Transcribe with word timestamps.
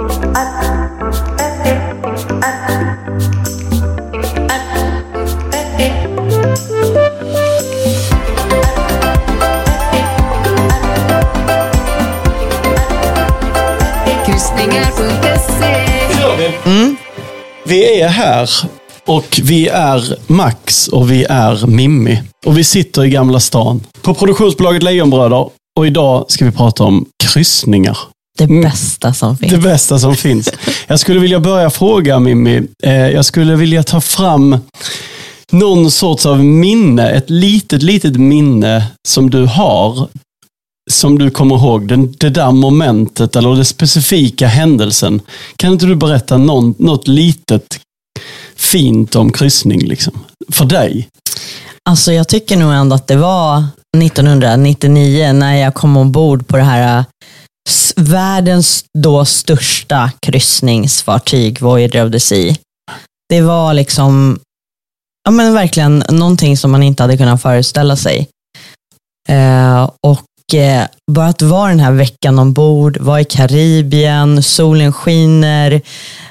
Mm. 0.00 0.10
Vi 17.64 18.00
är 18.00 18.08
här 18.08 18.50
och 19.06 19.40
vi 19.42 19.68
är 19.68 20.32
Max 20.32 20.88
och 20.88 21.10
vi 21.10 21.24
är 21.24 21.66
Mimmi. 21.66 22.22
Och 22.46 22.58
vi 22.58 22.64
sitter 22.64 23.04
i 23.04 23.10
Gamla 23.10 23.40
stan 23.40 23.80
på 24.02 24.14
produktionsbolaget 24.14 24.82
Lejonbröder. 24.82 25.50
Och 25.78 25.86
idag 25.86 26.24
ska 26.28 26.44
vi 26.44 26.52
prata 26.52 26.84
om 26.84 27.06
kryssningar. 27.24 27.98
Det 28.38 28.44
Mm. 28.44 28.62
bästa 28.62 29.14
som 29.14 29.36
finns. 29.36 29.52
Det 29.52 29.58
bästa 29.58 29.98
som 29.98 30.16
finns. 30.16 30.48
Jag 30.86 31.00
skulle 31.00 31.20
vilja 31.20 31.40
börja 31.40 31.70
fråga 31.70 32.18
Mimmi. 32.18 32.62
Eh, 32.82 32.92
jag 33.08 33.24
skulle 33.24 33.56
vilja 33.56 33.82
ta 33.82 34.00
fram 34.00 34.56
någon 35.52 35.90
sorts 35.90 36.26
av 36.26 36.44
minne. 36.44 37.10
Ett 37.10 37.30
litet, 37.30 37.82
litet 37.82 38.16
minne 38.16 38.86
som 39.08 39.30
du 39.30 39.44
har. 39.44 40.08
Som 40.90 41.18
du 41.18 41.30
kommer 41.30 41.56
ihåg. 41.56 41.88
Den, 41.88 42.12
det 42.18 42.30
där 42.30 42.50
momentet 42.52 43.36
eller 43.36 43.54
den 43.54 43.64
specifika 43.64 44.46
händelsen. 44.46 45.20
Kan 45.56 45.72
inte 45.72 45.86
du 45.86 45.94
berätta 45.94 46.36
någon, 46.36 46.74
något 46.78 47.08
litet 47.08 47.80
fint 48.56 49.16
om 49.16 49.32
kryssning? 49.32 49.80
Liksom, 49.80 50.12
för 50.52 50.64
dig? 50.64 51.08
Alltså 51.90 52.12
jag 52.12 52.28
tycker 52.28 52.56
nog 52.56 52.72
ändå 52.72 52.96
att 52.96 53.06
det 53.06 53.16
var 53.16 53.64
1999 53.96 55.32
när 55.32 55.54
jag 55.56 55.74
kom 55.74 55.96
ombord 55.96 56.46
på 56.46 56.56
det 56.56 56.62
här 56.62 57.04
världens 57.96 58.84
då 58.98 59.24
största 59.24 60.10
kryssningsfartyg, 60.26 61.60
Voyager 61.60 62.06
of 62.06 62.12
the 62.12 62.20
Sea. 62.20 62.54
Det 63.28 63.40
var 63.40 63.74
liksom, 63.74 64.40
ja 65.24 65.30
men 65.30 65.54
verkligen 65.54 66.04
någonting 66.08 66.56
som 66.56 66.70
man 66.70 66.82
inte 66.82 67.02
hade 67.02 67.16
kunnat 67.16 67.42
föreställa 67.42 67.96
sig. 67.96 68.28
Eh, 69.28 69.90
och 70.06 70.54
eh, 70.54 70.86
bara 71.12 71.26
att 71.26 71.42
vara 71.42 71.68
den 71.68 71.80
här 71.80 71.92
veckan 71.92 72.38
ombord, 72.38 72.98
vara 72.98 73.20
i 73.20 73.24
Karibien, 73.24 74.42
solen 74.42 74.92
skiner, 74.92 75.82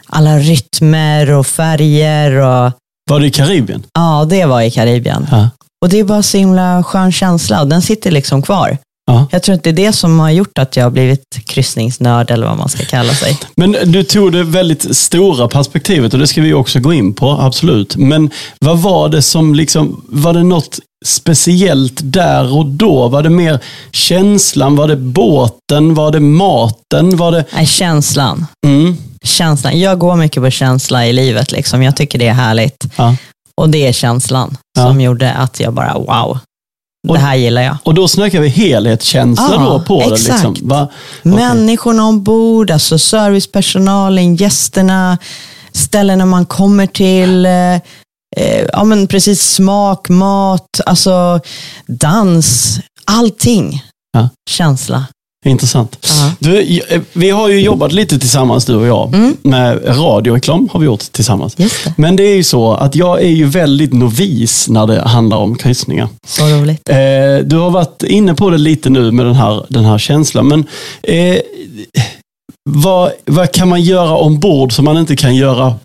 alla 0.05 0.39
rytmer 0.39 1.31
och 1.31 1.47
färger 1.47 2.31
och 2.31 2.71
Var 3.09 3.19
det 3.19 3.27
i 3.27 3.31
Karibien? 3.31 3.83
Ja, 3.94 4.25
det 4.30 4.45
var 4.45 4.61
i 4.61 4.71
Karibien. 4.71 5.27
Ja. 5.31 5.49
Och 5.81 5.89
det 5.89 5.99
är 5.99 6.03
bara 6.03 6.23
så 6.23 6.38
himla 6.38 6.83
skön 6.83 7.11
känsla 7.11 7.61
och 7.61 7.67
den 7.67 7.81
sitter 7.81 8.11
liksom 8.11 8.42
kvar. 8.42 8.77
Ja. 9.09 9.27
Jag 9.31 9.43
tror 9.43 9.55
att 9.55 9.63
det 9.63 9.69
är 9.69 9.73
det 9.73 9.93
som 9.93 10.19
har 10.19 10.29
gjort 10.29 10.57
att 10.57 10.75
jag 10.75 10.83
har 10.83 10.89
blivit 10.91 11.39
kryssningsnörd 11.45 12.31
eller 12.31 12.47
vad 12.47 12.57
man 12.57 12.69
ska 12.69 12.85
kalla 12.85 13.13
sig. 13.13 13.38
Men 13.55 13.75
du 13.85 14.03
tog 14.03 14.31
det 14.31 14.43
väldigt 14.43 14.95
stora 14.97 15.47
perspektivet 15.47 16.13
och 16.13 16.19
det 16.19 16.27
ska 16.27 16.41
vi 16.41 16.53
också 16.53 16.79
gå 16.79 16.93
in 16.93 17.13
på, 17.13 17.30
absolut. 17.31 17.95
Men 17.95 18.30
vad 18.59 18.80
var 18.80 19.09
det 19.09 19.21
som 19.21 19.55
liksom, 19.55 20.02
var 20.09 20.33
det 20.33 20.43
något 20.43 20.80
speciellt 21.05 21.99
där 22.03 22.57
och 22.57 22.65
då? 22.65 23.07
Var 23.07 23.23
det 23.23 23.30
mer 23.30 23.59
känslan? 23.91 24.75
Var 24.75 24.87
det 24.87 24.95
båten? 24.95 25.93
Var 25.93 26.11
det 26.11 26.19
maten? 26.19 27.17
Var 27.17 27.31
det... 27.31 27.45
Nej, 27.55 27.65
känslan. 27.65 28.45
Mm. 28.65 28.97
känslan. 29.23 29.80
Jag 29.80 29.99
går 29.99 30.15
mycket 30.15 30.43
på 30.43 30.49
känsla 30.49 31.07
i 31.07 31.13
livet. 31.13 31.52
Liksom. 31.52 31.83
Jag 31.83 31.95
tycker 31.95 32.19
det 32.19 32.27
är 32.27 32.33
härligt. 32.33 32.85
Ja. 32.95 33.15
Och 33.57 33.69
det 33.69 33.87
är 33.87 33.93
känslan 33.93 34.57
Ja. 34.77 34.87
som 34.87 35.02
gjorde 35.02 35.33
att 35.33 35.59
jag 35.59 35.73
bara, 35.73 35.93
wow, 35.93 36.39
det 37.08 37.19
här 37.19 37.36
gillar 37.36 37.61
jag. 37.61 37.78
Och 37.83 37.94
då 37.94 38.08
snackar 38.08 38.42
vi 38.42 38.47
helhetskänsla 38.47 39.50
Ja, 39.52 39.58
då 39.64 39.80
på 39.81 40.00
det. 40.00 40.14
exakt. 40.14 40.44
Liksom. 40.44 40.67
Va? 40.67 40.88
Människorna 41.23 42.05
ombord, 42.05 42.72
alltså 42.72 42.97
servicepersonalen, 43.00 44.36
gästerna, 44.36 45.17
ställena 45.72 46.25
man 46.25 46.45
kommer 46.45 46.88
till, 46.88 47.45
eh, 47.45 47.73
eh, 48.38 48.66
ja 48.73 48.83
men 48.83 49.08
precis 49.08 49.42
smak, 49.53 50.09
mat, 50.09 50.81
alltså 50.86 51.39
dans, 51.87 52.80
allting. 53.05 53.83
Ja. 54.11 54.30
Känsla. 54.49 55.05
Intressant. 55.45 55.98
Ja. 56.02 56.32
Du, 56.39 56.80
eh, 56.89 57.02
vi 57.14 57.30
har 57.30 57.50
ju 57.50 57.60
jobbat 57.60 57.92
lite 57.92 58.20
tillsammans 58.20 58.66
du 58.66 58.76
och 58.76 58.88
jag. 58.88 59.14
Mm. 59.14 59.38
Med 59.42 59.88
radioreklam 59.88 60.70
har 60.72 60.80
vi 60.80 60.86
gjort 60.86 61.11
tillsammans. 61.11 61.55
Det. 61.55 61.70
Men 61.98 62.16
det 62.16 62.23
är 62.23 62.36
ju 62.36 62.44
så 62.44 62.73
att 62.73 62.95
jag 62.95 63.22
är 63.22 63.30
ju 63.30 63.45
väldigt 63.45 63.94
novis 63.94 64.70
när 64.70 64.88
det 64.88 65.02
handlar 65.02 65.38
om 65.38 65.55
kryssningar. 65.55 66.08
Så 66.28 66.45
roligt. 66.45 66.89
Eh, 66.89 66.95
du 67.44 67.58
har 67.58 67.70
varit 67.70 68.04
inne 68.04 68.33
på 68.33 68.49
det 68.49 68.58
lite 68.58 68.89
nu 68.89 69.11
med 69.11 69.26
den 69.26 69.36
här, 69.36 69.66
den 69.70 69.86
här 69.86 69.98
känslan. 69.98 70.48
Men 70.48 70.66
eh, 71.04 71.38
vad, 72.70 73.11
vad 73.26 73.52
kan 73.52 73.70
man 73.70 73.82
göra 73.82 74.17
ombord 74.17 74.73
som 74.73 74.86
man 74.86 74.98
inte 74.98 75.16
kan 75.16 75.36
göra 75.36 75.76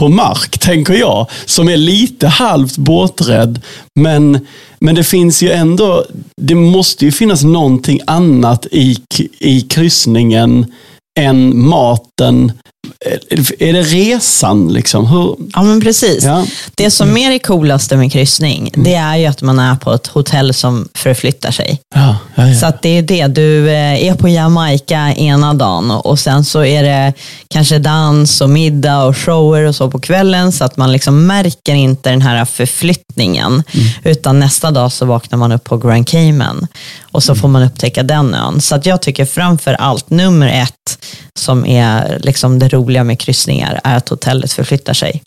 på 0.00 0.08
mark, 0.08 0.58
tänker 0.58 0.94
jag. 0.94 1.26
Som 1.46 1.68
är 1.68 1.76
lite 1.76 2.28
halvt 2.28 2.76
båträdd. 2.76 3.60
Men, 4.00 4.46
men 4.78 4.94
det 4.94 5.04
finns 5.04 5.42
ju 5.42 5.50
ändå, 5.50 6.04
det 6.36 6.54
måste 6.54 7.04
ju 7.04 7.12
finnas 7.12 7.42
någonting 7.42 8.00
annat 8.06 8.66
i, 8.70 8.96
i 9.38 9.60
kryssningen 9.60 10.72
än 11.18 11.68
maten. 11.68 12.52
Är- 13.06 13.62
Är 13.62 13.72
det 13.72 13.82
resan 13.82 14.72
liksom? 14.72 15.06
Hur, 15.06 15.36
Ja 15.54 15.62
men 15.62 15.80
precis. 15.80 16.24
ja. 16.24 16.44
Det 16.74 16.90
som 16.90 17.16
är 17.16 17.30
det 17.30 17.38
coolaste 17.38 17.96
med 17.96 18.12
kryssning, 18.12 18.70
det 18.74 18.94
är 18.94 19.16
ju 19.16 19.26
att 19.26 19.42
man 19.42 19.58
är 19.58 19.76
på 19.76 19.92
ett 19.92 20.06
hotell 20.06 20.54
som 20.54 20.88
förflyttar 20.94 21.50
sig. 21.50 21.80
Ja, 21.94 22.16
ja. 22.34 22.54
Så 22.54 22.72
det 22.82 22.98
är 22.98 23.02
det, 23.02 23.26
du 23.26 23.70
eh, 23.70 24.04
är 24.08 24.14
på 24.14 24.28
Jamaica 24.28 25.12
ena 25.16 25.54
dagen 25.54 25.90
och 25.90 26.18
sen 26.18 26.44
så 26.44 26.64
är 26.64 26.82
det 26.82 27.12
kanske 27.48 27.78
dans 27.78 28.40
och 28.40 28.50
middag 28.50 29.02
och 29.04 29.16
shower 29.16 29.64
och 29.64 29.74
så 29.74 29.90
på 29.90 29.98
kvällen 29.98 30.52
så 30.52 30.64
att 30.64 30.76
man 30.76 30.92
liksom 30.92 31.26
märker 31.26 31.74
inte 31.74 32.10
den 32.10 32.22
här 32.22 32.44
förflyttningen. 32.44 33.62
Utan 34.04 34.38
nästa 34.40 34.70
dag 34.70 34.92
så 34.92 35.04
vaknar 35.06 35.38
man 35.38 35.52
upp 35.52 35.64
på 35.64 35.76
Grand 35.76 36.08
Cayman 36.08 36.66
och 37.12 37.22
så 37.22 37.34
får 37.34 37.48
man 37.48 37.62
upptäcka 37.62 38.02
den 38.02 38.34
ön. 38.34 38.60
Så 38.60 38.74
att 38.74 38.86
jag 38.86 39.02
tycker 39.02 39.24
framför 39.24 39.74
allt 39.74 40.10
nummer 40.10 40.48
ett 40.48 40.98
som 41.38 41.66
är 41.66 42.18
liksom 42.18 42.58
det 42.58 42.68
roliga 42.68 43.04
med 43.04 43.20
kryssningar 43.20 43.80
är 43.84 43.96
att 43.96 44.08
hotellet 44.08 44.52
förflyttar 44.52 44.94
sig. 44.94 45.22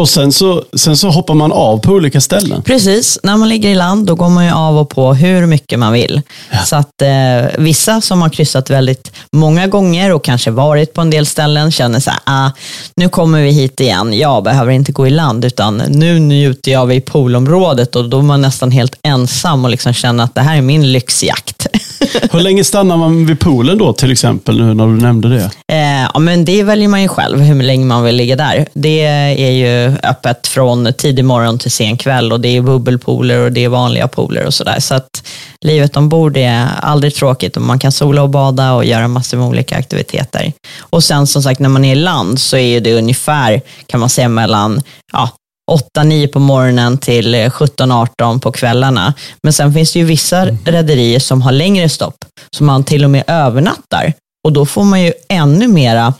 Och 0.00 0.08
sen 0.08 0.32
så, 0.32 0.64
sen 0.76 0.96
så 0.96 1.10
hoppar 1.10 1.34
man 1.34 1.52
av 1.52 1.78
på 1.78 1.92
olika 1.92 2.20
ställen. 2.20 2.62
Precis, 2.62 3.18
när 3.22 3.36
man 3.36 3.48
ligger 3.48 3.68
i 3.68 3.74
land 3.74 4.06
då 4.06 4.14
går 4.14 4.28
man 4.28 4.44
ju 4.44 4.50
av 4.50 4.78
och 4.78 4.90
på 4.90 5.14
hur 5.14 5.46
mycket 5.46 5.78
man 5.78 5.92
vill. 5.92 6.22
Så 6.64 6.76
att 6.76 7.02
eh, 7.02 7.58
vissa 7.58 8.00
som 8.00 8.22
har 8.22 8.28
kryssat 8.28 8.70
väldigt 8.70 9.12
många 9.32 9.66
gånger 9.66 10.12
och 10.12 10.24
kanske 10.24 10.50
varit 10.50 10.94
på 10.94 11.00
en 11.00 11.10
del 11.10 11.26
ställen 11.26 11.72
känner 11.72 12.00
så 12.00 12.10
här, 12.10 12.20
ah, 12.24 12.50
nu 12.96 13.08
kommer 13.08 13.42
vi 13.42 13.50
hit 13.50 13.80
igen, 13.80 14.18
jag 14.18 14.44
behöver 14.44 14.72
inte 14.72 14.92
gå 14.92 15.06
i 15.06 15.10
land 15.10 15.44
utan 15.44 15.76
nu 15.76 16.18
njuter 16.18 16.72
jag 16.72 16.94
i 16.94 17.00
poolområdet 17.00 17.96
och 17.96 18.08
då 18.08 18.18
är 18.18 18.22
man 18.22 18.40
nästan 18.40 18.70
helt 18.70 18.98
ensam 19.02 19.64
och 19.64 19.70
liksom 19.70 19.92
känner 19.92 20.24
att 20.24 20.34
det 20.34 20.40
här 20.40 20.56
är 20.56 20.62
min 20.62 20.92
lyxjakt. 20.92 21.66
Hur 22.32 22.40
länge 22.40 22.64
stannar 22.64 22.96
man 22.96 23.26
vid 23.26 23.40
poolen 23.40 23.78
då 23.78 23.92
till 23.92 24.12
exempel, 24.12 24.60
nu 24.60 24.74
när 24.74 24.86
du 24.86 24.92
nämnde 24.92 25.28
det? 25.28 25.50
Eh, 25.72 26.08
ja, 26.14 26.18
men 26.18 26.44
det 26.44 26.62
väljer 26.62 26.88
man 26.88 27.02
ju 27.02 27.08
själv, 27.08 27.40
hur 27.40 27.62
länge 27.62 27.84
man 27.84 28.04
vill 28.04 28.16
ligga 28.16 28.36
där. 28.36 28.66
Det 28.72 29.00
är 29.00 29.50
ju 29.50 29.96
öppet 30.02 30.46
från 30.46 30.92
tidig 30.92 31.24
morgon 31.24 31.58
till 31.58 31.70
sen 31.70 31.96
kväll 31.96 32.32
och 32.32 32.40
det 32.40 32.56
är 32.56 32.62
bubbelpooler 32.62 33.38
och 33.38 33.52
det 33.52 33.64
är 33.64 33.68
vanliga 33.68 34.08
pooler 34.08 34.46
och 34.46 34.54
sådär. 34.54 34.80
Så 34.80 34.94
att 34.94 35.26
livet 35.60 35.96
ombord 35.96 36.36
är 36.36 36.68
aldrig 36.82 37.14
tråkigt 37.14 37.56
och 37.56 37.62
man 37.62 37.78
kan 37.78 37.92
sola 37.92 38.22
och 38.22 38.30
bada 38.30 38.72
och 38.72 38.84
göra 38.84 39.08
massor 39.08 39.38
med 39.38 39.46
olika 39.46 39.76
aktiviteter. 39.76 40.52
Och 40.78 41.04
sen 41.04 41.26
som 41.26 41.42
sagt, 41.42 41.60
när 41.60 41.68
man 41.68 41.84
är 41.84 41.92
i 41.92 41.94
land 41.94 42.40
så 42.40 42.56
är 42.56 42.80
det 42.80 42.94
ungefär, 42.94 43.62
kan 43.86 44.00
man 44.00 44.08
säga, 44.08 44.28
mellan 44.28 44.82
ja, 45.12 45.30
8-9 45.70 46.26
på 46.26 46.38
morgonen 46.38 46.98
till 46.98 47.34
17-18 47.34 48.40
på 48.40 48.52
kvällarna. 48.52 49.14
Men 49.42 49.52
sen 49.52 49.74
finns 49.74 49.92
det 49.92 49.98
ju 49.98 50.04
vissa 50.04 50.46
rederier 50.64 51.18
som 51.18 51.42
har 51.42 51.52
längre 51.52 51.88
stopp, 51.88 52.24
som 52.56 52.66
man 52.66 52.84
till 52.84 53.04
och 53.04 53.10
med 53.10 53.24
övernattar. 53.26 54.12
Och 54.44 54.52
då 54.52 54.66
får 54.66 54.84
man 54.84 55.02
ju 55.02 55.12
ännu 55.28 55.68
mera 55.68 56.14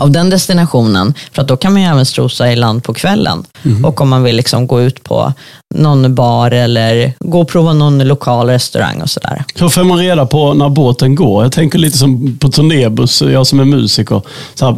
av 0.00 0.10
den 0.10 0.30
destinationen, 0.30 1.14
för 1.32 1.42
att 1.42 1.48
då 1.48 1.56
kan 1.56 1.72
man 1.72 1.82
ju 1.82 1.88
även 1.88 2.06
strosa 2.06 2.52
i 2.52 2.56
land 2.56 2.84
på 2.84 2.94
kvällen. 2.94 3.44
Och 3.84 4.00
om 4.00 4.08
man 4.08 4.22
vill 4.22 4.36
liksom 4.36 4.66
gå 4.66 4.82
ut 4.82 5.04
på 5.04 5.32
någon 5.74 6.14
bar 6.14 6.50
eller 6.50 7.12
gå 7.18 7.40
och 7.40 7.48
prova 7.48 7.72
någon 7.72 7.98
lokal 7.98 8.46
restaurang 8.46 9.02
och 9.02 9.10
sådär. 9.10 9.44
Hur 9.54 9.68
får 9.68 9.84
man 9.84 9.98
reda 9.98 10.26
på 10.26 10.54
när 10.54 10.68
båten 10.68 11.14
går? 11.14 11.42
Jag 11.42 11.52
tänker 11.52 11.78
lite 11.78 11.98
som 11.98 12.38
på 12.38 12.48
turnébuss, 12.48 13.22
jag 13.22 13.46
som 13.46 13.60
är 13.60 13.64
musiker. 13.64 14.22
Så 14.54 14.66
här, 14.66 14.76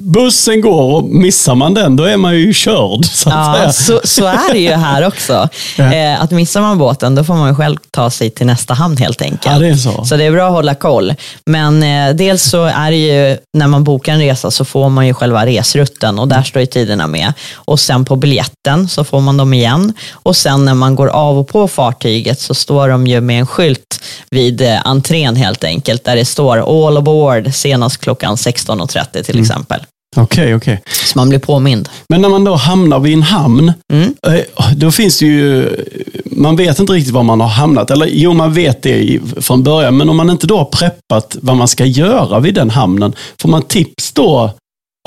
bussen 0.00 0.60
går 0.60 0.94
och 0.94 1.04
missar 1.04 1.54
man 1.54 1.74
den, 1.74 1.96
då 1.96 2.04
är 2.04 2.16
man 2.16 2.36
ju 2.36 2.52
körd. 2.54 3.04
Så 3.04 3.30
Ja, 3.30 3.72
så, 3.72 4.00
så 4.04 4.26
är 4.26 4.52
det 4.52 4.58
ju 4.58 4.72
här 4.72 5.06
också. 5.06 5.48
Ja. 5.76 5.92
Eh, 5.94 6.22
att 6.22 6.30
missar 6.30 6.60
man 6.60 6.78
båten, 6.78 7.14
då 7.14 7.24
får 7.24 7.34
man 7.34 7.56
själv 7.56 7.76
ta 7.90 8.10
sig 8.10 8.30
till 8.30 8.46
nästa 8.46 8.74
hamn 8.74 8.96
helt 8.96 9.22
enkelt. 9.22 9.46
Ja, 9.46 9.58
det 9.58 9.76
så. 9.76 10.04
Så 10.04 10.16
det 10.16 10.24
är 10.24 10.32
bra 10.32 10.46
att 10.46 10.52
hålla 10.52 10.74
koll. 10.74 11.14
Men 11.46 11.82
eh, 11.82 12.14
dels 12.14 12.42
så 12.42 12.64
är 12.64 12.90
det 12.90 12.96
ju, 12.96 13.36
när 13.56 13.66
man 13.66 13.84
bokar 13.84 14.12
en 14.12 14.18
resa 14.18 14.50
så 14.58 14.64
får 14.64 14.88
man 14.88 15.06
ju 15.06 15.14
själva 15.14 15.46
resrutten 15.46 16.18
och 16.18 16.28
där 16.28 16.42
står 16.42 16.60
ju 16.60 16.66
tiderna 16.66 17.06
med. 17.06 17.32
Och 17.54 17.80
sen 17.80 18.04
på 18.04 18.16
biljetten 18.16 18.88
så 18.88 19.04
får 19.04 19.20
man 19.20 19.36
dem 19.36 19.54
igen. 19.54 19.92
Och 20.12 20.36
sen 20.36 20.64
när 20.64 20.74
man 20.74 20.94
går 20.94 21.06
av 21.08 21.38
och 21.38 21.48
på 21.48 21.68
fartyget 21.68 22.40
så 22.40 22.54
står 22.54 22.88
de 22.88 23.06
ju 23.06 23.20
med 23.20 23.38
en 23.40 23.46
skylt 23.46 24.00
vid 24.30 24.60
eh, 24.62 24.86
entrén 24.86 25.36
helt 25.36 25.64
enkelt, 25.64 26.04
där 26.04 26.16
det 26.16 26.24
står 26.24 26.86
all 26.86 26.96
aboard 26.96 27.54
senast 27.54 27.98
klockan 27.98 28.36
16.30 28.36 29.22
till 29.22 29.40
exempel. 29.40 29.80
Okej, 30.16 30.54
okej. 30.54 30.82
Så 31.04 31.18
man 31.18 31.28
blir 31.28 31.38
påmind. 31.38 31.88
Men 32.08 32.22
när 32.22 32.28
man 32.28 32.44
då 32.44 32.54
hamnar 32.54 32.98
vid 32.98 33.12
en 33.14 33.22
hamn, 33.22 33.72
Mm. 33.92 34.14
eh, 34.26 34.40
då 34.76 34.90
finns 34.90 35.18
det 35.18 35.26
ju, 35.26 35.68
man 36.38 36.56
vet 36.56 36.78
inte 36.78 36.92
riktigt 36.92 37.14
var 37.14 37.22
man 37.22 37.40
har 37.40 37.48
hamnat. 37.48 37.90
Eller 37.90 38.06
jo, 38.06 38.32
man 38.32 38.52
vet 38.52 38.82
det 38.82 39.20
från 39.40 39.62
början, 39.62 39.96
men 39.96 40.08
om 40.08 40.16
man 40.16 40.30
inte 40.30 40.46
då 40.46 40.58
har 40.58 40.64
preppat 40.64 41.36
vad 41.42 41.56
man 41.56 41.68
ska 41.68 41.84
göra 41.84 42.40
vid 42.40 42.54
den 42.54 42.70
hamnen, 42.70 43.12
får 43.40 43.48
man 43.48 43.62
tips 43.62 44.12
då 44.12 44.50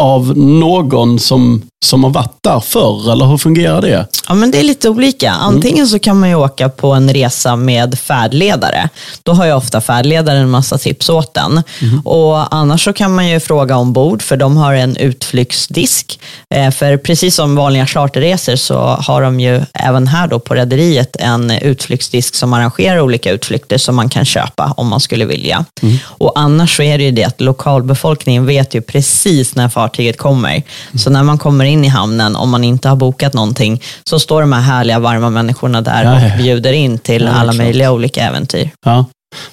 av 0.02 0.38
någon 0.38 1.20
som, 1.20 1.62
som 1.84 2.04
har 2.04 2.12
varit 2.12 2.38
där 2.42 2.60
förr, 2.60 3.12
eller 3.12 3.26
hur 3.26 3.38
fungerar 3.38 3.82
det? 3.82 4.08
Ja, 4.28 4.34
men 4.34 4.52
det 4.52 4.60
är 4.60 4.64
lite 4.64 4.90
olika. 4.90 5.32
Antingen 5.32 5.88
så 5.88 6.00
kan 6.00 6.20
man 6.20 6.30
ju 6.30 6.36
åka 6.36 6.70
på 6.70 6.92
en 6.92 7.14
resa 7.14 7.56
med 7.56 8.00
färdledare. 8.00 8.90
Då 9.24 9.34
har 9.34 9.46
ju 9.46 9.54
ofta 9.54 9.82
färdledaren 9.82 10.42
en 10.42 10.50
massa 10.50 10.78
tips 10.78 11.10
åt 11.10 11.34
den. 11.34 11.64
Och 12.06 12.56
annars 12.56 12.84
så 12.84 12.94
kan 12.94 13.16
man 13.16 13.28
ju 13.28 13.40
fråga 13.40 13.78
ombord, 13.78 14.22
för 14.22 14.38
de 14.38 14.58
har 14.58 14.74
en 14.74 14.98
utflyktsdisk. 14.98 16.20
Eh, 16.56 16.72
för 16.72 16.98
precis 16.98 17.36
som 17.36 17.56
vanliga 17.56 17.88
charterresor 17.88 18.56
så 18.56 18.78
har 18.80 19.22
de 19.22 19.40
ju 19.40 19.62
även 19.74 20.08
här 20.08 20.28
då 20.28 20.40
på 20.40 20.56
rederiet 20.56 21.16
en 21.20 21.52
utflyktsdisk 21.52 22.36
som 22.36 22.54
arrangerar 22.54 23.00
olika 23.00 23.32
utflykter 23.32 23.78
som 23.78 23.96
man 23.96 24.10
kan 24.10 24.26
köpa 24.26 24.74
om 24.78 24.88
man 24.88 25.00
skulle 25.00 25.26
vilja. 25.26 25.66
Och 26.04 26.32
annars 26.36 26.76
så 26.78 26.84
är 26.84 26.98
det 26.98 27.04
ju 27.04 27.12
det 27.12 27.24
att 27.24 27.42
lokalbefolkningen 27.42 28.46
vet 28.46 28.74
ju 28.74 28.82
precis 28.82 29.56
när 29.56 29.70
fartyget 29.70 30.18
kommer. 30.18 30.64
Så 30.96 31.10
när 31.10 31.24
man 31.24 31.38
kommer 31.38 31.71
in 31.72 31.86
i 31.86 31.88
hamnen, 31.88 32.36
om 32.36 32.50
man 32.50 32.64
inte 32.64 32.90
har 32.90 32.96
bokat 32.96 33.34
någonting, 33.34 33.82
så 34.04 34.20
står 34.20 34.42
de 34.42 34.54
här 34.54 34.62
härliga 34.62 35.00
varma 35.00 35.30
människorna 35.30 35.82
där 35.82 36.04
ja. 36.04 36.16
och 36.16 36.44
bjuder 36.44 36.74
in 36.74 36.98
till 36.98 37.24
Ja, 37.24 37.32
alla 37.32 37.54
möjliga 37.54 37.92
olika 37.92 38.24
äventyr. 38.24 38.70
Ja, 38.86 39.06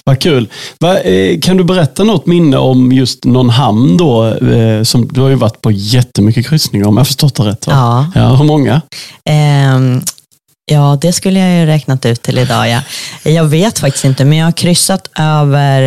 vad 0.03 0.19
kul. 0.19 0.49
Va, 0.79 0.99
eh, 0.99 1.39
kan 1.39 1.57
du 1.57 1.63
berätta 1.63 2.03
något 2.03 2.25
minne 2.25 2.57
om 2.57 2.91
just 2.91 3.25
någon 3.25 3.49
hamn 3.49 3.97
då? 3.97 4.25
Eh, 4.25 4.83
som, 4.83 5.07
du 5.07 5.21
har 5.21 5.29
ju 5.29 5.35
varit 5.35 5.61
på 5.61 5.71
jättemycket 5.71 6.47
kryssningar 6.47 6.87
om 6.87 6.97
jag 6.97 7.07
förstått 7.07 7.35
det 7.35 7.43
rätt. 7.43 7.65
Ja. 7.67 8.11
Ja, 8.15 8.35
hur 8.35 8.45
många? 8.45 8.81
Ehm, 9.29 10.01
ja, 10.71 10.97
det 11.01 11.13
skulle 11.13 11.39
jag 11.39 11.59
ju 11.59 11.65
räknat 11.65 12.05
ut 12.05 12.21
till 12.21 12.37
idag. 12.37 12.69
Ja. 12.69 12.81
Jag 13.23 13.43
vet 13.43 13.79
faktiskt 13.79 14.05
inte, 14.05 14.25
men 14.25 14.37
jag 14.37 14.45
har 14.45 14.51
kryssat 14.51 15.07
över, 15.19 15.81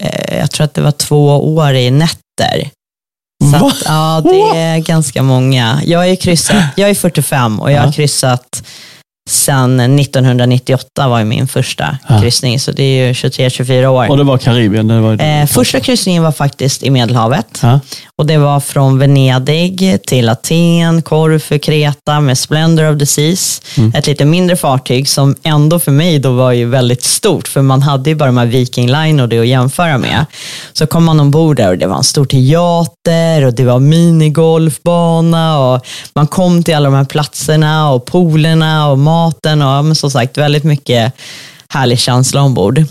eh, 0.00 0.38
jag 0.38 0.50
tror 0.50 0.64
att 0.64 0.74
det 0.74 0.82
var 0.82 0.92
två 0.92 1.54
år 1.54 1.74
i 1.74 1.90
nätter. 1.90 2.70
Så 3.50 3.58
Va? 3.58 3.66
att, 3.66 3.82
ja, 3.84 4.20
det 4.24 4.58
är 4.58 4.78
ganska 4.78 5.22
många. 5.22 5.80
Jag 5.84 6.08
är, 6.08 6.16
kryssat, 6.16 6.64
jag 6.76 6.90
är 6.90 6.94
45 6.94 7.60
och 7.60 7.72
jag 7.72 7.82
har 7.82 7.92
kryssat 7.92 8.62
sedan 9.30 9.80
1998 9.98 11.08
var 11.08 11.18
ju 11.18 11.24
min 11.24 11.48
första 11.48 11.96
Ja. 12.08 12.20
kryssning, 12.20 12.60
så 12.60 12.72
det 12.72 12.82
är 12.82 13.06
ju 13.06 13.12
23-24 13.12 13.86
år. 13.86 14.10
Och 14.10 14.16
det 14.16 14.24
var 14.24 14.38
Karibien? 14.38 14.88
Det 14.88 15.00
var, 15.00 15.20
Eh, 15.20 15.46
första 15.46 15.80
kryssningen 15.80 16.22
var 16.22 16.32
faktiskt 16.32 16.82
i 16.82 16.90
Medelhavet. 16.90 17.58
ja. 17.62 17.80
Och 18.18 18.26
det 18.26 18.38
var 18.38 18.60
från 18.60 18.98
Venedig 18.98 19.98
till 20.06 20.28
Aten, 20.28 21.02
Korfu, 21.02 21.58
Kreta 21.58 22.20
med 22.20 22.38
Splendor 22.38 22.92
of 22.92 22.98
the 22.98 23.06
Seas. 23.06 23.62
Ett 23.94 24.06
lite 24.06 24.24
mindre 24.24 24.56
fartyg 24.56 25.08
som 25.08 25.36
ändå 25.42 25.78
för 25.78 25.92
mig 25.92 26.18
då 26.18 26.32
var 26.32 26.52
ju 26.52 26.64
väldigt 26.68 27.02
stort, 27.04 27.48
för 27.48 27.62
man 27.62 27.82
hade 27.82 28.10
ju 28.10 28.16
bara 28.16 28.26
de 28.26 28.36
här 28.36 28.46
Viking 28.46 28.90
Line 28.90 29.20
och 29.20 29.28
det 29.28 29.38
att 29.38 29.46
jämföra 29.46 29.98
med. 29.98 30.26
Så 30.72 30.86
kom 30.86 31.04
man 31.04 31.20
ombord 31.20 31.56
där 31.56 31.68
och 31.70 31.78
det 31.78 31.86
var 31.86 31.96
en 31.96 32.04
stor 32.04 32.24
teater 32.24 33.44
och 33.46 33.54
det 33.54 33.64
var 33.64 33.78
minigolfbana 33.80 35.58
och 35.58 35.86
man 36.14 36.26
kom 36.26 36.62
till 36.62 36.74
alla 36.74 36.88
de 36.90 36.96
här 36.96 37.04
platserna 37.04 37.90
och 37.90 38.04
poolerna 38.06 38.88
och 38.90 38.98
maten 39.12 39.62
och 39.62 39.96
som 39.96 40.10
sagt 40.10 40.38
väldigt 40.38 40.64
mycket 40.64 41.12
härlig 41.68 41.98
känsla 41.98 42.42
ombord. 42.42 42.84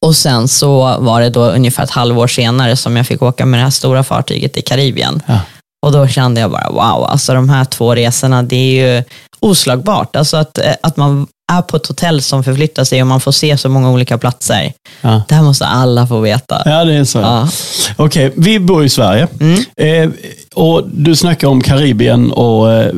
Och 0.00 0.16
sen 0.16 0.48
så 0.48 0.98
var 0.98 1.20
det 1.20 1.30
då 1.30 1.44
ungefär 1.44 1.84
ett 1.84 1.90
halvår 1.90 2.26
senare 2.26 2.76
som 2.76 2.96
jag 2.96 3.06
fick 3.06 3.22
åka 3.22 3.46
med 3.46 3.60
det 3.60 3.64
här 3.64 3.70
stora 3.70 4.04
fartyget 4.04 4.56
i 4.56 4.62
Karibien. 4.62 5.22
Ja. 5.26 5.40
Och 5.86 5.92
då 5.92 6.08
kände 6.08 6.40
jag 6.40 6.50
bara, 6.50 6.70
wow, 6.70 7.04
alltså 7.04 7.34
de 7.34 7.48
här 7.48 7.64
två 7.64 7.94
resorna, 7.94 8.42
det 8.42 8.56
är 8.56 8.96
ju 8.96 9.04
oslagbart. 9.40 10.16
Alltså 10.16 10.36
att, 10.36 10.58
eh, 10.58 10.74
att 10.82 10.96
man 10.96 11.26
är 11.58 11.62
på 11.62 11.76
ett 11.76 11.86
hotell 11.86 12.22
som 12.22 12.44
förflyttar 12.44 12.84
sig 12.84 13.00
och 13.00 13.06
man 13.06 13.20
får 13.20 13.32
se 13.32 13.58
så 13.58 13.68
många 13.68 13.90
olika 13.90 14.18
platser. 14.18 14.72
Ja. 15.00 15.22
Det 15.28 15.34
här 15.34 15.42
måste 15.42 15.66
alla 15.66 16.06
få 16.06 16.20
veta. 16.20 16.62
ja, 16.64 16.84
det 16.84 16.94
är 16.94 17.04
så. 17.04 17.18
Ja. 17.18 17.48
Okej, 17.96 18.32
vi 18.36 18.58
bor 18.60 18.84
i 18.84 18.88
Sverige. 18.88 19.28
Mm. 19.40 19.64
Eh, 19.76 20.10
och 20.54 20.82
Du 20.92 21.16
snackar 21.16 21.48
om 21.48 21.60
Karibien 21.60 22.32
och, 22.32 22.72
eh, 22.72 22.92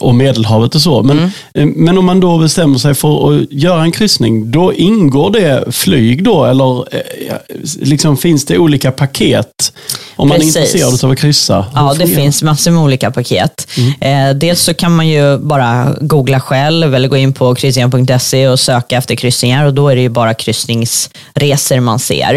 och 0.00 0.14
Medelhavet 0.14 0.74
och 0.74 0.80
så. 0.80 1.02
Men, 1.02 1.18
Mm. 1.18 1.30
eh, 1.54 1.66
men 1.76 1.98
om 1.98 2.04
man 2.04 2.20
då 2.20 2.38
bestämmer 2.38 2.78
sig 2.78 2.94
för 2.94 3.34
att 3.34 3.52
göra 3.52 3.82
en 3.82 3.92
kryssning, 3.92 4.50
då 4.50 4.72
ingår 4.74 5.30
det 5.30 5.72
flyg 5.72 6.24
då? 6.24 6.44
Eller 6.44 6.94
eh, 6.94 7.36
liksom, 7.80 8.16
finns 8.16 8.44
det 8.44 8.58
olika 8.58 8.92
paket? 8.92 9.72
Om 10.16 10.28
man 10.28 10.38
är 10.40 10.42
intresserad 10.44 11.04
av 11.04 11.10
att 11.10 11.18
kryssa? 11.18 11.66
Ja, 11.74 11.94
det 11.98 12.06
finns 12.06 12.42
massor 12.42 12.70
med 12.70 12.82
olika 12.82 13.10
paket. 13.10 13.68
Mm. 14.00 14.38
Dels 14.38 14.60
så 14.62 14.74
kan 14.74 14.96
man 14.96 15.08
ju 15.08 15.38
bara 15.38 15.94
googla 16.00 16.40
själv 16.40 16.94
eller 16.94 17.08
gå 17.08 17.16
in 17.16 17.32
på 17.32 17.54
kryssningen.se 17.90 18.48
och 18.48 18.60
söka 18.60 18.96
efter 18.96 19.14
kryssningar 19.14 19.66
och 19.66 19.74
då 19.74 19.88
är 19.88 19.96
det 19.96 20.02
ju 20.02 20.08
bara 20.08 20.34
kryssningsresor 20.34 21.80
man 21.80 21.98
ser. 21.98 22.34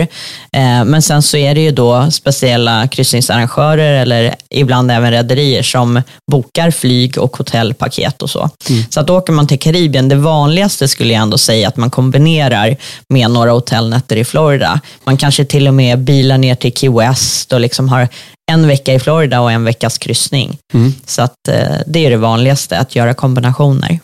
Eh, 0.51 0.85
men 0.85 1.01
sen 1.01 1.21
så 1.21 1.37
är 1.37 1.55
det 1.55 1.61
ju 1.61 1.71
då 1.71 2.11
speciella 2.11 2.87
kryssningsarrangörer 2.87 3.93
eller 4.01 4.35
ibland 4.49 4.91
även 4.91 5.11
rederier 5.11 5.63
som 5.63 6.01
bokar 6.31 6.71
flyg 6.71 7.17
och 7.17 7.37
hotellpaket 7.37 8.21
och 8.21 8.29
så. 8.29 8.49
Så 8.89 8.99
att 8.99 9.09
åker 9.09 9.33
man 9.33 9.47
till 9.47 9.59
Karibien, 9.59 10.09
det 10.09 10.15
vanligaste 10.15 10.87
skulle 10.87 11.13
jag 11.13 11.21
ändå 11.21 11.37
säga 11.37 11.67
att 11.67 11.77
man 11.77 11.89
kombinerar 11.89 12.77
med 13.09 13.31
några 13.31 13.51
hotellnätter 13.51 14.15
i 14.15 14.25
Florida. 14.25 14.79
Man 15.03 15.17
kanske 15.17 15.45
till 15.45 15.67
och 15.67 15.73
med 15.73 15.99
bilar 15.99 16.37
ner 16.37 16.55
till 16.55 16.73
Key 16.73 16.89
West 16.89 17.53
och 17.53 17.59
liksom 17.59 17.89
har 17.89 18.07
en 18.51 18.67
vecka 18.67 18.93
i 18.93 18.99
Florida 18.99 19.41
och 19.41 19.51
en 19.51 19.63
veckas 19.63 19.97
kryssning. 19.97 20.57
Så 21.05 21.21
att 21.21 21.47
eh, 21.47 21.77
det 21.87 22.05
är 22.05 22.09
det 22.09 22.17
vanligaste, 22.17 22.79
att 22.79 22.95
göra 22.95 23.13
kombinationer. 23.13 23.99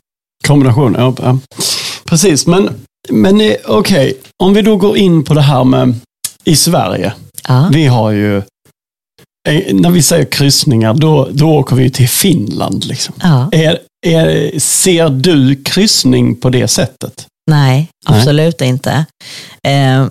Kombination, 0.48 0.96
ja. 0.98 1.14
ja. 1.22 1.38
Precis, 2.06 2.48
men, 2.48 2.70
men 3.10 3.42
eh, 3.42 3.56
okej. 3.68 4.14
Om 4.44 4.54
vi 4.54 4.62
då 4.62 4.76
går 4.78 4.98
in 4.98 5.24
på 5.24 5.34
det 5.34 5.42
här 5.42 5.64
med 5.64 5.96
i 6.44 6.56
Sverige. 6.56 7.14
Ja. 7.48 7.70
Vi 7.74 7.88
har 7.88 8.12
ju, 8.12 8.38
eh, 9.50 9.74
när 9.74 9.90
vi 9.90 10.02
säger 10.02 10.26
kryssningar, 10.26 10.94
då, 10.94 11.28
då 11.32 11.50
åker 11.50 11.76
vi 11.76 11.90
till 11.90 12.10
Finland. 12.10 12.86
Liksom. 12.86 13.16
Ja. 13.22 13.50
Är, 13.52 13.80
är, 14.06 14.60
ser 14.60 15.10
du 15.10 15.64
kryssning 15.64 16.36
på 16.36 16.50
det 16.50 16.68
sättet? 16.68 17.26
Nej, 17.52 17.90
Nej. 18.10 18.20
absolut 18.20 18.62
inte. 18.62 19.06
Eh, 19.68 20.06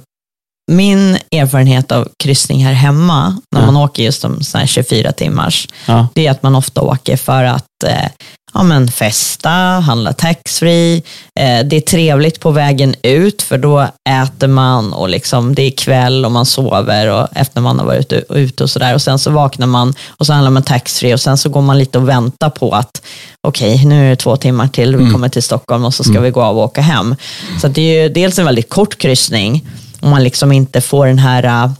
min 0.73 1.19
erfarenhet 1.31 1.93
av 1.93 2.08
kryssning 2.25 2.64
här 2.64 2.73
hemma, 2.73 3.40
när 3.55 3.61
Ja. 3.61 3.67
man 3.67 3.76
åker 3.76 4.02
just 4.02 4.23
de 4.23 4.43
såna 4.43 4.61
här 4.61 4.67
24 4.69 5.12
timmars, 5.12 5.69
Ja. 5.87 6.09
det 6.14 6.26
är 6.26 6.30
att 6.30 6.42
man 6.42 6.54
ofta 6.54 6.80
åker 6.80 7.16
för 7.16 7.45
att 7.45 7.64
eh, 7.87 8.09
ja, 8.54 8.62
men 8.62 8.88
festa, 8.88 9.50
handla 9.50 10.12
taxfree. 10.12 10.97
Eh, 11.40 11.64
det 11.64 11.76
är 11.76 11.80
trevligt 11.80 12.40
på 12.40 12.50
vägen 12.50 12.94
ut 13.02 13.42
för 13.42 13.59
då 13.59 13.88
äter 14.11 14.49
man 14.49 14.92
och 14.92 15.09
liksom, 15.09 15.54
det 15.54 15.62
är 15.62 15.71
kväll 15.71 16.25
och 16.25 16.32
man 16.32 16.47
sover 16.47 17.11
och 17.11 17.28
efter 17.35 17.61
man 17.61 17.78
har 17.78 17.87
varit 17.87 18.12
ute, 18.12 18.35
ute 18.35 18.62
och 18.62 18.71
sådär. 18.71 18.94
Och 18.94 19.02
sen 19.02 19.18
så 19.18 19.30
vaknar 19.30 19.66
man 19.66 19.94
och 20.09 20.26
så 20.26 20.32
handlar 20.32 20.50
man 20.50 20.62
taxfree 20.62 21.14
och 21.14 21.21
sen 21.21 21.38
så 21.38 21.49
går 21.49 21.62
man 21.62 21.78
lite 21.78 21.99
och 21.99 22.09
väntar 22.09 22.50
på 22.50 22.71
att 22.71 23.02
okej, 23.49 23.85
nu 23.85 24.06
är 24.06 24.11
det 24.11 24.16
två 24.16 24.37
timmar 24.37 24.68
till, 24.68 24.97
vi 24.97 25.11
kommer 25.11 25.28
till 25.28 25.42
Stockholm 25.42 25.85
och 25.85 25.94
så 25.94 26.04
ska 26.04 26.21
vi 26.21 26.30
gå 26.30 26.42
av 26.42 26.59
och 26.59 26.64
åka 26.64 26.80
hem. 26.80 27.16
Så 27.61 27.68
det 27.68 27.82
är 27.82 28.02
ju 28.02 28.09
dels 28.09 28.38
en 28.38 28.44
väldigt 28.44 28.68
kort 28.68 28.99
kryssning 28.99 29.66
om 30.00 30.11
man 30.11 30.25
liksom 30.25 30.52
inte 30.52 30.80
får 30.80 31.06
den 31.06 31.18
här 31.18 31.64
uh, 31.64 31.73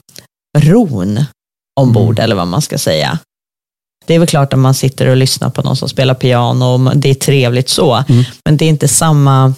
ron 0.59 1.25
ombord 1.81 2.19
eller 2.19 2.37
vad 2.37 2.47
man 2.47 2.63
ska 2.63 2.79
säga. 2.79 3.19
Det 4.07 4.15
är 4.15 4.19
väl 4.19 4.29
klart 4.29 4.53
att 4.53 4.59
man 4.59 4.75
sitter 4.75 5.07
och 5.07 5.17
lyssnar 5.17 5.51
på 5.51 5.63
någon 5.63 5.77
som 5.77 5.89
spelar 5.89 6.15
piano 6.15 6.65
och 6.65 6.97
det 6.97 7.11
är 7.11 7.15
trevligt 7.15 7.69
så, 7.69 8.05
Mm. 8.09 8.25
men 8.45 8.57
det 8.57 8.65
är 8.65 8.69
inte 8.69 8.89
samma, 8.89 9.55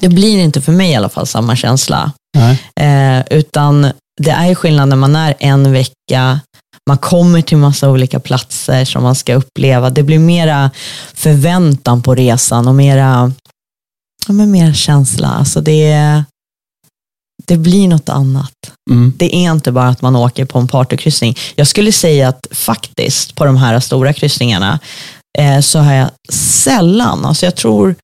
det 0.00 0.08
blir 0.08 0.38
inte 0.38 0.60
för 0.60 0.72
mig 0.72 0.90
i 0.90 0.94
alla 0.94 1.08
fall 1.08 1.26
samma 1.26 1.56
känsla. 1.56 2.12
Eh, 2.80 3.38
utan 3.38 3.92
det 4.20 4.30
är 4.30 4.46
ju 4.48 4.54
skillnad 4.54 4.88
när 4.88 4.96
man 4.96 5.16
är 5.16 5.34
en 5.38 5.72
vecka, 5.72 6.40
man 6.88 6.98
kommer 6.98 7.42
till 7.42 7.56
massa 7.56 7.90
olika 7.90 8.20
platser 8.20 8.84
som 8.84 9.02
man 9.02 9.14
ska 9.14 9.34
uppleva. 9.34 9.90
Det 9.90 10.02
blir 10.02 10.18
mera 10.18 10.70
förväntan 11.14 12.02
på 12.02 12.14
resan 12.14 12.68
och 12.68 12.74
mera, 12.74 13.32
ja, 14.26 14.32
men 14.32 14.50
mer 14.50 14.72
känsla. 14.72 15.28
Alltså 15.28 15.60
det, 15.60 16.24
det 17.44 17.56
blir 17.56 17.88
något 17.88 18.08
annat. 18.08 18.52
Mm. 18.90 19.12
Det 19.16 19.36
är 19.36 19.52
inte 19.52 19.72
bara 19.72 19.88
att 19.88 20.02
man 20.02 20.16
åker 20.16 20.44
på 20.44 20.58
en 20.58 20.68
partykryssning. 20.68 21.36
Jag 21.54 21.66
skulle 21.66 21.92
säga 21.92 22.28
att 22.28 22.46
faktiskt 22.50 23.34
på 23.34 23.44
de 23.44 23.56
här 23.56 23.80
stora 23.80 24.12
kryssningarna 24.12 24.78
eh, 25.38 25.60
så 25.60 25.78
har 25.78 25.94
jag 25.94 26.10
sällan, 26.32 27.24
alltså 27.24 27.46
jag 27.46 27.56
tror 27.56 27.94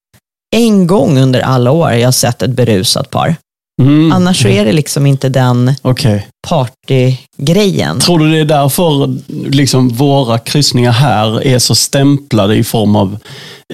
en 0.57 0.87
gång 0.87 1.19
under 1.19 1.41
alla 1.41 1.71
år 1.71 1.93
jag 1.93 2.07
har 2.07 2.13
sett 2.13 2.43
ett 2.43 2.51
berusat 2.51 3.11
par. 3.11 3.37
Mm. 3.83 4.13
Annars 4.13 4.43
så 4.43 4.49
är 4.49 4.65
det 4.65 4.73
liksom 4.73 5.07
inte 5.07 5.29
den, 5.29 5.75
Okej. 5.83 6.29
Partygrejen. 6.49 8.01
Tror 8.01 8.19
du 8.19 8.31
det 8.31 8.39
är 8.39 8.45
därför 8.45 9.17
liksom, 9.51 9.89
våra 9.89 10.39
kryssningar 10.39 10.93
här 10.93 11.47
är 11.47 11.59
så 11.59 11.75
stämplade 11.75 12.55
i 12.57 12.65
form 12.65 12.97
av 12.97 13.17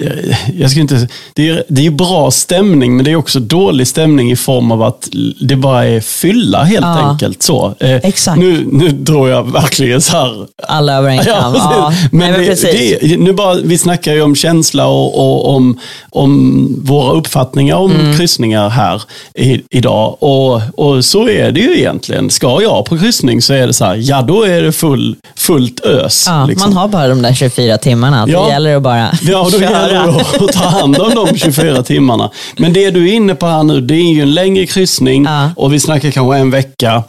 eh, 0.01 0.35
jag 0.59 0.71
ska 0.71 0.79
inte, 0.79 1.07
det, 1.33 1.49
är, 1.49 1.63
det 1.69 1.85
är 1.85 1.91
bra 1.91 2.31
stämning, 2.31 2.95
men 2.95 3.05
det 3.05 3.11
är 3.11 3.15
också 3.15 3.39
dålig 3.39 3.87
stämning 3.87 4.31
i 4.31 4.35
form 4.35 4.71
av 4.71 4.83
att 4.83 5.09
det 5.41 5.55
bara 5.55 5.85
är 5.85 5.99
fylla 6.01 6.63
helt 6.63 6.85
Ja. 6.85 7.09
enkelt. 7.09 7.43
så. 7.43 7.75
Eh, 7.79 7.95
Exakt. 7.95 8.39
Nu, 8.39 8.67
nu 8.71 8.89
drar 8.89 9.27
jag 9.27 9.51
verkligen 9.51 10.01
så 10.01 10.11
här 10.17 10.45
Alla 10.67 10.93
över 10.93 11.09
en 11.09 11.17
kam. 11.17 11.53
Ja, 11.55 11.93
men 12.11 12.19
nej, 12.19 12.31
men 12.31 12.39
det, 12.41 12.47
precis. 12.47 12.99
det, 13.01 13.17
nu 13.17 13.33
bara, 13.33 13.53
vi 13.55 13.77
snackar 13.77 14.13
ju 14.13 14.21
om 14.21 14.35
känsla 14.35 14.87
och, 14.87 15.15
och 15.19 15.55
om, 15.55 15.79
om 16.09 16.65
våra 16.83 17.11
uppfattningar 17.11 17.75
om 17.75 17.91
Mm. 17.95 18.17
kryssningar 18.17 18.69
här 18.69 19.01
i, 19.35 19.61
idag. 19.69 20.17
Och, 20.23 20.61
och 20.75 21.05
så 21.05 21.29
är 21.29 21.51
det 21.51 21.59
ju 21.59 21.77
egentligen. 21.77 22.29
Ska 22.29 22.54
jag 22.61 22.85
på 22.85 22.97
kryssning 22.97 23.41
så 23.41 23.53
är 23.53 23.67
det 23.67 23.73
så 23.73 23.85
här, 23.85 23.95
ja 24.01 24.21
då 24.21 24.43
är 24.43 24.61
det 24.61 24.71
full, 24.71 25.15
fullt 25.35 25.79
ös. 25.79 26.23
Ja, 26.27 26.45
liksom. 26.45 26.69
Man 26.69 26.77
har 26.77 26.87
bara 26.87 27.07
de 27.07 27.21
där 27.21 27.33
24 27.33 27.77
timmarna. 27.77 28.25
Ja. 28.27 28.43
Det 28.45 28.51
gäller 28.51 28.75
att 28.75 28.83
bara 28.83 29.11
Ja, 29.21 29.49
då 29.51 29.57
gäller 29.57 29.89
det 29.93 30.45
att 30.45 30.51
ta 30.53 30.69
hand 30.69 30.97
om 30.97 31.15
de 31.15 31.37
24 31.37 31.83
timmarna. 31.83 32.31
Men 32.57 32.73
det 32.73 32.91
du 32.91 33.09
är 33.09 33.13
inne 33.13 33.35
på 33.35 33.45
här 33.47 33.63
nu, 33.63 33.81
det 33.81 33.95
är 33.95 34.13
ju 34.13 34.21
en 34.21 34.33
längre 34.33 34.65
kryssning 34.65 35.23
Ja. 35.25 35.49
och 35.55 35.73
vi 35.73 35.79
snackar 35.79 36.11
kanske 36.11 36.37
en 36.37 36.51
vecka. 36.51 37.03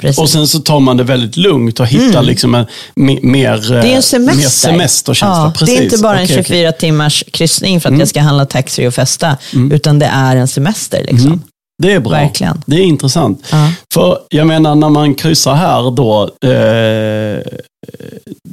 Precis. 0.00 0.18
Och 0.18 0.30
sen 0.30 0.48
så 0.48 0.58
tar 0.58 0.80
man 0.80 0.96
det 0.96 1.04
väldigt 1.04 1.36
lugnt 1.36 1.80
och 1.80 1.86
hittar 1.86 2.22
liksom 2.22 2.54
en 2.54 2.66
me- 2.96 3.18
mer, 3.22 3.70
Mm. 3.70 3.82
Det 3.84 3.92
är 3.92 3.96
en 3.96 4.02
semester. 4.02 4.36
mer 4.42 4.48
semesterkänsla. 4.48 5.36
Ja, 5.44 5.52
Precis. 5.58 5.76
det 5.76 5.82
är 5.82 5.84
inte 5.84 5.98
bara 5.98 6.12
en 6.12 6.18
Mm. 6.18 6.24
okej. 6.40 6.44
24 6.44 6.72
timmars 6.72 7.24
kryssning 7.32 7.80
för 7.80 7.92
att 7.92 7.98
jag 7.98 8.08
ska 8.08 8.20
handla 8.20 8.44
taxi 8.46 8.86
och 8.86 8.94
festa, 8.94 9.36
utan 9.72 9.98
det 9.98 10.06
är 10.06 10.36
en 10.36 10.48
semester. 10.48 11.04
Liksom. 11.10 11.42
Mm. 11.80 11.90
Det 11.90 11.96
är 11.96 12.00
bra. 12.00 12.12
Verkligen. 12.12 12.62
Det 12.66 12.76
är 12.76 12.84
intressant. 12.84 13.46
Ja. 13.52 13.72
För 13.94 14.18
jag 14.28 14.46
menar 14.46 14.74
när 14.74 14.88
man 14.88 15.14
kryssar 15.14 15.54
här 15.54 15.90
då, 15.90 16.22
eh, 16.22 17.40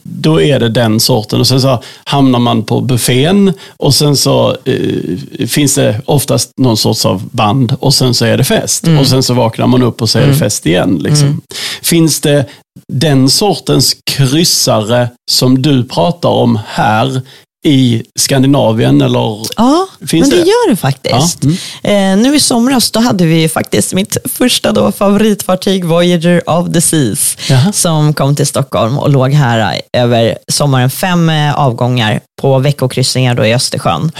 då 0.03 0.41
är 0.41 0.59
det 0.59 0.69
den 0.69 0.99
sorten. 0.99 1.39
Och 1.39 1.47
sen 1.47 1.61
så 1.61 1.83
hamnar 2.03 2.39
man 2.39 2.63
på 2.63 2.81
buffén 2.81 3.53
och 3.77 3.95
sen 3.95 4.17
så 4.17 4.57
eh, 4.65 5.47
finns 5.47 5.75
det 5.75 6.01
oftast 6.05 6.51
någon 6.57 6.77
sorts 6.77 7.05
av 7.05 7.29
band 7.31 7.75
och 7.79 7.93
sen 7.93 8.13
så 8.13 8.25
är 8.25 8.37
det 8.37 8.43
fest. 8.43 8.87
Mm. 8.87 8.99
Och 8.99 9.07
sen 9.07 9.23
så 9.23 9.33
vaknar 9.33 9.67
man 9.67 9.83
upp 9.83 10.01
och 10.01 10.09
så 10.09 10.19
är 10.19 10.27
det 10.27 10.35
fest 10.35 10.65
igen. 10.65 10.99
Liksom. 11.03 11.41
Finns 11.81 12.21
det 12.21 12.45
den 12.93 13.29
sortens 13.29 13.97
kryssare 14.11 15.09
som 15.31 15.61
du 15.61 15.83
pratar 15.83 16.29
om 16.29 16.59
här 16.67 17.21
i 17.65 18.03
Skandinavien? 18.15 19.01
Eller? 19.01 19.41
Ja, 19.55 19.87
men 19.99 20.29
det, 20.29 20.29
det? 20.29 20.37
gör 20.37 20.69
det 20.69 20.75
faktiskt. 20.75 21.43
Ja, 21.43 21.51
mm. 21.83 22.17
Eh, 22.17 22.23
nu 22.23 22.35
i 22.35 22.39
somras 22.39 22.91
då 22.91 22.99
hade 22.99 23.25
vi 23.25 23.49
faktiskt 23.49 23.93
mitt 23.93 24.17
första 24.25 24.71
då 24.71 24.91
favoritfartyg 24.91 25.85
Voyager 25.85 26.49
of 26.49 26.73
the 26.73 26.81
Seas 26.81 27.37
Jaha. 27.49 27.71
som 27.71 28.13
kom 28.13 28.35
till 28.35 28.47
Stockholm 28.47 28.99
och 28.99 29.09
låg 29.09 29.33
här 29.33 29.79
eh, 29.93 30.01
över 30.03 30.37
sommaren. 30.47 30.89
Fem 30.89 31.29
eh, 31.29 31.59
avgångar 31.59 32.19
på 32.41 32.59
veckokryssningar 32.59 33.35
då 33.35 33.45
i 33.45 33.53
Östersjön. 33.53 34.11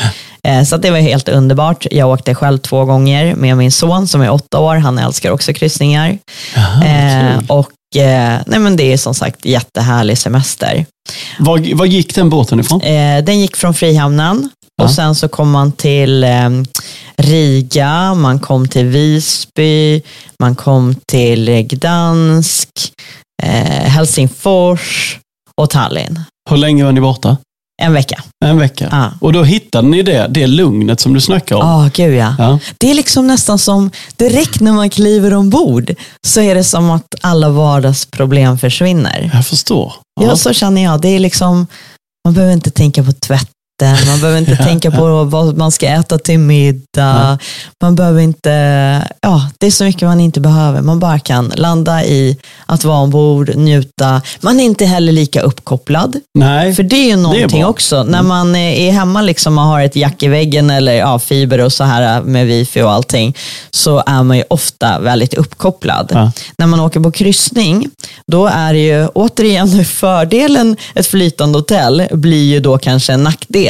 Eh, 0.48 0.64
så 0.64 0.78
det 0.78 0.92
var 0.92 0.98
helt 1.00 1.30
underbart. 1.30 1.86
Jag 1.92 2.10
åkte 2.10 2.36
själv 2.36 2.58
två 2.58 2.86
gånger 2.86 3.36
med 3.36 3.58
min 3.58 3.72
son 3.72 4.08
som 4.08 4.22
är 4.22 4.30
åtta 4.32 4.60
år. 4.60 4.76
Han 4.76 4.98
älskar 5.00 5.32
också 5.32 5.54
kryssningar. 5.54 6.18
Jaha, 6.56 6.86
Eh, 6.86 7.38
och 7.48 7.72
eh, 8.02 8.40
nej 8.46 8.60
men 8.60 8.76
det 8.76 8.94
är 8.94 8.98
som 8.98 9.14
sagt 9.14 9.46
jättehärlig 9.46 10.18
semester. 10.18 10.86
Var, 11.40 11.76
var 11.76 11.86
gick 11.86 12.16
den 12.16 12.30
båten 12.30 12.60
ifrån? 12.60 12.82
Eh, 12.82 13.24
den 13.24 13.40
gick 13.40 13.56
från 13.58 13.74
Frihamnen 13.74 14.50
Ja. 14.78 14.84
och 14.84 14.92
sen 14.92 15.16
så 15.16 15.28
kom 15.28 15.52
man 15.52 15.72
till 15.72 16.24
eh, 16.24 16.50
Riga, 17.18 18.14
man 18.14 18.40
kom 18.40 18.68
till 18.68 18.86
Visby, 18.86 20.02
man 20.40 20.56
kom 20.56 20.96
till 21.08 21.50
Gdansk, 21.70 22.70
eh, 23.44 23.90
Helsingfors 23.90 25.18
och 25.62 25.70
Tallinn. 25.70 26.20
Hur 26.50 26.58
länge 26.58 26.84
var 26.84 26.92
ni 26.92 27.02
borta? 27.02 27.38
En 27.82 27.94
vecka. 27.94 28.24
En 28.46 28.58
vecka. 28.58 28.88
Ja. 28.92 29.12
Och 29.22 29.34
då 29.34 29.44
hittade 29.44 29.88
ni 29.88 30.04
det, 30.04 30.28
det 30.30 30.48
lugnet 30.48 31.00
som 31.00 31.14
du 31.14 31.22
snackar 31.22 31.56
om. 31.56 31.62
Ja, 31.62 31.90
gud 31.94 32.16
ja. 32.16 32.36
Ja. 32.40 32.60
Det 32.78 32.92
är 32.92 32.94
liksom 32.94 33.28
nästan 33.28 33.60
som, 33.60 33.92
direkt 34.16 34.60
när 34.60 34.72
man 34.72 34.90
kliver 34.90 35.34
ombord 35.34 35.94
så 36.28 36.42
är 36.42 36.56
det 36.56 36.64
som 36.64 36.90
att 36.90 37.16
alla 37.22 37.50
vardagsproblem 37.50 38.58
försvinner. 38.58 39.32
Jag 39.34 39.48
förstår. 39.48 39.94
Ja, 40.22 40.36
så 40.36 40.54
känner 40.54 40.84
jag. 40.84 41.02
Det 41.02 41.08
är 41.08 41.20
liksom, 41.20 41.68
man 42.26 42.34
behöver 42.34 42.54
inte 42.54 42.72
tänka 42.72 43.04
på 43.04 43.14
tvätten, 43.78 44.08
man 44.08 44.20
behöver 44.20 44.40
inte 44.40 44.56
tänka 44.64 44.92
på 44.92 45.24
vad 45.24 45.58
man 45.58 45.72
ska 45.72 45.88
äta 45.88 46.18
till 46.18 46.40
middag. 46.40 47.40
Man 47.82 47.96
behöver 47.96 48.22
inte, 48.22 48.50
ja, 49.22 49.50
det 49.58 49.68
är 49.68 49.72
så 49.72 49.84
mycket 49.84 50.02
man 50.02 50.20
inte 50.20 50.40
behöver. 50.40 50.82
Man 50.82 51.00
bara 51.00 51.20
kan 51.20 51.54
landa 51.56 52.04
i 52.04 52.38
att 52.66 52.84
vara 52.84 52.98
ombord, 52.98 53.56
njuta. 53.56 54.22
Man 54.42 54.60
är 54.60 54.64
inte 54.64 54.86
heller 54.86 55.12
lika 55.12 55.42
uppkopplad. 55.42 56.16
Nej. 56.34 56.76
För 56.76 56.84
det 56.84 56.96
är 56.96 57.08
ju 57.08 57.16
någonting 57.16 57.62
bra. 57.62 57.70
också. 57.70 58.04
När 58.04 58.24
man 58.24 58.56
är 58.56 58.92
hemma 58.92 59.22
liksom 59.22 59.58
och 59.58 59.64
har 59.64 59.82
ett 59.82 59.96
jack 59.96 60.24
i 60.24 60.28
väggen 60.28 60.70
eller 60.70 60.94
ja, 60.94 61.20
fiber 61.20 61.60
och 61.60 61.74
så 61.74 61.84
här 61.84 62.22
med 62.22 62.48
wifi 62.48 62.82
och 62.82 62.92
allting, 62.92 63.36
så 63.72 64.04
är 64.06 64.24
man 64.24 64.38
ju 64.38 64.44
ofta 64.50 65.00
väldigt 65.00 65.34
uppkopplad. 65.34 66.12
Ja. 66.14 66.32
När 66.58 66.68
man 66.68 66.80
åker 66.80 67.00
på 67.00 67.12
kryssning, 67.12 67.90
då 68.32 68.48
är 68.48 68.74
det 68.74 68.80
ju 68.80 69.08
återigen 69.08 69.86
fördelen 69.86 70.78
ett 70.96 71.08
flytande 71.08 71.58
hotell 71.58 72.08
blir 72.12 72.44
ju 72.44 72.60
då 72.60 72.78
kanske 72.78 73.14
en 73.14 73.24
nackdel. 73.24 73.67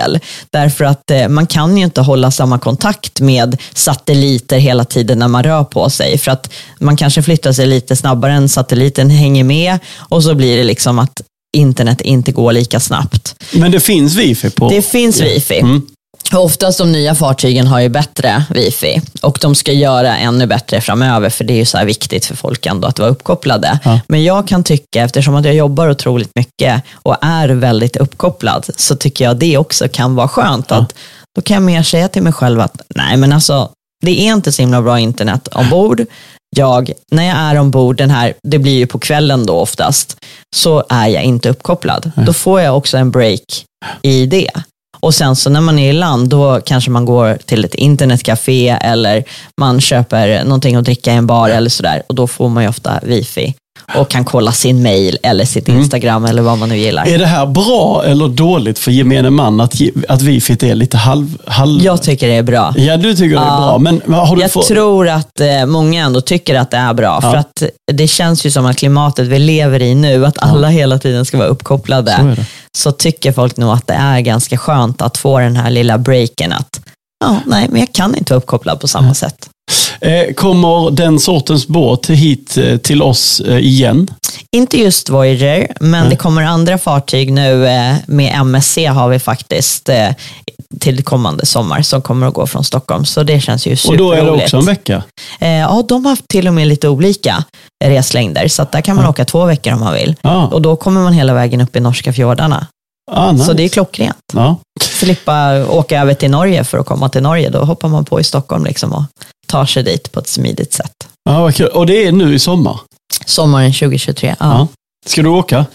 Därför 0.49 0.85
att 0.85 1.11
eh, 1.11 1.27
man 1.27 1.47
kan 1.47 1.77
ju 1.77 1.83
inte 1.83 2.01
hålla 2.01 2.31
samma 2.31 2.59
kontakt 2.59 3.19
med 3.19 3.57
satelliter 3.73 4.57
hela 4.57 4.85
tiden 4.85 5.19
när 5.19 5.27
man 5.27 5.43
rör 5.43 5.63
på 5.63 5.89
sig. 5.89 6.17
För 6.17 6.31
att 6.31 6.53
man 6.79 6.97
kanske 6.97 7.23
flyttar 7.23 7.53
sig 7.53 7.67
lite 7.67 7.95
snabbare 7.95 8.33
än 8.33 8.49
satelliten 8.49 9.09
hänger 9.09 9.43
med 9.43 9.79
och 9.97 10.23
så 10.23 10.35
blir 10.35 10.57
det 10.57 10.63
liksom 10.63 10.99
att 10.99 11.21
internet 11.57 12.01
inte 12.01 12.31
går 12.31 12.51
lika 12.51 12.79
snabbt. 12.79 13.35
Men 13.51 13.71
det 13.71 13.79
finns 13.79 14.15
wifi 14.15 14.49
på... 14.49 14.69
Det 14.69 14.81
finns 14.81 15.21
wifi. 15.21 15.59
Mm. 15.59 15.87
Oftast 16.33 16.77
de 16.77 16.91
nya 16.91 17.15
fartygen 17.15 17.67
har 17.67 17.79
ju 17.79 17.89
bättre 17.89 18.43
wifi 18.49 19.01
och 19.21 19.37
de 19.41 19.55
ska 19.55 19.71
göra 19.71 20.17
ännu 20.17 20.47
bättre 20.47 20.81
framöver 20.81 21.29
för 21.29 21.43
det 21.43 21.53
är 21.53 21.57
ju 21.57 21.65
så 21.65 21.77
här 21.77 21.85
viktigt 21.85 22.25
för 22.25 22.35
folk 22.35 22.65
ändå 22.65 22.87
att 22.87 22.99
vara 22.99 23.09
uppkopplade. 23.09 23.79
Ja. 23.83 23.99
Men 24.07 24.23
jag 24.23 24.47
kan 24.47 24.63
tycka, 24.63 25.03
eftersom 25.03 25.35
att 25.35 25.45
jag 25.45 25.55
jobbar 25.55 25.89
otroligt 25.89 26.31
mycket 26.35 26.83
och 26.93 27.15
är 27.21 27.49
väldigt 27.49 27.95
uppkopplad, 27.95 28.65
så 28.77 28.95
tycker 28.95 29.25
jag 29.25 29.37
det 29.37 29.57
också 29.57 29.87
kan 29.87 30.15
vara 30.15 30.27
skönt. 30.27 30.65
Ja. 30.69 30.75
att 30.75 30.93
Då 31.35 31.41
kan 31.41 31.53
jag 31.53 31.63
mer 31.63 31.83
säga 31.83 32.07
till 32.07 32.23
mig 32.23 32.33
själv 32.33 32.59
att 32.59 32.81
nej 32.95 33.17
men 33.17 33.33
alltså, 33.33 33.69
det 34.05 34.21
är 34.21 34.33
inte 34.33 34.51
så 34.51 34.61
himla 34.61 34.81
bra 34.81 34.99
internet 34.99 35.47
ombord. 35.47 36.05
Jag, 36.55 36.91
när 37.11 37.23
jag 37.23 37.37
är 37.37 37.59
ombord, 37.59 37.97
den 37.97 38.09
här, 38.09 38.33
det 38.43 38.59
blir 38.59 38.77
ju 38.77 38.87
på 38.87 38.99
kvällen 38.99 39.45
då 39.45 39.53
oftast, 39.53 40.17
så 40.55 40.83
är 40.89 41.07
jag 41.07 41.23
inte 41.23 41.49
uppkopplad. 41.49 42.11
Då 42.15 42.33
får 42.33 42.61
jag 42.61 42.77
också 42.77 42.97
en 42.97 43.11
break 43.11 43.65
i 44.01 44.25
det. 44.25 44.51
Och 44.99 45.13
sen 45.13 45.35
så 45.35 45.49
när 45.49 45.61
man 45.61 45.79
är 45.79 45.89
i 45.89 45.93
land, 45.93 46.29
då 46.29 46.61
kanske 46.65 46.91
man 46.91 47.05
går 47.05 47.37
till 47.45 47.65
ett 47.65 47.75
internetcafé 47.75 48.69
eller 48.69 49.23
man 49.59 49.81
köper 49.81 50.43
någonting 50.43 50.75
att 50.75 50.85
dricka 50.85 51.13
i 51.13 51.15
en 51.15 51.27
bar 51.27 51.49
eller 51.49 51.69
sådär. 51.69 52.03
Och 52.07 52.15
då 52.15 52.27
får 52.27 52.49
man 52.49 52.63
ju 52.63 52.69
ofta 52.69 52.99
wifi 53.03 53.55
och 53.95 54.09
kan 54.09 54.25
kolla 54.25 54.51
sin 54.51 54.83
mail 54.83 55.17
eller 55.23 55.45
sitt 55.45 55.67
Instagram 55.67 56.25
eller 56.25 56.41
vad 56.41 56.57
man 56.57 56.69
nu 56.69 56.77
gillar. 56.77 57.07
Är 57.07 57.17
det 57.17 57.25
här 57.25 57.45
bra 57.45 58.03
eller 58.05 58.27
dåligt 58.27 58.79
för 58.79 58.91
gemene 58.91 59.29
man 59.29 59.61
att, 59.61 59.73
att 60.09 60.21
wifit 60.21 60.63
är 60.63 60.75
lite 60.75 60.97
halv... 60.97 61.37
halv... 61.45 61.81
Jag 61.83 62.01
tycker 62.03 62.27
det 62.27 62.33
är 62.33 62.43
bra. 62.43 62.73
Ja, 62.77 62.97
du 62.97 63.15
tycker 63.15 63.35
det 63.35 63.41
är 63.41 63.45
Ja. 63.45 63.57
bra. 63.57 63.77
Men 63.77 64.13
har 64.13 64.35
du 64.35 64.41
Jag 64.41 64.51
fått... 64.51 64.67
tror 64.67 65.07
att 65.09 65.39
eh, 65.39 65.65
många 65.65 66.05
ändå 66.05 66.21
tycker 66.21 66.55
att 66.55 66.71
det 66.71 66.77
är 66.77 66.93
bra. 66.93 67.19
Ja. 67.21 67.31
För 67.31 67.37
att 67.37 67.63
det 67.93 68.07
känns 68.07 68.45
ju 68.45 68.51
som 68.51 68.65
att 68.65 68.77
klimatet 68.77 69.27
vi 69.27 69.39
lever 69.39 69.81
i 69.81 69.95
nu, 69.95 70.25
att 70.25 70.37
alla 70.43 70.67
hela 70.67 70.99
tiden 70.99 71.25
ska 71.25 71.37
vara 71.37 71.47
uppkopplade. 71.47 72.35
Så 72.77 72.91
så 72.91 72.91
tycker 72.91 73.31
folk 73.31 73.57
nog 73.57 73.69
att 73.73 73.87
det 73.87 73.93
är 73.93 74.19
ganska 74.19 74.57
skönt 74.57 75.01
att 75.01 75.17
få 75.17 75.39
den 75.39 75.55
här 75.55 75.69
lilla 75.69 75.97
breaken 75.97 76.53
att 76.53 76.79
ja, 77.25 77.39
nej, 77.45 77.67
men 77.69 77.79
jag 77.79 77.93
kan 77.93 78.15
inte 78.15 78.33
vara 78.33 78.37
uppkopplad 78.37 78.79
på 78.79 78.87
samma 78.87 79.13
sätt. 79.13 79.49
Eh, 80.01 80.33
kommer 80.33 80.91
den 80.91 81.19
sortens 81.19 81.67
båt 81.67 82.09
hit 82.09 82.57
eh, 82.57 82.77
till 82.77 83.01
oss 83.01 83.39
eh, 83.39 83.57
igen? 83.57 84.07
Inte 84.51 84.77
just 84.77 85.09
Voyager, 85.09 85.67
men 85.79 86.09
det 86.09 86.15
kommer 86.15 86.41
andra 86.43 86.77
fartyg 86.77 87.33
nu 87.33 87.57
med 88.07 88.33
MSC 88.41 88.77
har 88.77 89.09
vi 89.09 89.19
faktiskt 89.19 89.89
till 90.79 91.03
kommande 91.03 91.45
sommar 91.45 91.81
som 91.81 92.01
kommer 92.01 92.27
att 92.27 92.33
gå 92.33 92.47
från 92.47 92.63
Stockholm. 92.63 93.05
Så 93.05 93.23
det 93.23 93.39
känns 93.41 93.67
ju 93.67 93.71
Och 93.71 93.79
superroligt. 93.79 93.99
då 93.99 94.11
är 94.33 94.37
det 94.37 94.43
också 94.43 94.57
en 94.57 94.65
vecka? 94.65 95.03
Ja, 95.39 95.83
de 95.87 96.05
har 96.05 96.09
haft 96.09 96.27
till 96.27 96.47
och 96.47 96.53
med 96.53 96.67
lite 96.67 96.89
olika 96.89 97.43
reslängder, 97.85 98.47
så 98.47 98.67
där 98.71 98.81
kan 98.81 98.95
man 98.95 99.05
åka 99.05 99.25
två 99.25 99.45
veckor 99.45 99.73
om 99.73 99.79
man 99.79 99.93
vill. 99.93 100.15
Ja, 100.21 100.47
Och 100.47 100.61
då 100.61 100.75
kommer 100.75 101.01
man 101.01 101.13
hela 101.13 101.33
vägen 101.33 101.61
upp 101.61 101.75
i 101.75 101.79
norska 101.79 102.13
fjordarna. 102.13 102.67
Ah, 103.11 103.31
nice. 103.31 103.45
Så 103.45 103.53
det 103.53 103.63
är 103.63 103.69
klockrent. 103.69 104.17
ja. 104.33 104.57
Slippa 104.81 105.65
åka 105.69 106.01
över 106.01 106.13
till 106.13 106.31
Norge 106.31 106.63
för 106.63 106.77
att 106.77 106.85
komma 106.85 107.09
till 107.09 107.21
Norge. 107.21 107.49
Då 107.49 107.59
hoppar 107.59 107.89
man 107.89 108.05
på 108.05 108.19
i 108.19 108.23
Stockholm 108.23 108.63
liksom 108.65 108.93
och 108.93 109.03
tar 109.47 109.65
sig 109.65 109.83
dit 109.83 110.11
på 110.11 110.19
ett 110.19 110.27
smidigt 110.27 110.73
sätt. 110.73 110.93
Ja, 111.29 111.41
vad 111.41 111.55
kul. 111.55 111.67
Och 111.67 111.85
det 111.85 112.07
är 112.07 112.11
nu 112.11 112.35
i 112.35 112.39
sommar? 112.39 112.79
Sommaren 113.25 113.73
2023, 113.73 114.27
ja. 114.27 114.35
Ja. 114.39 114.67
Ska 115.05 115.21
du 115.21 115.29
åka? 115.29 115.65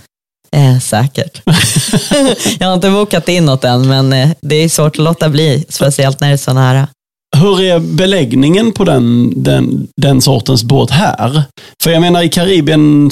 Eh, 0.56 0.78
säkert. 0.78 1.42
jag 2.58 2.66
har 2.66 2.74
inte 2.74 2.90
bokat 2.90 3.28
in 3.28 3.44
något 3.44 3.64
än, 3.64 3.88
men 3.88 4.12
eh, 4.12 4.30
det 4.40 4.54
är 4.56 4.68
svårt 4.68 4.92
att 4.98 5.04
låta 5.04 5.28
bli, 5.28 5.64
speciellt 5.68 6.20
när 6.20 6.28
det 6.28 6.34
är 6.34 6.36
så 6.36 6.52
nära. 6.52 6.88
hur 7.36 7.60
är 7.62 7.78
beläggningen 7.78 8.72
på 8.72 8.84
den, 8.84 9.32
den, 9.42 9.88
den 9.96 10.20
sortens 10.20 10.64
båt 10.64 10.90
här? 10.90 11.42
För 11.82 11.90
jag 11.90 12.00
menar 12.00 12.22
i 12.22 12.28
Karibien, 12.28 13.10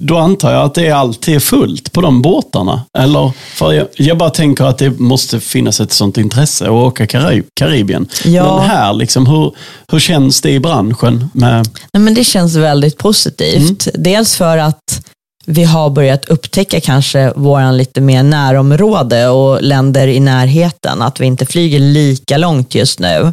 då 0.00 0.18
antar 0.18 0.52
jag 0.52 0.64
att 0.64 0.74
det 0.74 0.86
är 0.86 0.94
alltid 0.94 1.42
fullt 1.42 1.92
på 1.92 2.00
de 2.00 2.22
båtarna. 2.22 2.82
Eller, 2.98 3.32
för 3.54 3.72
jag, 3.72 3.86
jag 3.96 4.18
bara 4.18 4.30
tänker 4.30 4.64
att 4.64 4.78
det 4.78 4.98
måste 4.98 5.40
finnas 5.40 5.80
ett 5.80 5.92
sånt 5.92 6.18
intresse 6.18 6.64
att 6.64 6.70
åka 6.70 7.06
Karib, 7.06 7.44
Karibien. 7.54 8.08
Ja. 8.24 8.56
Men 8.56 8.68
här, 8.68 8.92
liksom, 8.92 9.26
hur, 9.26 9.54
hur 9.92 9.98
känns 9.98 10.40
det 10.40 10.50
i 10.50 10.60
branschen? 10.60 11.30
Med, 11.34 11.68
Nej, 11.92 12.02
men 12.02 12.14
det 12.14 12.24
känns 12.24 12.56
väldigt 12.56 12.98
positivt. 12.98 13.88
Dels 13.94 14.36
för 14.36 14.58
att 14.58 15.02
vi 15.46 15.64
har 15.64 15.90
börjat 15.90 16.24
upptäcka 16.24 16.80
kanske 16.80 17.32
våran 17.36 17.76
lite 17.76 18.00
mer 18.00 18.22
närområde 18.22 19.28
och 19.28 19.62
länder 19.62 20.08
i 20.08 20.20
närheten. 20.20 21.02
Att 21.02 21.20
vi 21.20 21.26
inte 21.26 21.46
flyger 21.46 21.78
lika 21.78 22.36
långt 22.36 22.74
just 22.74 22.98
nu. 22.98 23.32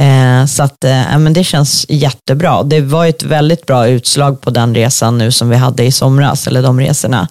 Eh, 0.00 0.46
så 0.46 0.62
att, 0.62 0.84
eh, 0.84 1.18
men 1.18 1.32
det 1.32 1.44
känns 1.44 1.86
jättebra. 1.88 2.62
Det 2.62 2.80
var 2.80 3.06
ett 3.06 3.22
väldigt 3.22 3.66
bra 3.66 3.88
utslag 3.88 4.40
på 4.40 4.50
den 4.50 4.74
resan 4.74 5.18
nu 5.18 5.32
som 5.32 5.48
vi 5.48 5.56
hade 5.56 5.84
i 5.84 5.92
somras, 5.92 6.46
eller 6.46 6.62
de 6.62 6.80
resorna. 6.80 7.28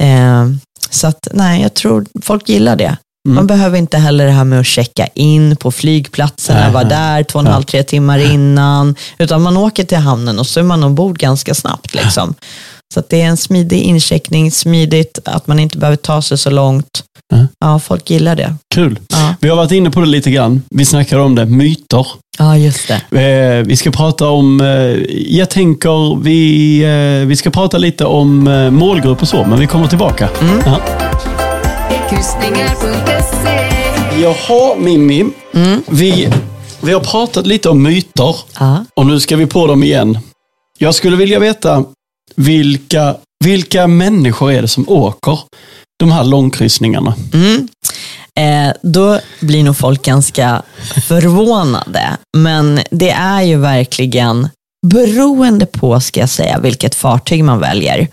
Eh, 0.00 0.46
så 0.90 1.06
att, 1.06 1.28
nej, 1.32 1.62
jag 1.62 1.74
tror 1.74 2.06
folk 2.22 2.48
gillar 2.48 2.76
det. 2.76 2.96
Man 3.28 3.46
behöver 3.46 3.78
inte 3.78 3.98
heller 3.98 4.26
det 4.26 4.32
här 4.32 4.44
med 4.44 4.60
att 4.60 4.66
checka 4.66 5.06
in 5.14 5.56
på 5.56 5.72
flygplatsen, 5.72 6.56
Nej, 6.56 6.72
vara 6.72 6.84
där 6.84 7.22
två 7.22 7.38
och 7.38 7.44
en 7.44 7.52
halv, 7.52 7.62
tre 7.62 7.82
timmar 7.82 8.18
innan. 8.18 8.94
Utan 9.18 9.42
man 9.42 9.56
åker 9.56 9.84
till 9.84 9.98
hamnen 9.98 10.38
och 10.38 10.46
så 10.46 10.60
är 10.60 10.64
man 10.64 10.84
ombord 10.84 11.18
ganska 11.18 11.54
snabbt. 11.54 11.94
Liksom. 11.94 12.34
Så 12.94 13.02
det 13.08 13.22
är 13.22 13.26
en 13.26 13.36
smidig 13.36 13.80
incheckning, 13.80 14.50
smidigt, 14.50 15.18
att 15.24 15.46
man 15.46 15.58
inte 15.58 15.78
behöver 15.78 15.96
ta 15.96 16.22
sig 16.22 16.38
så 16.38 16.50
långt. 16.50 17.02
Mm. 17.34 17.46
Ja, 17.60 17.78
folk 17.78 18.10
gillar 18.10 18.36
det. 18.36 18.54
kul. 18.74 18.98
Ja, 19.08 19.34
Vi 19.40 19.48
har 19.48 19.56
varit 19.56 19.72
inne 19.72 19.90
på 19.90 20.00
det 20.00 20.06
lite 20.06 20.30
grann. 20.30 20.62
Vi 20.70 20.84
snackade 20.84 21.22
om 21.22 21.34
det, 21.34 21.46
myter. 21.46 22.06
ja 22.38 22.56
just 22.56 22.88
det. 23.10 23.20
Eh, 23.20 23.66
vi 23.66 23.76
ska 23.76 23.90
prata 23.90 24.28
om, 24.28 24.60
eh, 24.60 24.66
jag 25.38 25.50
tänker 25.50 26.22
vi, 26.22 26.78
eh, 27.22 27.26
vi 27.28 27.36
ska 27.36 27.50
prata 27.50 27.78
lite 27.78 28.04
om 28.04 28.44
målgrupp 28.72 29.22
och 29.22 29.28
så, 29.28 29.44
men 29.44 29.60
vi 29.60 29.66
kommer 29.66 29.86
tillbaka. 29.86 30.28
Ja. 30.66 30.80
Kryssningar.se 32.10 33.70
Jaha, 34.22 34.76
Mimmi. 34.78 35.24
Vi, 35.86 36.28
vi 36.80 36.92
har 36.92 37.00
pratat 37.00 37.46
lite 37.46 37.68
om 37.68 37.82
myter 37.82 38.36
Ja. 38.58 38.84
och 38.96 39.06
nu 39.06 39.20
ska 39.20 39.36
vi 39.36 39.46
på 39.46 39.66
dem 39.66 39.82
igen. 39.84 40.18
Jag 40.78 40.94
skulle 40.94 41.16
vilja 41.16 41.38
veta 41.38 41.84
vilka, 42.36 43.16
vilka 43.44 43.86
människor 43.86 44.52
är 44.52 44.62
det 44.62 44.68
som 44.68 44.88
åker 44.88 45.38
de 45.98 46.12
här 46.12 46.24
långkryssningarna? 46.24 47.14
Mm. 47.32 47.68
Eh, 48.38 48.74
då 48.82 49.20
blir 49.40 49.64
nog 49.64 49.76
folk 49.76 50.02
ganska 50.02 50.62
förvånade. 51.08 52.16
Men 52.36 52.80
det 52.90 53.10
är 53.10 53.42
ju 53.42 53.56
verkligen 53.56 54.48
beroende 54.86 55.66
på, 55.66 56.00
ska 56.00 56.20
jag 56.20 56.28
säga, 56.28 56.58
vilket 56.58 56.94
fartyg 56.94 57.44
man 57.44 57.60
väljer. 57.60 58.08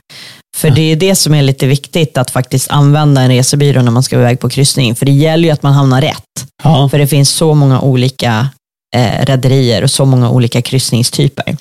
För 0.58 0.70
det 0.70 0.82
är 0.82 0.96
det 0.96 1.16
som 1.16 1.34
är 1.34 1.42
lite 1.42 1.68
viktigt, 1.68 2.18
att 2.18 2.32
faktiskt 2.32 2.72
använda 2.72 3.22
en 3.22 3.30
resebyrå 3.30 3.82
när 3.82 3.92
man 3.92 4.04
ska 4.04 4.16
iväg 4.16 4.40
på 4.40 4.50
kryssning. 4.50 4.96
För 4.96 5.06
det 5.06 5.12
gäller 5.12 5.44
ju 5.44 5.50
att 5.50 5.64
man 5.64 5.74
hamnar 5.74 6.02
rätt. 6.02 6.48
Ja. 6.64 6.90
För 6.90 6.98
det 6.98 7.08
finns 7.08 7.30
så 7.30 7.54
många 7.54 7.82
olika 7.82 8.50
eh, 8.94 9.26
rederier 9.26 9.84
och 9.84 9.92
så 9.92 10.06
många 10.06 10.30
olika 10.30 10.62
kryssningstyper. 10.62 11.58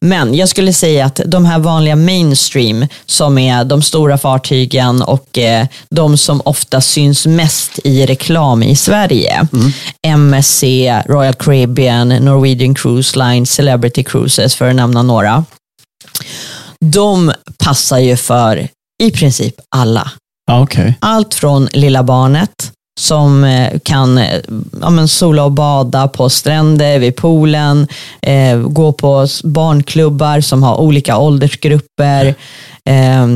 Men 0.00 0.34
jag 0.34 0.48
skulle 0.48 0.72
säga 0.72 1.06
att 1.06 1.20
de 1.26 1.44
här 1.44 1.58
vanliga 1.58 1.96
mainstream, 1.96 2.86
som 3.06 3.38
är 3.38 3.64
de 3.64 3.82
stora 3.82 4.18
fartygen 4.18 5.02
och 5.02 5.38
eh, 5.38 5.66
de 5.90 6.16
som 6.16 6.42
ofta 6.44 6.80
syns 6.80 7.26
mest 7.26 7.78
i 7.84 8.06
reklam 8.06 8.62
i 8.62 8.76
Sverige. 8.76 9.48
MSC, 10.02 10.62
Royal 11.06 11.34
Caribbean, 11.34 12.08
Norwegian 12.08 12.74
Cruise 12.74 13.18
Line, 13.18 13.46
Celebrity 13.46 14.04
Cruises 14.04 14.54
för 14.54 14.68
att 14.68 14.76
nämna 14.76 15.02
några. 15.02 15.44
De 16.80 17.32
passar 17.58 17.98
ju 17.98 18.16
för 18.16 18.68
i 19.02 19.10
princip 19.10 19.54
alla. 19.68 20.10
Ja, 20.46 20.62
okej. 20.62 20.94
Allt 21.00 21.34
från 21.34 21.68
lilla 21.72 22.02
barnet 22.02 22.72
som 23.00 23.44
eh, 23.44 23.78
kan 23.84 24.18
eh, 24.18 24.40
ja, 24.80 24.90
men 24.90 25.08
sola 25.08 25.44
och 25.44 25.52
bada 25.52 26.08
på 26.08 26.28
stränder, 26.28 26.98
vid 26.98 27.16
poolen, 27.16 27.86
eh, 28.22 28.58
gå 28.58 28.92
på 28.92 29.26
barnklubbar 29.44 30.40
som 30.40 30.62
har 30.62 30.76
olika 30.76 31.18
åldersgrupper. 31.18 32.34
Eh, 32.90 33.26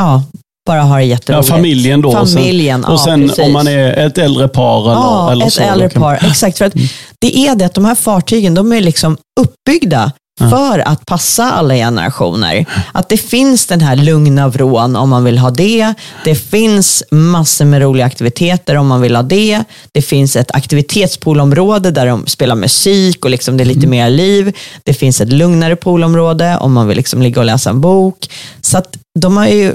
ja, 0.00 0.22
bara 0.66 0.80
ha 0.82 0.96
det 0.96 1.02
Ja, 1.02 1.08
jätteroligt. 1.08 1.48
familjen 1.48 2.00
då. 2.02 2.08
och 2.18 2.28
sen- 2.28 2.38
Familjen, 2.42 2.84
och 2.84 2.92
ja, 2.92 2.98
sen 3.04 3.30
om 3.44 3.52
man 3.52 3.68
är 3.68 4.06
ett 4.06 4.18
äldre 4.18 4.48
par 4.48 4.80
eller, 4.82 4.92
Ja, 4.92 5.32
eller 5.32 5.46
ett 5.46 5.52
så. 5.52 5.62
äldre 5.62 5.88
par. 5.88 6.14
Exakt, 6.14 6.58
för 6.58 6.64
att 6.64 6.74
det 7.20 7.36
är 7.38 7.54
det 7.54 7.64
att 7.64 7.74
de 7.74 7.84
här 7.84 7.94
fartygen, 7.94 8.54
de 8.54 8.72
är 8.72 8.80
liksom 8.80 9.16
uppbyggda 9.40 10.12
för 10.38 10.78
att 10.78 11.06
passa 11.06 11.52
alla 11.52 11.74
generationer. 11.74 12.66
Att 12.92 13.08
det 13.08 13.16
finns 13.16 13.66
den 13.66 13.80
här 13.80 13.96
lugna 13.96 14.48
vrån 14.48 14.96
om 14.96 15.08
man 15.08 15.24
vill 15.24 15.38
ha 15.38 15.50
det. 15.50 15.94
Det 16.24 16.34
finns 16.34 17.04
massor 17.10 17.64
med 17.64 17.82
roliga 17.82 18.06
aktiviteter 18.06 18.76
om 18.76 18.86
man 18.86 19.00
vill 19.00 19.16
ha 19.16 19.22
det. 19.22 19.64
Det 19.92 20.02
finns 20.02 20.36
ett 20.36 20.50
aktivitetspoolområde 20.50 21.90
där 21.90 22.06
de 22.06 22.26
spelar 22.26 22.56
musik 22.56 23.24
och 23.24 23.30
liksom 23.30 23.56
det 23.56 23.64
är 23.64 23.66
lite 23.66 23.86
mer 23.86 24.10
liv. 24.10 24.56
Det 24.84 24.94
finns 24.94 25.20
ett 25.20 25.32
lugnare 25.32 25.76
poolområde 25.76 26.56
om 26.60 26.72
man 26.72 26.88
vill 26.88 26.96
liksom 26.96 27.22
ligga 27.22 27.40
och 27.40 27.46
läsa 27.46 27.70
en 27.70 27.80
bok. 27.80 28.30
Så 28.60 28.78
att 28.78 28.96
de 29.20 29.36
har 29.36 29.46
ju 29.46 29.74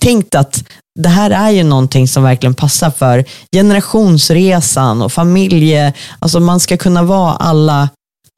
tänkt 0.00 0.34
att 0.34 0.64
det 1.00 1.08
här 1.08 1.30
är 1.30 1.50
ju 1.50 1.62
någonting 1.62 2.08
som 2.08 2.22
verkligen 2.22 2.54
passar 2.54 2.90
för 2.90 3.24
generationsresan 3.52 5.02
och 5.02 5.12
familje. 5.12 5.92
Alltså 6.18 6.40
man 6.40 6.60
ska 6.60 6.76
kunna 6.76 7.02
vara 7.02 7.32
alla, 7.32 7.88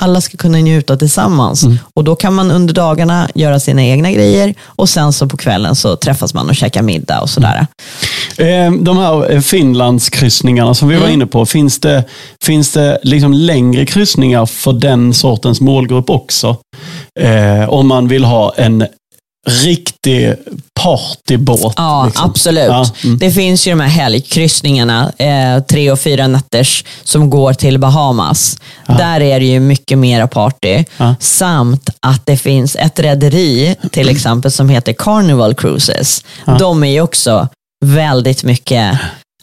alla 0.02 0.20
ska 0.20 0.36
kunna 0.36 0.58
njuta 0.58 0.96
tillsammans. 0.96 1.64
Och 1.94 2.04
då 2.04 2.16
kan 2.16 2.34
man 2.34 2.50
under 2.50 2.74
dagarna 2.74 3.28
göra 3.34 3.60
sina 3.60 3.84
egna 3.84 4.12
grejer 4.12 4.54
och 4.64 4.88
sen 4.88 5.12
så 5.12 5.28
på 5.28 5.36
kvällen 5.36 5.76
så 5.76 5.96
träffas 5.96 6.34
man 6.34 6.48
och 6.48 6.54
käkar 6.56 6.82
middag 6.82 7.20
och 7.20 7.30
sådär. 7.30 7.66
Eh, 8.38 8.72
De 8.80 8.96
här 8.98 9.32
eh, 9.32 9.40
Finlandskryssningarna 9.40 10.74
som 10.74 10.88
vi 10.88 10.94
Mm. 10.94 11.06
var 11.06 11.14
inne 11.14 11.26
på, 11.26 11.46
finns 11.46 11.80
det, 11.80 12.04
finns 12.44 12.72
det 12.72 12.98
liksom 13.02 13.32
längre 13.32 13.86
kryssningar 13.86 14.46
för 14.46 14.72
den 14.72 15.14
sortens 15.14 15.60
målgrupp 15.60 16.10
också? 16.10 16.56
Eh, 17.20 17.68
om 17.68 17.88
man 17.88 18.08
vill 18.08 18.24
ha 18.24 18.54
en 18.56 18.86
riktig 19.46 20.34
partybåt. 20.74 21.74
Ja, 21.76 22.06
liksom. 22.06 22.30
absolut. 22.30 22.68
Ja, 22.68 22.90
mm. 23.04 23.18
Det 23.18 23.30
finns 23.30 23.66
ju 23.66 23.70
de 23.70 23.80
här 23.80 23.88
helgkryssningarna, 23.88 25.12
eh, 25.18 25.62
tre 25.62 25.90
och 25.90 26.00
fyra 26.00 26.26
nätters, 26.26 26.84
som 27.04 27.30
går 27.30 27.52
till 27.52 27.78
Bahamas. 27.78 28.58
Där 28.86 29.20
är 29.20 29.40
det 29.40 29.46
ju 29.46 29.60
mycket 29.60 29.98
mera 29.98 30.26
party. 30.26 30.84
Ja. 30.96 31.14
Samt 31.20 31.90
att 32.00 32.26
det 32.26 32.36
finns 32.36 32.76
ett 32.76 32.98
rederi, 32.98 33.76
till 33.92 34.08
exempel, 34.08 34.50
som 34.50 34.68
heter 34.68 34.92
Carnival 34.92 35.54
Cruises. 35.54 36.24
De 36.58 36.84
är 36.84 36.90
ju 36.90 37.00
också 37.00 37.48
väldigt 37.84 38.44
mycket 38.44 38.98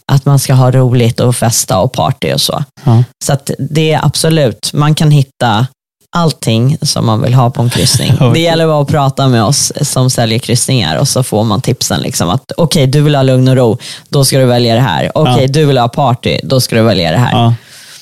att 0.08 0.26
man 0.26 0.40
ska 0.40 0.54
ha 0.54 0.72
roligt 0.72 1.20
och 1.20 1.36
festa 1.36 1.80
och 1.80 1.94
party 1.94 2.34
och 2.34 2.42
så. 2.42 2.64
Ja. 2.84 3.04
Så 3.26 3.38
det 3.60 3.92
är 3.92 4.06
absolut, 4.06 4.74
man 4.74 4.96
kan 4.96 5.12
hitta 5.12 5.68
allting 6.14 6.78
som 6.82 7.06
man 7.06 7.22
vill 7.22 7.34
ha 7.34 7.50
på 7.50 7.62
en 7.62 7.70
kryssning. 7.70 8.14
Det 8.34 8.40
gäller 8.40 8.68
bara 8.68 8.82
att 8.82 8.88
prata 8.88 9.28
med 9.28 9.44
oss 9.44 9.72
som 9.82 10.10
säljer 10.10 10.40
kryssningar 10.40 10.98
och 10.98 11.08
så 11.08 11.24
får 11.24 11.44
man 11.44 11.62
tipsen. 11.62 12.02
Liksom 12.02 12.30
att 12.30 12.52
Okej, 12.58 12.88
du 12.88 13.02
vill 13.02 13.16
ha 13.16 13.24
lugn 13.24 13.48
och 13.48 13.56
ro, 13.56 13.78
då 14.10 14.26
ska 14.26 14.40
du 14.40 14.46
välja 14.46 14.76
det 14.76 14.82
här. 14.82 15.12
Okej, 15.16 15.36
Ja. 15.42 15.48
du 15.48 15.66
vill 15.66 15.78
ha 15.78 15.88
party, 15.88 16.40
då 16.44 16.62
ska 16.62 16.76
du 16.76 16.82
välja 16.82 17.12
det 17.12 17.18
här. 17.18 17.32
Ja. 17.32 17.54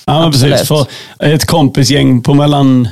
Ja, 0.06 0.32
precis. 0.32 0.68
För 0.68 0.86
ett 1.20 1.46
kompisgäng 1.46 2.22
på 2.22 2.34
mellan 2.34 2.88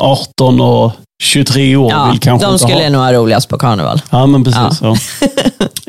18 0.00 0.60
och 0.60 0.92
23 1.22 1.76
år 1.76 1.90
Ja, 1.92 2.08
vill 2.10 2.20
kanske 2.20 2.46
de 2.48 2.58
skulle 2.58 2.82
ha. 2.82 2.88
nog 2.88 3.00
ha 3.02 3.12
roligast 3.12 3.48
på 3.48 3.58
karneval. 3.58 4.02
Ja, 4.10 4.26
men 4.26 4.44
precis. 4.44 4.80
Ja. 4.82 4.96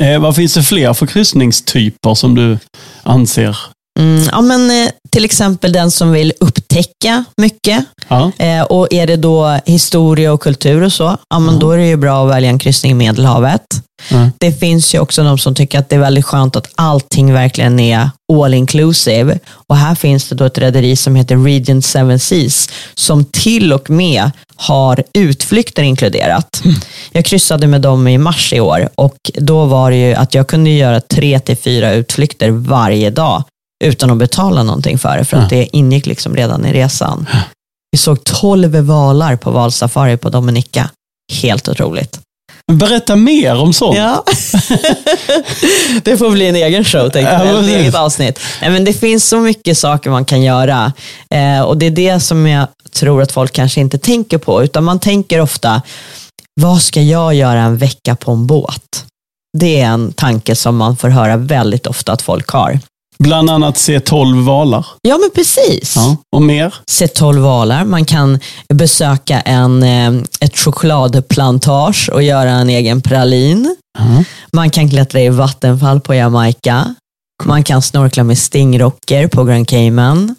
eh, 0.05 0.19
vad 0.19 0.35
finns 0.35 0.53
det 0.53 0.63
fler 0.63 0.93
för 0.93 1.05
kryssningstyper 1.05 2.13
som 2.15 2.35
du 2.35 2.57
anser? 3.03 3.57
Mm, 3.99 4.23
ja, 4.31 4.41
men, 4.41 4.83
eh, 4.83 4.89
till 5.11 5.25
exempel 5.25 5.71
den 5.71 5.91
som 5.91 6.11
vill 6.11 6.33
upptäcka 6.79 7.23
mycket. 7.37 7.85
Ja. 8.07 8.31
Eh, 8.37 8.61
och 8.61 8.87
är 8.93 9.07
det 9.07 9.15
då 9.15 9.59
historia 9.65 10.33
och 10.33 10.41
kultur 10.41 10.83
och 10.83 10.93
så, 10.93 11.17
ja, 11.29 11.39
men 11.39 11.59
då 11.59 11.71
är 11.71 11.77
det 11.77 11.87
ju 11.87 11.97
bra 11.97 12.23
att 12.23 12.29
välja 12.29 12.49
en 12.49 12.59
kryssning 12.59 12.91
i 12.91 12.95
Medelhavet. 12.95 13.61
Ja. 14.09 14.29
Det 14.37 14.51
finns 14.51 14.95
ju 14.95 14.99
också 14.99 15.23
de 15.23 15.37
som 15.37 15.55
tycker 15.55 15.79
att 15.79 15.89
det 15.89 15.95
är 15.95 15.99
väldigt 15.99 16.25
skönt 16.25 16.55
att 16.55 16.69
allting 16.75 17.33
verkligen 17.33 17.79
är 17.79 18.09
all 18.33 18.53
inclusive. 18.53 19.39
Och 19.49 19.77
här 19.77 19.95
finns 19.95 20.29
det 20.29 20.35
då 20.35 20.45
ett 20.45 20.57
rederi 20.57 20.95
som 20.95 21.15
heter 21.15 21.37
Regent 21.37 21.85
Seven 21.85 22.19
Seas 22.19 22.69
som 22.95 23.25
till 23.25 23.73
och 23.73 23.89
med 23.89 24.31
har 24.55 25.03
utflykter 25.13 25.83
inkluderat. 25.83 26.63
Jag 27.11 27.25
kryssade 27.25 27.67
med 27.67 27.81
dem 27.81 28.07
i 28.07 28.17
mars 28.17 28.53
i 28.53 28.59
år 28.59 28.89
och 28.95 29.17
då 29.33 29.65
var 29.65 29.91
det 29.91 29.97
ju 29.97 30.13
att 30.13 30.33
jag 30.33 30.47
kunde 30.47 30.69
göra 30.69 31.01
tre 31.01 31.39
till 31.39 31.57
fyra 31.57 31.93
utflykter 31.93 32.49
varje 32.49 33.09
dag 33.09 33.43
utan 33.83 34.11
att 34.11 34.17
betala 34.17 34.63
någonting 34.63 34.97
för 34.97 35.17
det, 35.17 35.25
för 35.25 35.37
att 35.37 35.49
det 35.49 35.75
ingick 35.77 36.05
liksom 36.05 36.35
redan 36.35 36.65
i 36.65 36.73
resan. 36.73 37.29
Vi 37.91 37.97
såg 37.97 38.23
tolv 38.23 38.75
valar 38.75 39.35
på 39.35 39.51
valsafari 39.51 40.17
på 40.17 40.29
Dominica. 40.29 40.89
Helt 41.41 41.69
otroligt. 41.69 42.19
Berätta 42.71 43.15
mer 43.15 43.55
om 43.55 43.73
sånt. 43.73 43.97
Ja. 43.97 44.23
det 46.03 46.17
får 46.17 46.29
bli 46.31 46.47
en 46.47 46.55
egen 46.55 46.83
show, 46.85 47.09
tänkte 47.09 47.19
Ja, 47.33 47.45
jag. 47.45 47.53
Ett 47.53 47.59
precis. 47.59 47.75
eget 47.75 47.95
avsnitt. 47.95 48.39
Nej, 48.61 48.69
men 48.69 48.83
det 48.85 48.93
finns 48.93 49.27
så 49.27 49.39
mycket 49.39 49.77
saker 49.77 50.09
man 50.09 50.25
kan 50.25 50.41
göra. 50.41 50.93
Eh, 51.29 51.61
och 51.61 51.77
det 51.77 51.85
är 51.85 51.91
det 51.91 52.19
som 52.19 52.47
jag 52.47 52.67
tror 52.91 53.21
att 53.21 53.31
folk 53.31 53.53
kanske 53.53 53.81
inte 53.81 53.97
tänker 53.97 54.37
på. 54.37 54.63
Utan 54.63 54.83
man 54.83 54.99
tänker 54.99 55.41
ofta, 55.41 55.81
vad 56.61 56.81
ska 56.81 57.01
jag 57.01 57.33
göra 57.33 57.61
en 57.61 57.77
vecka 57.77 58.15
på 58.15 58.31
en 58.31 58.47
båt? 58.47 59.05
Det 59.57 59.81
är 59.81 59.85
en 59.87 60.13
tanke 60.13 60.55
som 60.55 60.77
man 60.77 60.97
får 60.97 61.09
höra 61.09 61.37
väldigt 61.37 61.87
ofta 61.87 62.11
att 62.11 62.21
folk 62.21 62.49
har. 62.49 62.79
Bland 63.19 63.49
annat 63.49 63.77
se 63.77 63.99
12 63.99 64.45
valar. 64.45 64.85
Ja, 65.01 65.17
men 65.17 65.29
precis. 65.35 65.95
Ja. 65.95 66.17
Och 66.35 66.41
mer? 66.41 66.73
Se 66.89 67.07
12 67.07 67.41
valar. 67.41 67.85
Man 67.85 68.05
kan 68.05 68.39
besöka 68.73 69.41
en, 69.41 69.83
eh, 69.83 70.23
ett 70.39 70.57
chokladplantage 70.57 72.09
och 72.13 72.23
göra 72.23 72.49
en 72.49 72.69
egen 72.69 73.01
pralin. 73.01 73.75
Ja. 73.99 74.23
Man 74.53 74.69
kan 74.69 74.89
klättra 74.89 75.21
i 75.21 75.29
vattenfall 75.29 75.99
på 75.99 76.13
Jamaica. 76.13 76.95
Man 77.43 77.63
kan 77.63 77.81
snorkla 77.81 78.23
med 78.23 78.37
stingrocker 78.37 79.27
på 79.27 79.43
Grand 79.43 79.67
Cayman. 79.67 80.35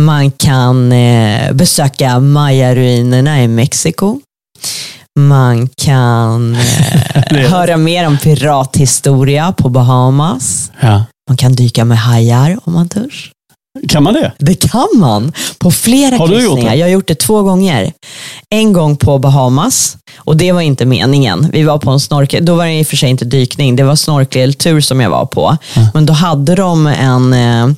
Man 0.00 0.30
kan 0.30 0.92
eh, 0.92 1.52
besöka 1.52 2.20
Maya-ruinerna 2.20 3.42
i 3.42 3.48
Mexiko. 3.48 4.20
Man 5.18 5.68
kan 5.68 6.56
eh, 7.14 7.50
höra 7.50 7.76
mer 7.76 8.06
om 8.06 8.18
pirathistoria 8.18 9.52
på 9.52 9.68
Bahamas. 9.68 10.70
Ja. 10.80 11.04
Man 11.28 11.36
kan 11.36 11.52
dyka 11.54 11.84
med 11.84 11.98
hajar 11.98 12.58
om 12.64 12.72
man 12.72 12.88
törs. 12.88 13.30
Kan 13.88 14.02
man 14.02 14.14
det? 14.14 14.32
Det 14.38 14.54
kan 14.70 14.88
man 14.96 15.32
på 15.58 15.70
flera 15.70 16.16
Har 16.16 16.28
du 16.28 16.34
gjort 16.34 16.42
kryssningar. 16.42 16.70
det? 16.70 16.76
Jag 16.76 16.86
har 16.86 16.90
gjort 16.90 17.08
det 17.08 17.14
två 17.14 17.42
gånger. 17.42 17.92
En 18.50 18.72
gång 18.72 18.96
på 18.96 19.18
Bahamas 19.18 19.96
och 20.16 20.36
det 20.36 20.52
var 20.52 20.60
inte 20.60 20.86
meningen. 20.86 21.50
Vi 21.52 21.62
var 21.62 21.78
på 21.78 21.90
en 21.90 22.00
snorkel, 22.00 22.44
då 22.44 22.54
var 22.54 22.66
det 22.66 22.78
i 22.78 22.82
och 22.82 22.86
för 22.86 22.96
sig 22.96 23.10
inte 23.10 23.24
dykning, 23.24 23.76
det 23.76 23.84
var 23.84 23.96
snorkeltur 23.96 24.80
som 24.80 25.00
jag 25.00 25.10
var 25.10 25.26
på. 25.26 25.56
Men 25.94 26.06
då 26.06 26.12
hade 26.12 26.54
de 26.54 26.86
en, 26.86 27.32
eh, 27.32 27.68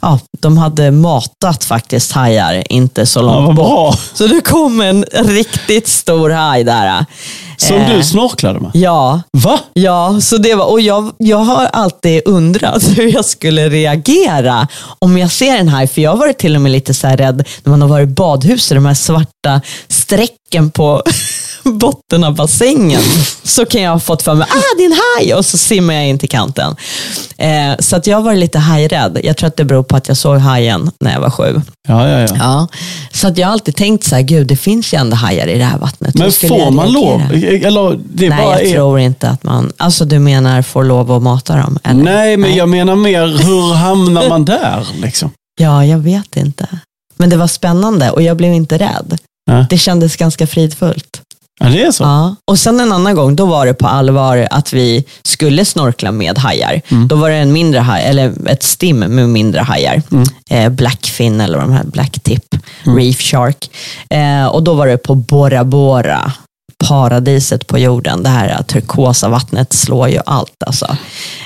ja, 0.00 0.18
de 0.40 0.58
hade 0.58 0.90
matat 0.90 1.64
faktiskt 1.64 2.12
hajar 2.12 2.72
inte 2.72 3.06
så 3.06 3.18
Ja, 3.18 3.22
långt 3.22 3.46
vad 3.46 3.54
bort. 3.56 3.98
Så 4.14 4.26
det 4.26 4.40
kom 4.40 4.80
en 4.80 5.04
riktigt 5.12 5.88
stor 5.88 6.30
haj 6.30 6.64
där. 6.64 7.06
Som 7.56 7.76
Eh, 7.76 7.96
du 7.96 8.02
snorklade 8.02 8.60
med? 8.60 8.70
Ja, 8.74 9.20
Va? 9.32 9.58
Ja, 9.74 10.20
så 10.20 10.36
det 10.36 10.54
var, 10.54 10.64
och 10.70 10.80
jag, 10.80 11.12
jag 11.18 11.38
har 11.38 11.64
alltid 11.66 12.22
undrat 12.24 12.82
hur 12.98 13.14
jag 13.14 13.24
skulle 13.24 13.68
reagera 13.68 14.68
om 14.98 15.18
jag 15.18 15.30
ser 15.30 15.56
en 15.56 15.68
haj. 15.68 15.86
För 15.86 16.00
jag 16.00 16.10
har 16.10 16.16
varit 16.16 16.38
till 16.38 16.54
och 16.56 16.60
med 16.62 16.72
lite 16.72 16.94
så 16.94 17.08
rädd 17.08 17.46
när 17.64 17.70
man 17.70 17.82
har 17.82 17.88
varit 17.88 18.08
i 18.08 18.12
badhuset, 18.12 18.76
de 18.76 18.86
här 18.86 18.94
svarta 18.94 19.60
strecken 19.88 20.37
på 20.74 21.02
botten 21.64 22.24
av 22.24 22.34
bassängen. 22.34 23.00
Så 23.42 23.66
kan 23.66 23.82
jag 23.82 23.92
ha 23.92 24.00
fått 24.00 24.22
för 24.22 24.34
mig, 24.34 24.46
ah 24.50 24.76
det 24.76 24.82
är 24.82 24.86
en 24.86 24.96
haj! 25.16 25.34
Och 25.34 25.46
så 25.46 25.58
simmar 25.58 25.94
jag 25.94 26.08
in 26.08 26.18
till 26.18 26.28
kanten. 26.28 26.76
Eh, 27.38 27.72
så 27.78 27.96
att 27.96 28.06
jag 28.06 28.22
varit 28.22 28.38
lite 28.38 28.58
hajrädd. 28.58 29.20
Jag 29.24 29.36
tror 29.36 29.46
att 29.48 29.56
det 29.56 29.64
beror 29.64 29.82
på 29.82 29.96
att 29.96 30.08
jag 30.08 30.16
såg 30.16 30.36
hajen 30.38 30.90
när 31.00 31.12
jag 31.12 31.20
var 31.20 31.30
sju. 31.30 31.60
Ja, 31.88 32.08
ja, 32.08 32.20
ja. 32.20 32.28
Ja. 32.38 32.68
Så 33.12 33.28
att 33.28 33.38
jag 33.38 33.46
har 33.46 33.52
alltid 33.52 33.76
tänkt 33.76 34.04
så 34.04 34.14
här, 34.14 34.22
gud 34.22 34.46
det 34.46 34.56
finns 34.56 34.94
ju 34.94 34.98
ändå 34.98 35.16
hajar 35.16 35.46
i 35.46 35.58
det 35.58 35.64
här 35.64 35.78
vattnet. 35.78 36.14
Men 36.14 36.32
får 36.32 36.70
man 36.70 36.92
lov? 36.92 37.22
Eller 37.32 37.98
det 38.14 38.28
Nej, 38.28 38.38
jag 38.42 38.62
är... 38.62 38.72
tror 38.72 38.98
inte 38.98 39.28
att 39.28 39.42
man... 39.42 39.72
Alltså 39.76 40.04
du 40.04 40.18
menar 40.18 40.62
får 40.62 40.84
lov 40.84 41.12
att 41.12 41.22
mata 41.22 41.56
dem? 41.56 41.78
Eller? 41.84 42.02
Nej, 42.02 42.36
men 42.36 42.54
jag 42.56 42.68
menar 42.68 42.96
mer, 42.96 43.26
hur 43.26 43.74
hamnar 43.74 44.28
man 44.28 44.44
där? 44.44 44.88
Liksom? 45.02 45.30
Ja, 45.60 45.84
jag 45.84 45.98
vet 45.98 46.36
inte. 46.36 46.66
Men 47.16 47.30
det 47.30 47.36
var 47.36 47.46
spännande 47.46 48.10
och 48.10 48.22
jag 48.22 48.36
blev 48.36 48.52
inte 48.52 48.78
rädd. 48.78 49.18
Ja. 49.48 49.66
Det 49.70 49.78
kändes 49.78 50.16
ganska 50.16 50.46
fridfullt. 50.46 51.22
Ja, 51.60 51.66
det 51.66 51.82
är 51.82 51.90
så? 51.90 52.04
Ja. 52.04 52.36
Och 52.44 52.58
sen 52.58 52.80
en 52.80 52.92
annan 52.92 53.14
gång, 53.14 53.36
då 53.36 53.46
var 53.46 53.66
det 53.66 53.74
på 53.74 53.86
allvar 53.86 54.48
att 54.50 54.72
vi 54.72 55.04
skulle 55.22 55.64
snorkla 55.64 56.12
med 56.12 56.38
hajar. 56.38 56.80
Mm. 56.88 57.08
Då 57.08 57.16
var 57.16 57.30
det 57.30 57.36
en 57.36 57.52
mindre 57.52 57.80
haj, 57.80 58.04
eller 58.04 58.48
ett 58.48 58.62
stim 58.62 58.98
med 58.98 59.28
mindre 59.28 59.60
hajar. 59.60 60.02
Mm. 60.12 60.24
Eh, 60.50 60.68
blackfin 60.68 61.40
eller 61.40 61.58
de 61.58 61.72
här 61.72 61.84
blacktip, 61.84 62.54
reef 62.82 63.20
shark. 63.20 63.70
Eh, 64.10 64.46
och 64.46 64.62
då 64.62 64.74
var 64.74 64.86
det 64.86 64.98
på 64.98 65.14
Bora 65.14 65.64
Bora, 65.64 66.32
paradiset 66.88 67.66
på 67.66 67.78
jorden. 67.78 68.22
Det 68.22 68.28
här 68.28 68.62
turkosa 68.62 69.28
vattnet 69.28 69.72
slår 69.72 70.08
ju 70.08 70.18
allt 70.26 70.62
alltså. 70.66 70.96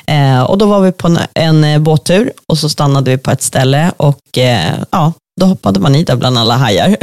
Eh, 0.06 0.42
och 0.42 0.58
då 0.58 0.66
var 0.66 0.80
vi 0.80 0.92
på 0.92 1.16
en, 1.34 1.64
en 1.64 1.84
båttur 1.84 2.32
och 2.46 2.58
så 2.58 2.68
stannade 2.68 3.10
vi 3.10 3.18
på 3.18 3.30
ett 3.30 3.42
ställe 3.42 3.92
och 3.96 4.38
eh, 4.38 4.74
ja, 4.90 5.12
då 5.40 5.46
hoppade 5.46 5.80
man 5.80 5.94
i 5.94 6.04
där 6.04 6.16
bland 6.16 6.38
alla 6.38 6.56
hajar. 6.56 6.96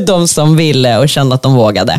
de 0.06 0.28
som 0.28 0.56
ville 0.56 0.98
och 0.98 1.08
kände 1.08 1.34
att 1.34 1.42
de 1.42 1.54
vågade. 1.54 1.92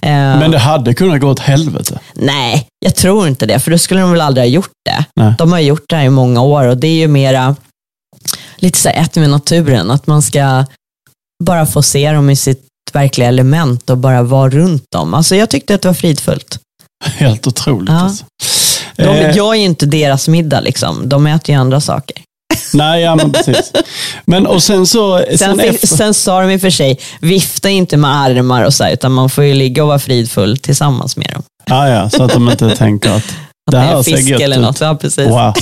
Eh, 0.00 0.10
Men 0.10 0.50
det 0.50 0.58
hade 0.58 0.94
kunnat 0.94 1.20
gå 1.20 1.28
åt 1.28 1.38
helvete. 1.38 1.98
Nej, 2.14 2.66
jag 2.84 2.94
tror 2.94 3.28
inte 3.28 3.46
det, 3.46 3.58
för 3.60 3.70
då 3.70 3.78
skulle 3.78 4.00
de 4.00 4.10
väl 4.12 4.20
aldrig 4.20 4.44
ha 4.46 4.48
gjort 4.50 4.70
det. 4.84 5.04
Nej. 5.20 5.34
De 5.38 5.52
har 5.52 5.58
gjort 5.58 5.84
det 5.88 5.96
här 5.96 6.04
i 6.04 6.10
många 6.10 6.42
år 6.42 6.64
och 6.64 6.76
det 6.76 6.86
är 6.88 6.94
ju 6.96 7.08
mera 7.08 7.56
lite 8.56 8.78
så 8.78 8.88
här 8.88 9.02
ett 9.02 9.16
med 9.16 9.30
naturen, 9.30 9.90
att 9.90 10.06
man 10.06 10.22
ska 10.22 10.64
bara 11.44 11.66
få 11.66 11.82
se 11.82 12.12
dem 12.12 12.30
i 12.30 12.36
sitt 12.36 12.64
verkliga 12.92 13.28
element 13.28 13.90
och 13.90 13.98
bara 13.98 14.22
vara 14.22 14.50
runt 14.50 14.84
dem. 14.92 15.14
Alltså 15.14 15.36
jag 15.36 15.50
tyckte 15.50 15.74
att 15.74 15.82
det 15.82 15.88
var 15.88 15.94
fridfullt. 15.94 16.58
Helt 17.04 17.46
otroligt. 17.46 17.90
Ja. 17.90 18.00
Alltså. 18.00 18.24
De, 18.96 19.04
Eh, 19.04 19.36
jag 19.36 19.54
är 19.54 19.58
ju 19.58 19.64
inte 19.64 19.86
deras 19.86 20.28
middag, 20.28 20.60
liksom. 20.60 21.08
de 21.08 21.26
äter 21.26 21.54
ju 21.54 21.60
andra 21.60 21.80
saker. 21.80 22.16
Nej, 22.74 23.02
ja 23.02 23.14
men 23.16 23.32
precis. 23.32 23.72
Men 24.24 24.46
och 24.46 24.62
sen 24.62 24.86
så... 24.86 25.24
Sen, 25.28 25.38
Sen, 25.38 25.60
efter, 25.60 25.86
sen 25.86 26.14
sa 26.14 26.40
de 26.40 26.50
i 26.50 26.56
och 26.56 26.60
för 26.60 26.70
sig, 26.70 26.98
vifta 27.20 27.68
inte 27.68 27.96
med 27.96 28.16
armar 28.16 28.64
och 28.64 28.74
så 28.74 28.84
här, 28.84 28.92
utan 28.92 29.12
man 29.12 29.30
får 29.30 29.44
ju 29.44 29.54
ligga 29.54 29.82
och 29.82 29.88
vara 29.88 29.98
fridfull 29.98 30.56
tillsammans 30.58 31.16
med 31.16 31.30
dem. 31.34 31.42
ja, 31.66 31.88
ja, 31.88 32.10
så 32.10 32.22
att 32.22 32.32
de 32.32 32.50
inte 32.50 32.70
tänker 32.76 33.10
att 33.10 33.24
det 33.70 33.76
det 33.76 33.82
är 33.82 33.82
här 33.86 34.02
ser 34.02 34.16
fisk 34.16 34.28
gött 34.28 34.40
eller 34.40 34.58
något. 34.60 34.80
Ja, 34.80 34.94
precis. 34.94 35.28
Wow. 35.28 35.52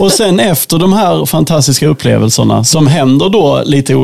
Och 0.00 0.12
sen 0.12 0.40
efter 0.40 0.78
de 0.78 0.92
här 0.92 1.26
fantastiska 1.26 1.86
upplevelserna 1.88 2.64
som 2.64 2.86
händer 2.86 3.28
då 3.28 3.62
lite, 3.64 3.92
eh, 3.92 3.98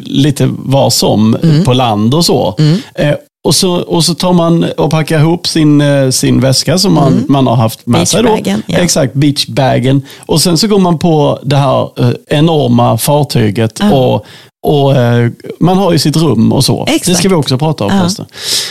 lite 0.00 0.48
var 0.58 0.90
som 0.90 1.34
Mm. 1.42 1.64
på 1.64 1.72
land 1.72 2.14
och 2.14 2.24
så. 2.24 2.56
Eh, 2.94 3.14
och 3.44 3.54
så, 3.54 3.72
och 3.72 4.04
så 4.04 4.14
tar 4.14 4.32
man 4.32 4.64
och 4.76 4.90
packar 4.90 5.18
ihop 5.18 5.46
sin, 5.46 5.80
eh, 5.80 6.10
sin 6.10 6.40
väska 6.40 6.78
som 6.78 6.94
man, 6.94 7.24
man 7.28 7.46
har 7.46 7.56
haft 7.56 7.86
med 7.86 8.08
sig. 8.08 8.22
Då. 8.22 8.38
Ja. 8.66 8.78
Exakt, 8.78 9.14
beachbagen. 9.14 10.02
Och 10.26 10.40
sen 10.40 10.58
så 10.58 10.66
går 10.68 10.78
man 10.78 10.98
på 10.98 11.38
det 11.42 11.56
här 11.56 11.90
eh, 12.00 12.10
enorma 12.38 12.98
fartyget 12.98 13.78
Ja. 13.80 13.92
och, 13.92 14.26
och 14.62 14.96
eh, 14.96 15.30
man 15.60 15.76
har 15.78 15.92
ju 15.92 15.98
sitt 15.98 16.16
rum 16.16 16.52
och 16.52 16.64
så. 16.64 16.82
Exakt. 16.88 17.06
Det 17.06 17.14
ska 17.14 17.28
vi 17.28 17.34
också 17.34 17.58
prata 17.58 17.84
om 17.84 18.10
Ja. 18.18 18.24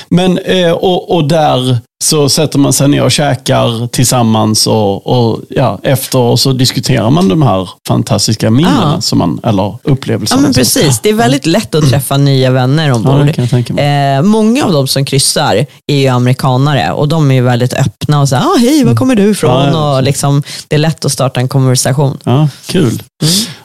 Men, 0.10 0.38
eh, 0.38 0.71
och, 0.71 1.15
och 1.15 1.28
där 1.28 1.78
så 2.04 2.30
sätter 2.30 2.60
man 2.60 2.73
sig 2.73 2.88
ner 2.88 3.04
och 3.04 3.12
käkar 3.12 3.88
tillsammans 3.88 4.67
och, 4.67 5.08
och 5.08 5.39
ja, 5.49 5.80
efter 5.84 6.19
och 6.19 6.39
så 6.39 6.54
diskuterar 6.54 7.10
man 7.10 7.30
de 7.30 7.41
här 7.41 7.69
fantastiska 7.88 8.49
minnena, 8.52 8.91
Ja. 8.95 9.02
som 9.02 9.17
man, 9.19 9.39
eller 9.43 9.63
Ja, 9.63 9.80
upplevelserna. 9.84 10.41
men 10.41 10.54
som- 10.54 10.60
precis. 10.62 10.99
Det 10.99 11.10
är 11.10 11.13
väldigt 11.13 11.45
lätt 11.45 11.75
att 11.75 11.89
träffa 11.89 12.17
nya 12.17 12.52
vänner 12.52 12.88
Ja, 12.88 12.95
ombord. 12.95 13.39
mig. 13.75 14.15
Eh, 14.15 14.21
många 14.21 14.65
av 14.65 14.71
de 14.71 14.88
som 14.88 15.06
kryssar 15.06 15.65
är 15.88 15.95
ju 15.95 16.08
amerikanare 16.08 16.91
och 16.91 17.08
de 17.08 17.32
är 17.32 17.36
ju 17.36 17.41
väldigt 17.41 17.73
öppna 17.73 18.21
och 18.21 18.30
säger 18.30 18.43
ah, 18.43 18.56
hej, 18.60 18.84
var 18.84 18.95
kommer 18.95 19.15
du 19.15 19.32
ifrån? 19.32 19.52
Ja, 19.65 19.69
ja. 19.71 19.95
Och 19.97 20.04
liksom, 20.04 20.43
det 20.67 20.75
är 20.75 20.80
lätt 20.80 21.06
att 21.06 21.12
starta 21.12 21.39
en 21.39 21.47
konversation. 21.47 22.17
Ja, 22.23 22.47
kul. 22.65 23.04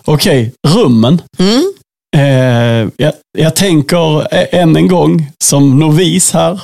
Okej, 0.05 0.53
rummen. 0.69 1.23
Mm. 1.39 1.73
Eh, 2.15 2.89
jag, 2.97 3.13
jag 3.39 3.57
tänker 3.57 4.35
eh, 4.35 4.61
än 4.61 4.77
en 4.77 4.89
gång, 4.89 5.27
som 5.45 5.79
novis 5.79 6.33
här, 6.33 6.61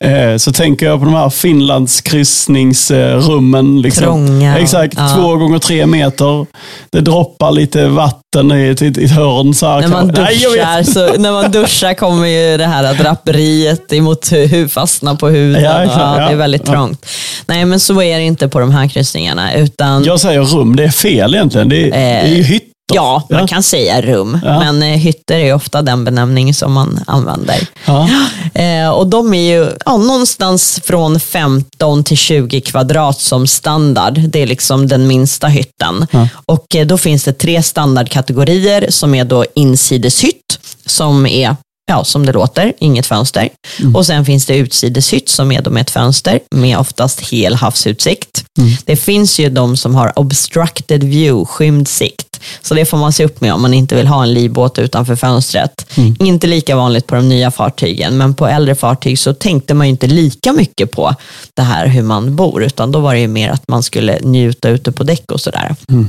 eh, 0.00 0.36
så 0.36 0.52
tänker 0.52 0.86
jag 0.86 0.98
på 0.98 1.04
de 1.04 1.14
här 1.14 1.30
Finlandskryssningsrummen. 1.30 3.82
Liksom. 3.82 4.04
Trånga. 4.04 4.58
Exakt, 4.58 4.94
Ja. 4.96 5.08
två 5.16 5.36
gånger 5.36 5.58
tre 5.58 5.86
meter. 5.86 6.46
Det 6.92 7.00
droppar 7.00 7.50
lite 7.52 7.86
vatten 7.88 8.52
i 8.52 8.68
ett, 8.68 8.82
i 8.82 9.04
ett 9.04 9.10
hörn. 9.10 9.54
Så 9.54 9.80
När 9.80 9.88
man, 9.88 10.06
Nej, 10.16 10.38
duschar, 10.38 10.82
så, 10.82 11.12
när 11.18 11.32
man 11.32 11.50
duschar 11.50 11.94
kommer 11.94 12.26
ju 12.26 12.56
det 12.56 12.66
här 12.66 12.94
draperiet 12.94 13.92
emot 13.92 14.32
hu- 14.32 14.68
fastna 14.68 15.14
på 15.16 15.28
huden. 15.28 15.62
Ja, 15.62 15.82
exakt, 15.82 16.00
ja, 16.00 16.16
det 16.26 16.32
är 16.32 16.36
väldigt 16.36 16.66
trångt. 16.66 17.06
Nej, 17.46 17.64
men 17.64 17.80
så 17.80 18.02
är 18.02 18.18
det 18.18 18.24
inte 18.24 18.48
på 18.48 18.58
de 18.60 18.70
här 18.70 18.88
kryssningarna. 18.88 19.54
Utan, 19.54 20.04
Jag 20.04 20.20
säger 20.20 20.40
rum, 20.42 20.76
det 20.76 20.84
är 20.84 20.90
fel 20.90 21.34
egentligen. 21.34 21.68
Det 21.68 21.86
är, 21.86 21.90
det 21.90 21.96
är 21.98 22.26
ju 22.36 22.42
hytter. 22.42 22.71
Ja, 22.92 23.22
man 23.30 23.46
kan 23.48 23.62
säga 23.62 24.02
rum, 24.02 24.38
Ja. 24.44 24.58
men 24.58 24.82
eh, 24.82 24.98
hytter 24.98 25.38
är 25.38 25.54
ofta 25.54 25.82
den 25.82 26.04
benämning 26.04 26.54
som 26.54 26.72
man 26.72 27.00
använder. 27.06 27.68
Ja. 27.86 28.08
Eh, 28.54 28.88
och 28.88 29.06
de 29.06 29.34
är 29.34 29.52
ju 29.52 29.70
ja, 29.86 29.96
någonstans 29.96 30.80
från 30.84 31.20
15 31.20 32.04
till 32.04 32.16
20 32.16 32.60
kvadrat 32.60 33.20
som 33.20 33.46
standard. 33.46 34.20
Det 34.28 34.38
är 34.42 34.46
liksom 34.46 34.88
den 34.88 35.06
minsta 35.06 35.46
hytten. 35.46 36.06
Ja. 36.10 36.28
Och 36.46 36.76
eh, 36.76 36.86
då 36.86 36.98
finns 36.98 37.24
det 37.24 37.32
tre 37.32 37.62
standardkategorier 37.62 38.86
som 38.88 39.14
är 39.14 39.24
då 39.24 39.44
insideshytt, 39.54 40.58
som 40.86 41.26
är 41.26 41.56
ja, 41.92 42.04
som 42.04 42.26
det 42.26 42.32
låter, 42.32 42.72
inget 42.78 43.06
fönster. 43.06 43.48
Mm. 43.80 43.96
Och 43.96 44.06
sen 44.06 44.24
finns 44.24 44.46
det 44.46 44.56
utsideshytt 44.56 45.28
som 45.28 45.52
är 45.52 45.62
då 45.62 45.70
med 45.70 45.80
ett 45.80 45.90
fönster 45.90 46.40
med 46.50 46.78
oftast 46.78 47.20
hel 47.20 47.54
havsutsikt. 47.54 48.44
Mm. 48.58 48.72
Det 48.84 48.96
finns 48.96 49.38
ju 49.38 49.48
de 49.48 49.76
som 49.76 49.94
har 49.94 50.18
obstructed 50.18 51.04
view, 51.04 51.44
skymd 51.44 51.88
sikt. 51.88 52.40
Så 52.62 52.74
det 52.74 52.84
får 52.84 52.98
man 52.98 53.12
se 53.12 53.24
upp 53.24 53.40
med 53.40 53.54
om 53.54 53.62
man 53.62 53.74
inte 53.74 53.94
vill 53.94 54.06
ha 54.06 54.22
en 54.22 54.34
livbåt 54.34 54.78
utanför 54.78 55.16
fönstret. 55.16 55.86
Mm. 55.94 56.16
Inte 56.20 56.46
lika 56.46 56.76
vanligt 56.76 57.06
på 57.06 57.14
de 57.14 57.28
nya 57.28 57.50
fartygen, 57.50 58.16
men 58.16 58.34
på 58.34 58.46
äldre 58.46 58.74
fartyg 58.74 59.18
så 59.18 59.34
tänkte 59.34 59.74
man 59.74 59.86
ju 59.86 59.90
inte 59.90 60.06
lika 60.06 60.52
mycket 60.52 60.90
på 60.90 61.14
det 61.56 61.62
här 61.62 61.86
hur 61.86 62.02
man 62.02 62.36
bor, 62.36 62.64
utan 62.64 62.92
då 62.92 63.00
var 63.00 63.14
det 63.14 63.20
ju 63.20 63.28
mer 63.28 63.50
att 63.50 63.68
man 63.68 63.82
skulle 63.82 64.18
njuta 64.20 64.68
ute 64.68 64.92
på 64.92 65.04
däck 65.04 65.32
och 65.32 65.40
sådär. 65.40 65.76
Mm. 65.88 66.08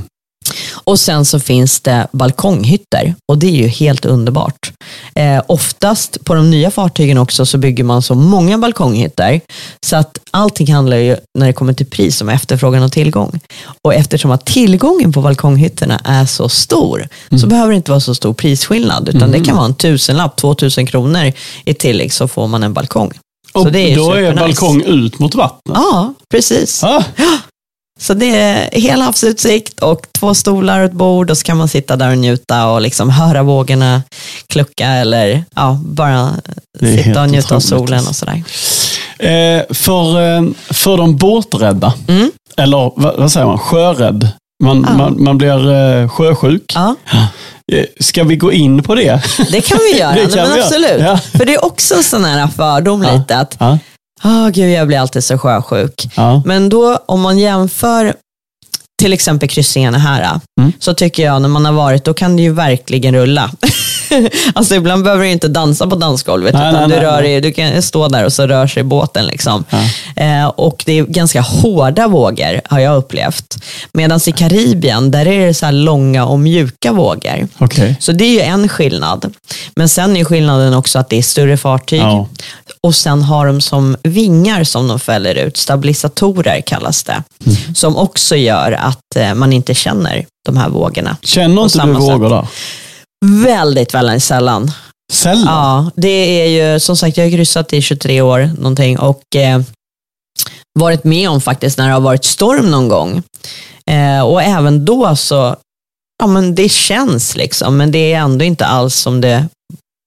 Och 0.74 1.00
sen 1.00 1.24
så 1.24 1.40
finns 1.40 1.80
det 1.80 2.06
balkonghytter 2.12 3.14
och 3.28 3.38
det 3.38 3.46
är 3.46 3.62
ju 3.62 3.68
helt 3.68 4.04
underbart. 4.04 4.72
Eh, 5.14 5.42
oftast 5.46 6.24
på 6.24 6.34
de 6.34 6.50
nya 6.50 6.70
fartygen 6.70 7.18
också 7.18 7.46
så 7.46 7.58
bygger 7.58 7.84
man 7.84 8.02
så 8.02 8.14
många 8.14 8.58
balkonghytter 8.58 9.40
så 9.86 9.96
att 9.96 10.18
allting 10.30 10.72
handlar 10.74 10.96
ju 10.96 11.16
när 11.38 11.46
det 11.46 11.52
kommer 11.52 11.72
till 11.72 11.86
pris 11.86 12.20
om 12.22 12.28
efterfrågan 12.28 12.82
och 12.82 12.92
tillgång. 12.92 13.40
Och 13.82 13.94
eftersom 13.94 14.30
att 14.30 14.44
tillgången 14.46 15.12
på 15.12 15.20
balkonghytterna 15.20 16.00
är 16.04 16.26
så 16.26 16.48
stor 16.48 17.08
så 17.40 17.46
behöver 17.46 17.70
det 17.70 17.76
inte 17.76 17.90
vara 17.90 18.00
så 18.00 18.14
stor 18.14 18.34
prisskillnad 18.34 19.08
utan 19.08 19.30
det 19.30 19.44
kan 19.44 19.56
vara 19.56 19.66
en 19.66 19.74
tusenlapp, 19.74 20.36
två 20.36 20.54
tusen 20.54 20.86
kronor 20.86 21.32
i 21.64 21.74
tillägg 21.74 22.12
så 22.12 22.28
får 22.28 22.46
man 22.46 22.62
en 22.62 22.72
balkong. 22.72 23.12
Och 23.52 23.62
så 23.62 23.70
det 23.70 23.92
är 23.92 23.96
då 23.96 24.12
är 24.12 24.34
balkong 24.34 24.82
ut 24.82 25.18
mot 25.18 25.34
vattnet. 25.34 25.76
Ja, 25.78 26.14
precis. 26.30 26.84
Ah, 26.84 27.04
Så 28.00 28.14
det 28.14 28.36
är 28.38 28.80
hel 28.80 29.00
havsutsikt 29.00 29.80
och 29.80 30.06
två 30.12 30.34
stolar 30.34 30.78
och 30.78 30.84
ett 30.84 30.92
bord 30.92 31.30
och 31.30 31.38
så 31.38 31.44
kan 31.44 31.56
man 31.56 31.68
sitta 31.68 31.96
där 31.96 32.10
och 32.10 32.18
njuta 32.18 32.66
och 32.66 32.80
liksom 32.80 33.10
höra 33.10 33.42
vågorna 33.42 34.02
klucka 34.46 34.86
eller 34.86 35.44
ja, 35.56 35.80
bara 35.84 36.30
sitta 36.80 37.22
och 37.22 37.30
njuta 37.30 37.56
av 37.56 37.60
solen 37.60 38.06
och 38.08 38.16
sådär. 38.16 38.42
Eh, 39.18 39.62
för, 39.74 40.20
eh, 40.36 40.42
för 40.70 40.96
de 40.96 41.16
båträdda, 41.16 41.94
Mm. 42.08 42.30
eller 42.56 42.92
vad, 42.96 43.16
vad 43.16 43.32
säger 43.32 43.46
man, 43.46 43.58
sjörädd. 43.58 44.28
Man, 44.64 44.86
Ja. 44.90 44.96
man, 44.96 45.22
man 45.24 45.38
blir 45.38 45.72
eh, 45.72 46.08
sjösjuk. 46.08 46.72
Ja, 46.74 46.94
Eh, 47.72 47.84
Ska 48.00 48.24
vi 48.24 48.36
gå 48.36 48.52
in 48.52 48.82
på 48.82 48.94
det? 48.94 49.22
det 49.50 49.60
kan 49.60 49.78
vi 49.92 49.98
göra, 50.00 50.14
kan 50.14 50.22
men 50.22 50.30
vi 50.30 50.36
göra. 50.36 50.64
absolut. 50.64 51.00
Ja. 51.00 51.16
För 51.38 51.44
det 51.44 51.54
är 51.54 51.64
också 51.64 51.94
en 51.94 52.02
sån 52.02 52.24
här 52.24 52.46
fördom 52.48 53.02
lite 53.02 53.36
att, 53.38 53.56
Åh 54.24 54.48
gud 54.48 54.70
jag 54.70 54.86
blir 54.86 54.98
alltid 54.98 55.24
så 55.24 55.38
sjösjuk. 55.38 56.08
ja. 56.16 56.42
Men 56.46 56.68
då 56.68 56.96
om 57.06 57.20
man 57.20 57.38
jämför 57.38 58.14
till 59.02 59.12
exempel 59.12 59.48
kryssningarna 59.48 59.98
här, 59.98 60.40
Mm. 60.60 60.72
så 60.78 60.94
tycker 60.94 61.24
jag 61.24 61.42
när 61.42 61.48
man 61.48 61.64
har 61.64 61.72
varit, 61.72 62.04
då 62.04 62.14
kan 62.14 62.36
det 62.36 62.42
ju 62.42 62.52
verkligen 62.52 63.14
rulla. 63.14 63.50
alltså 64.54 64.74
ibland 64.74 65.04
behöver 65.04 65.24
du 65.24 65.30
inte 65.30 65.48
dansa 65.48 65.86
på 65.86 65.96
dansgolvet, 65.96 66.54
Nej, 66.54 66.70
utan 66.70 66.88
nej, 66.88 66.98
du, 66.98 67.04
rör 67.04 67.20
nej. 67.20 67.22
dig, 67.22 67.40
du 67.40 67.52
kan 67.52 67.82
stå 67.82 68.08
där 68.08 68.24
och 68.24 68.32
så 68.32 68.46
rör 68.46 68.66
sig 68.66 68.82
båten. 68.82 69.26
Liksom. 69.26 69.64
Eh, 70.16 70.46
och 70.46 70.82
det 70.86 70.98
är 70.98 71.04
ganska 71.04 71.40
hårda 71.40 72.08
vågor, 72.08 72.60
har 72.64 72.78
jag 72.78 72.96
upplevt. 72.96 73.58
Medan 73.92 74.20
i 74.26 74.32
Karibien, 74.32 75.10
där 75.10 75.26
är 75.26 75.46
det 75.46 75.54
så 75.54 75.70
långa 75.70 76.24
och 76.24 76.38
mjuka 76.38 76.92
vågor. 76.92 77.48
Okej. 77.58 77.96
Så 78.00 78.12
det 78.12 78.24
är 78.24 78.32
ju 78.32 78.40
en 78.40 78.68
skillnad. 78.68 79.34
Men 79.76 79.88
sen 79.88 80.16
är 80.16 80.24
skillnaden 80.24 80.74
också 80.74 80.98
att 80.98 81.08
det 81.08 81.18
är 81.18 81.22
större 81.22 81.56
fartyg. 81.56 82.00
Ja. 82.00 82.28
Och 82.80 82.94
sen 82.94 83.22
har 83.22 83.46
de 83.46 83.60
som 83.60 83.96
vingar 84.02 84.64
som 84.64 84.88
de 84.88 85.00
fäller 85.00 85.34
ut, 85.34 85.56
stabilisatorer 85.56 86.60
kallas 86.60 87.02
det. 87.02 87.22
Mm. 87.46 87.74
Som 87.74 87.96
också 87.96 88.36
gör 88.36 88.72
att 88.72 89.16
eh, 89.16 89.34
man 89.34 89.52
inte 89.52 89.74
känner 89.74 90.26
de 90.44 90.56
här 90.56 90.68
vågorna. 90.68 91.16
Känner 91.22 91.62
inte 91.62 91.78
du 91.78 91.92
vågor 91.92 92.30
där? 92.30 92.46
Väldigt, 93.24 93.94
väldigt 93.94 94.22
sällan. 94.22 94.70
Sällan? 95.12 95.46
Ja, 95.46 95.90
det 95.96 96.42
är 96.42 96.72
ju 96.72 96.80
som 96.80 96.96
sagt, 96.96 97.16
jag 97.16 97.24
har 97.24 97.30
kryssat 97.30 97.72
i 97.72 97.82
23 97.82 98.20
år 98.20 98.50
någonting 98.58 98.98
och 98.98 99.36
eh, 99.36 99.60
varit 100.78 101.04
med 101.04 101.30
om 101.30 101.40
faktiskt 101.40 101.78
när 101.78 101.86
det 101.86 101.92
har 101.92 102.00
varit 102.00 102.24
storm 102.24 102.70
någon 102.70 102.88
gång. 102.88 103.22
Eh, 103.90 104.20
och 104.20 104.42
även 104.42 104.84
då 104.84 105.16
så, 105.16 105.56
ja 106.22 106.26
men 106.26 106.54
det 106.54 106.68
känns 106.68 107.36
liksom, 107.36 107.76
men 107.76 107.92
det 107.92 108.12
är 108.12 108.18
ändå 108.18 108.44
inte 108.44 108.66
alls 108.66 108.94
som 108.96 109.20
det 109.20 109.48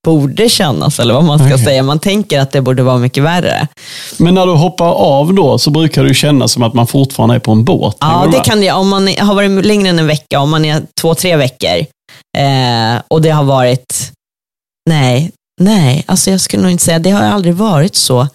borde 0.06 0.50
kännas, 0.50 1.00
eller 1.00 1.14
vad 1.14 1.24
man 1.24 1.40
ska 1.40 1.48
Okej. 1.48 1.66
säga. 1.66 1.84
Man 1.84 2.00
tänker 2.00 2.40
att 2.40 2.52
det 2.52 2.62
borde 2.62 2.84
vara 2.84 2.98
mycket 2.98 3.24
värre. 3.24 3.68
Men 4.18 4.34
när 4.34 4.46
du 4.46 4.52
hoppar 4.52 4.92
av 4.92 5.34
då 5.34 5.58
så 5.58 5.70
brukar 5.70 6.04
det 6.04 6.14
kännas 6.14 6.52
som 6.52 6.64
att 6.64 6.74
man 6.74 6.88
fortfarande 6.88 7.36
är 7.36 7.40
på 7.40 7.52
en 7.52 7.64
båt. 7.66 7.98
Ja, 8.00 8.28
det 8.32 8.38
med? 8.38 8.46
kan 8.46 8.62
det. 8.62 8.72
Om 8.72 8.90
man 8.90 9.08
har 9.08 9.36
varit 9.36 9.66
längre 9.66 9.90
än 9.90 10.00
en 10.00 10.08
vecka, 10.08 10.40
om 10.40 10.50
man 10.50 10.66
är 10.66 10.82
två, 11.02 11.16
tre 11.16 11.36
veckor 11.36 11.86
eh, 12.38 13.02
och 13.08 13.22
det 13.22 13.30
har 13.30 13.44
varit, 13.44 14.12
nej, 14.90 15.32
nej, 15.62 16.04
alltså 16.08 16.32
jag 16.32 16.42
skulle 16.42 16.64
nog 16.64 16.72
inte 16.72 16.84
säga, 16.84 17.00
det 17.00 17.10
har 17.10 17.22
aldrig 17.24 17.56
varit 17.56 17.96
så. 17.96 18.28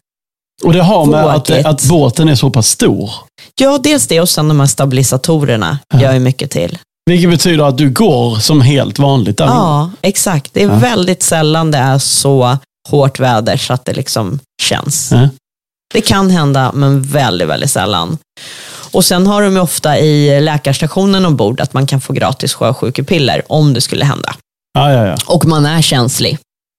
Och 0.64 0.72
det 0.72 0.82
har 0.82 1.06
med 1.06 1.24
att, 1.24 1.50
att 1.50 1.84
båten 1.88 2.28
är 2.28 2.34
så 2.34 2.50
pass 2.50 2.68
stor. 2.68 3.10
Ja, 3.60 3.78
dels 3.82 4.06
det 4.06 4.20
och 4.20 4.28
sen 4.28 4.48
de 4.48 4.60
här 4.60 4.66
stabilisatorerna 4.66 5.78
Ja. 5.94 6.00
gör 6.00 6.12
ju 6.12 6.20
mycket 6.20 6.50
till. 6.50 6.78
Vilket 7.10 7.30
betyder 7.30 7.64
att 7.64 7.78
du 7.78 7.90
går 7.90 8.36
som 8.36 8.60
helt 8.60 8.98
vanligt 8.98 9.38
där. 9.38 9.46
Ja, 9.46 9.90
exakt. 10.02 10.54
Det 10.54 10.62
är 10.62 10.68
Ja. 10.68 10.74
väldigt 10.74 11.22
sällan 11.22 11.70
det 11.70 11.78
är 11.78 11.98
så 11.98 12.58
hårt 12.90 13.20
väder 13.20 13.56
så 13.56 13.72
att 13.72 13.84
det 13.84 13.92
liksom 13.92 14.38
känns. 14.62 15.12
Ja. 15.12 15.28
Det 15.94 16.00
kan 16.00 16.30
hända, 16.30 16.70
men 16.74 17.02
väldigt, 17.02 17.48
väldigt 17.48 17.70
sällan. 17.70 18.18
Och 18.92 19.04
sen 19.04 19.26
har 19.26 19.42
de 19.42 19.52
ju 19.54 19.60
ofta 19.60 19.98
i 19.98 20.40
läkarstationen 20.40 21.24
ombord 21.26 21.60
att 21.60 21.72
man 21.74 21.86
kan 21.86 22.00
få 22.00 22.12
gratis 22.12 22.54
sjösjukepiller 22.54 23.42
om 23.46 23.74
det 23.74 23.80
skulle 23.80 24.04
hända. 24.04 24.34
Ja, 24.78 24.92
ja, 24.92 25.06
ja. 25.06 25.16
Och 25.26 25.44
man 25.44 25.66
är 25.66 25.82
känslig, 25.82 26.38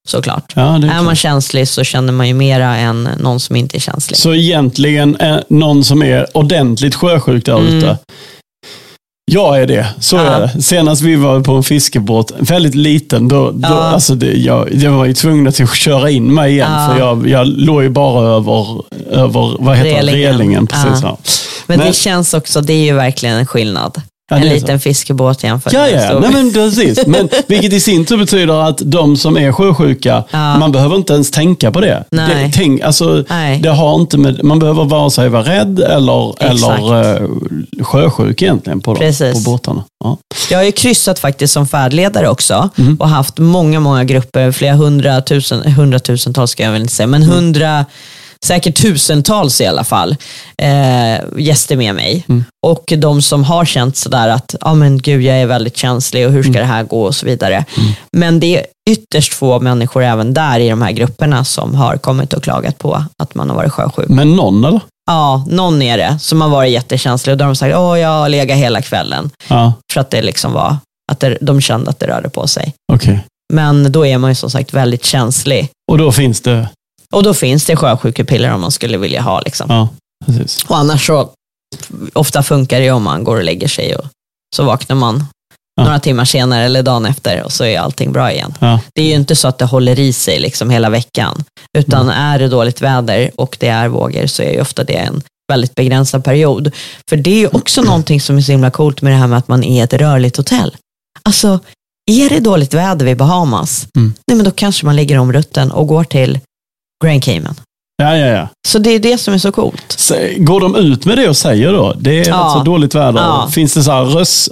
såklart. 0.09 0.53
ja 0.55 0.75
är 0.75 0.83
Är 0.99 1.01
man 1.01 1.15
känslig 1.15 1.67
så 1.67 1.83
känner 1.83 2.13
man 2.13 2.27
ju 2.27 2.33
mera 2.33 2.75
än 2.77 3.09
någon 3.19 3.39
som 3.39 3.55
inte 3.55 3.77
är 3.77 3.79
känslig. 3.79 4.17
Så 4.17 4.33
egentligen 4.35 5.15
eh, 5.15 5.37
någon 5.49 5.83
som 5.83 6.03
är 6.03 6.37
ordentligt 6.37 6.95
sjösjuk 6.95 7.45
där 7.45 7.57
Mm. 7.59 7.77
ute. 7.77 7.97
Jag 9.31 9.61
är 9.61 9.67
det, 9.67 9.87
så 9.99 10.15
Ja. 10.15 10.21
är 10.21 10.39
det. 10.55 10.61
Senast 10.61 11.01
vi 11.01 11.15
var 11.15 11.39
på 11.41 11.51
en 11.53 11.63
fiskebåt, 11.63 12.31
väldigt 12.39 12.75
liten, 12.75 13.27
då, 13.27 13.51
då, 13.51 13.59
Ja. 13.69 13.69
alltså 13.83 14.15
det, 14.15 14.33
jag, 14.33 14.73
jag 14.75 14.91
var 14.91 15.05
ju 15.05 15.13
tvungen 15.13 15.47
att 15.47 15.75
köra 15.75 16.09
in 16.09 16.33
mig 16.33 16.51
igen. 16.51 16.71
Ja. 16.71 16.87
För 16.91 16.99
jag, 16.99 17.27
jag 17.29 17.47
låg 17.47 17.83
ju 17.83 17.89
bara 17.89 18.27
över, 18.27 18.81
över 19.11 19.55
vad 19.63 19.77
heter. 19.77 19.89
Relingen. 19.95 20.31
relingen 20.31 20.67
precis, 20.67 20.99
Ja. 21.03 21.17
Ja. 21.67 21.67
Men, 21.67 21.77
Men- 21.77 21.87
det 21.87 21.93
känns 21.93 22.33
också, 22.33 22.61
det 22.61 22.73
är 22.73 22.83
ju 22.85 22.93
verkligen 22.93 23.37
en 23.37 23.45
skillnad. 23.45 24.01
Ja, 24.29 24.37
en 24.37 24.43
är 24.43 24.47
så. 24.47 24.53
liten 24.53 24.79
fiskebåt 24.79 25.43
jämfört 25.43 25.73
Ja, 25.73 25.79
med 25.79 25.93
en 25.93 26.01
ja, 26.01 26.07
stor. 26.09 26.19
nej, 26.19 26.31
men 26.33 26.53
precis. 26.53 27.07
Men, 27.07 27.29
vilket 27.47 27.73
i 27.73 27.79
sin 27.79 28.05
tur 28.05 28.17
betyder 28.17 28.53
att 28.69 28.81
de 28.85 29.17
som 29.17 29.37
är 29.37 29.51
sjösjuka, 29.51 30.23
Ja. 30.31 30.57
man 30.57 30.71
behöver 30.71 30.95
inte 30.95 31.13
ens 31.13 31.31
tänka 31.31 31.71
på 31.71 31.81
det. 31.81 32.03
Nej. 32.11 32.43
det 32.45 32.51
tänk, 32.53 32.81
alltså, 32.81 33.23
Nej. 33.29 33.59
det 33.59 33.69
har 33.69 33.95
inte 33.95 34.17
med, 34.17 34.43
man 34.43 34.59
behöver 34.59 34.83
vare 34.85 35.11
sig 35.11 35.29
vara 35.29 35.43
rädd 35.43 35.79
eller, 35.79 36.43
Exakt. 36.53 36.79
eller 36.79 37.21
uh, 37.23 37.29
sjösjuk 37.83 38.41
egentligen 38.41 38.81
på, 38.81 38.95
Precis. 38.95 39.33
på 39.45 39.51
båtarna. 39.51 39.83
Ja. 40.03 40.17
Jag 40.49 40.57
har 40.57 40.63
ju 40.63 40.71
kryssat 40.71 41.19
faktiskt 41.19 41.53
som 41.53 41.67
färdledare 41.67 42.29
också 42.29 42.69
Mm. 42.77 42.95
och 42.95 43.09
haft 43.09 43.37
många, 43.37 43.79
många 43.79 44.03
grupper, 44.03 44.51
flera 44.51 44.73
hundratusen, 44.73 45.71
hundratusentals 45.71 46.51
ska 46.51 46.63
jag 46.63 46.71
väl 46.71 46.81
inte 46.81 46.93
säga, 46.93 47.07
men 47.07 47.23
Mm. 47.23 47.35
hundra, 47.35 47.85
säkert 48.43 48.75
tusentals 48.81 49.61
i 49.61 49.65
alla 49.65 49.83
fall, 49.83 50.15
eh, 50.57 51.21
gäster 51.37 51.75
med 51.77 51.95
mig. 51.95 52.25
Mm. 52.29 52.43
Och 52.65 52.93
de 52.97 53.21
som 53.21 53.43
har 53.43 53.65
känt 53.65 53.97
sådär 53.97 54.27
att, 54.29 54.55
ja 54.61 54.73
men 54.73 54.97
gud 54.97 55.21
jag 55.21 55.35
är 55.37 55.45
väldigt 55.45 55.77
känslig 55.77 56.25
och 56.27 56.31
hur 56.33 56.43
ska 56.43 56.49
Mm. 56.49 56.61
det 56.61 56.67
här 56.67 56.83
gå 56.83 57.03
och 57.03 57.15
så 57.15 57.25
vidare. 57.25 57.65
Men 58.17 58.39
det 58.39 58.57
är 58.59 58.65
ytterst 58.89 59.33
få 59.33 59.59
människor 59.59 60.03
även 60.03 60.33
där 60.33 60.59
i 60.59 60.69
de 60.69 60.81
här 60.81 60.91
grupperna 60.91 61.43
som 61.45 61.75
har 61.75 61.97
kommit 61.97 62.33
och 62.33 62.43
klagat 62.43 62.77
på 62.77 63.03
att 63.23 63.35
man 63.35 63.49
har 63.49 63.55
varit 63.57 63.71
sjösjuk. 63.71 64.09
Men 64.09 64.35
någon 64.35 64.65
eller? 64.65 64.79
Ja, 65.05 65.45
någon 65.49 65.81
är 65.81 65.97
det 65.97 66.17
som 66.21 66.41
har 66.41 66.49
varit 66.49 66.71
jättekänslig 66.71 67.31
och 67.33 67.37
då 67.37 67.43
har 67.45 67.49
de 67.49 67.55
sagt, 67.55 67.75
åh 67.75 67.99
jag 67.99 68.09
har 68.09 68.29
legat 68.29 68.57
hela 68.57 68.81
kvällen. 68.81 69.29
Ja, 69.47 69.73
För 69.93 70.01
att 70.01 70.09
det 70.09 70.21
liksom 70.21 70.53
var, 70.53 70.77
att 71.11 71.19
det, 71.19 71.37
de 71.41 71.61
kände 71.61 71.89
att 71.89 71.99
det 71.99 72.07
rörde 72.07 72.29
på 72.29 72.47
sig. 72.47 72.73
okej. 72.93 73.19
Men 73.53 73.91
då 73.91 74.05
är 74.05 74.17
man 74.17 74.31
ju 74.31 74.35
som 74.35 74.49
sagt 74.49 74.73
väldigt 74.73 75.05
känslig. 75.05 75.69
Och 75.91 75.97
då 75.97 76.11
finns 76.11 76.41
det, 76.41 76.69
Och 77.13 77.23
då 77.23 77.33
finns 77.33 77.65
det 77.65 77.75
sjösjukepiller 77.75 78.51
om 78.53 78.61
man 78.61 78.71
skulle 78.71 78.97
vilja 78.97 79.21
ha. 79.21 79.41
Liksom. 79.41 79.65
ja, 79.69 79.89
precis. 80.25 80.63
Och 80.67 80.77
annars 80.77 81.07
så, 81.07 81.29
ofta 82.13 82.43
funkar 82.43 82.79
det 82.79 82.91
om 82.91 83.03
man 83.03 83.23
går 83.23 83.37
och 83.37 83.43
lägger 83.43 83.67
sig 83.67 83.95
och 83.95 84.05
så 84.55 84.63
vaknar 84.63 84.95
man 84.95 85.25
Ja. 85.75 85.83
några 85.83 85.99
timmar 85.99 86.25
senare 86.25 86.63
eller 86.65 86.83
dagen 86.83 87.05
efter 87.05 87.43
och 87.43 87.51
så 87.51 87.63
är 87.65 87.79
allting 87.79 88.11
bra 88.11 88.31
igen. 88.31 88.53
Ja. 88.59 88.79
Det 88.95 89.01
är 89.01 89.05
ju 89.05 89.13
inte 89.13 89.35
så 89.35 89.47
att 89.47 89.57
det 89.57 89.65
håller 89.65 89.99
i 89.99 90.13
sig 90.13 90.39
liksom 90.39 90.69
hela 90.69 90.89
veckan. 90.89 91.43
Utan 91.77 92.01
Mm. 92.09 92.17
är 92.17 92.39
det 92.39 92.47
dåligt 92.47 92.81
väder 92.81 93.31
och 93.35 93.57
det 93.59 93.67
är 93.67 93.87
vågor 93.87 94.27
så 94.27 94.41
är 94.43 94.51
ju 94.51 94.61
ofta 94.61 94.83
det 94.83 94.95
en 94.95 95.21
väldigt 95.51 95.75
begränsad 95.75 96.23
period. 96.23 96.71
För 97.09 97.17
det 97.17 97.29
är 97.31 97.39
ju 97.39 97.47
också 97.47 97.81
någonting 97.91 98.21
som 98.21 98.37
är 98.37 98.41
så 98.41 98.51
himla 98.51 98.71
coolt 98.71 99.01
med 99.01 99.13
det 99.13 99.17
här 99.17 99.27
med 99.27 99.37
att 99.37 99.47
man 99.47 99.63
är 99.63 99.83
ett 99.83 99.93
rörligt 99.93 100.37
hotell. 100.37 100.75
Alltså, 101.23 101.59
är 102.11 102.29
det 102.29 102.39
dåligt 102.39 102.73
väder 102.73 103.05
vid 103.05 103.17
Bahamas, 103.17 103.87
Mm. 103.97 104.13
nej 104.27 104.35
men 104.37 104.45
då 104.45 104.51
kanske 104.51 104.85
man 104.85 104.95
lägger 104.95 105.17
om 105.17 105.33
rutten 105.33 105.71
och 105.71 105.87
går 105.87 106.03
till 106.03 106.39
Grand 107.03 107.23
Cayman. 107.23 107.55
Ja, 107.97 108.17
ja, 108.17 108.25
ja. 108.27 108.47
Så 108.67 108.79
det 108.79 108.89
är 108.89 108.99
det 108.99 109.17
som 109.17 109.33
är 109.33 109.37
så 109.37 109.51
coolt. 109.51 109.85
Så, 109.97 110.15
går 110.37 110.59
de 110.61 110.75
ut 110.75 111.05
med 111.05 111.17
det 111.17 111.29
och 111.29 111.37
säger 111.37 111.73
då? 111.73 111.93
Det 111.99 112.19
är 112.19 112.27
Ja. 112.29 112.45
rätt 112.45 112.51
så 112.51 112.63
dåligt 112.63 112.95
väder. 112.95 113.19
Ja. 113.21 113.49
Finns 113.51 113.73
det 113.73 113.83
så 113.83 113.91
här 113.91 114.03
röst, 114.03 114.49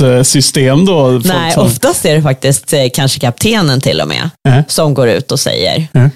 röstsystem 0.00 0.84
då? 0.86 1.20
Nej, 1.24 1.52
som- 1.52 1.66
oftast 1.66 2.04
är 2.04 2.14
det 2.14 2.22
faktiskt 2.22 2.72
eh, 2.72 2.80
kanske 2.94 3.20
kaptenen 3.20 3.80
till 3.80 4.00
och 4.00 4.08
med 4.08 4.30
Mhm. 4.48 4.62
som 4.68 4.94
går 4.94 5.08
ut 5.08 5.32
och 5.32 5.40
säger. 5.40 5.88
Mhm. 5.92 6.10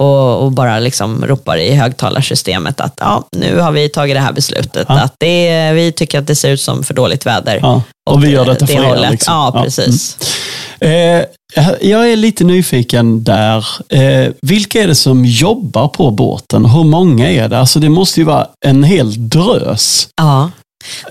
Och, 0.00 0.44
och 0.44 0.52
bara 0.52 0.78
liksom 0.78 1.24
ropar 1.26 1.56
i 1.56 1.74
högtalarsystemet 1.74 2.80
att 2.80 2.94
ja, 3.00 3.24
nu 3.36 3.58
har 3.58 3.72
vi 3.72 3.88
tagit 3.88 4.16
det 4.16 4.20
här 4.20 4.32
beslutet. 4.32 4.86
Ja. 4.88 5.00
Att 5.00 5.14
det 5.18 5.72
vi 5.72 5.92
tycker 5.92 6.18
att 6.18 6.26
det 6.26 6.36
ser 6.36 6.50
ut 6.50 6.60
som 6.60 6.84
för 6.84 6.94
dåligt 6.94 7.26
väder. 7.26 7.58
Ja. 7.62 7.82
Och 8.10 8.24
vi 8.24 8.30
gör 8.30 8.44
detta 8.44 8.66
för 8.66 8.74
det 8.74 8.80
er. 8.80 8.84
hållet. 8.88 9.10
Liksom. 9.10 9.34
Ja, 9.34 9.62
precis. 9.64 10.16
Eh, 10.80 11.22
jag 11.80 12.12
är 12.12 12.16
lite 12.16 12.44
nyfiken 12.44 13.24
där. 13.24 13.66
Eh, 13.88 14.32
vilka 14.42 14.82
är 14.82 14.86
det 14.86 14.94
som 14.94 15.24
jobbar 15.24 15.88
på 15.88 16.10
båten? 16.10 16.64
Hur 16.64 16.84
många 16.84 17.30
är 17.30 17.48
det? 17.48 17.58
Alltså 17.58 17.80
det 17.80 17.88
måste 17.88 18.20
ju 18.20 18.26
vara 18.26 18.46
en 18.64 18.84
hel 18.84 19.28
drös. 19.28 20.08
Ja. 20.16 20.50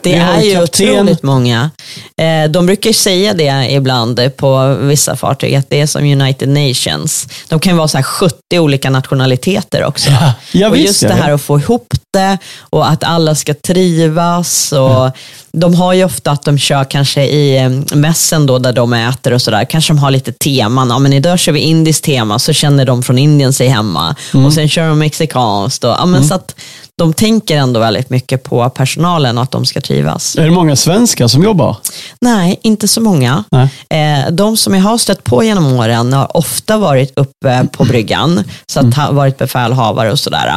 Det 0.03 0.13
är 0.13 0.41
ju 0.41 0.53
kapten. 0.55 0.89
otroligt 0.89 1.23
många. 1.23 1.69
Eh, 2.17 2.49
de 2.49 2.65
brukar 2.65 2.93
säga 2.93 3.33
det 3.33 3.67
ibland 3.71 4.19
på 4.37 4.75
vissa 4.81 5.15
fartyg, 5.15 5.55
att 5.55 5.69
det 5.69 5.81
är 5.81 5.87
som 5.87 6.03
United 6.03 6.49
Nations. 6.49 7.27
De 7.47 7.59
kan 7.59 7.77
vara 7.77 7.87
så 7.87 7.97
här 7.97 8.03
70 8.03 8.59
olika 8.59 8.89
nationaliteter 8.89 9.85
också. 9.85 10.09
Ja, 10.09 10.33
ja, 10.51 10.69
och 10.69 10.77
just 10.77 11.01
ja, 11.01 11.09
det 11.09 11.17
ja. 11.17 11.23
här 11.23 11.33
att 11.33 11.41
få 11.41 11.59
ihop 11.59 11.93
det 12.11 12.37
och 12.59 12.89
att 12.89 13.03
alla 13.03 13.35
ska 13.35 13.53
trivas. 13.53 14.71
Och 14.71 15.11
De 15.51 15.75
har 15.75 15.93
ju 15.93 16.03
ofta 16.05 16.31
att 16.31 16.43
de 16.43 16.57
kör 16.57 16.83
kanske 16.83 17.23
i 17.23 17.57
eh, 17.57 17.95
mässen 17.95 18.45
då 18.45 18.59
där 18.59 18.73
de 18.73 18.93
äter 18.93 19.33
och 19.33 19.41
sådär. 19.41 19.65
Kanske 19.65 19.93
de 19.93 19.99
har 19.99 20.11
lite 20.11 20.31
teman. 20.31 20.89
Ja, 20.89 20.99
men 20.99 21.13
idag 21.13 21.39
kör 21.39 21.51
vi 21.51 21.59
indiskt 21.59 22.03
tema 22.03 22.39
så 22.39 22.53
känner 22.53 22.85
de 22.85 23.03
från 23.03 23.17
Indien 23.17 23.53
sig 23.53 23.67
hemma. 23.67 24.15
Mm. 24.33 24.45
Och 24.45 24.53
sen 24.53 24.69
kör 24.69 24.87
de 24.87 24.99
mexikanskt. 24.99 25.83
Och, 25.83 25.89
ja, 25.91 26.05
men 26.05 26.27
så 26.27 26.33
att 26.33 26.55
de 27.01 27.13
tänker 27.13 27.57
ändå 27.57 27.79
väldigt 27.79 28.09
mycket 28.09 28.43
på 28.43 28.69
personalen 28.69 29.37
och 29.37 29.43
att 29.43 29.51
de 29.51 29.65
ska 29.65 29.81
trivas. 29.81 30.35
Är 30.35 30.43
det 30.45 30.51
många 30.51 30.75
svenskar 30.75 31.27
som 31.27 31.43
jobbar? 31.43 31.77
Nej, 32.21 32.59
inte 32.63 32.87
så 32.87 33.01
många. 33.01 33.43
Nej. 33.51 33.69
Eh, 33.89 34.31
de 34.31 34.57
som 34.57 34.75
jag 34.75 34.81
har 34.81 34.97
stött 34.97 35.23
på 35.23 35.43
genom 35.43 35.73
åren 35.73 36.13
har 36.13 36.37
ofta 36.37 36.77
varit 36.77 37.13
uppe 37.15 37.67
på 37.71 37.83
bryggan, 37.83 38.43
så 38.71 38.79
att 38.79 38.93
ha 38.95 39.11
varit 39.11 39.37
befälhavare 39.37 40.11
och 40.11 40.19
sådär. 40.19 40.47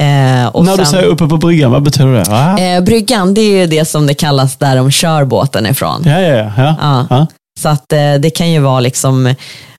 Eh, 0.00 0.46
och 0.46 0.64
När 0.64 0.72
du 0.76 0.84
sen- 0.84 0.86
säger 0.86 1.04
uppe 1.06 1.26
på 1.26 1.36
bryggan, 1.36 1.70
vad 1.70 1.82
betyder 1.82 2.12
det? 2.12 2.24
Ah. 2.28 2.80
Bryggan, 2.80 3.34
det 3.34 3.40
är 3.40 3.60
ju 3.60 3.66
det 3.66 3.84
som 3.84 4.06
det 4.06 4.14
kallas 4.14 4.56
där 4.56 4.76
de 4.76 4.90
kör 4.90 5.24
båten 5.24 5.66
ifrån. 5.66 6.02
Ja, 6.04 6.20
ja, 6.20 6.52
ja. 6.56 6.74
ja. 6.80 7.06
Ja. 7.10 7.26
Så 7.60 7.68
att 7.68 7.88
det 8.20 8.30
kan 8.36 8.50
ju 8.50 8.60
vara 8.60 8.80
liksom, 8.80 9.34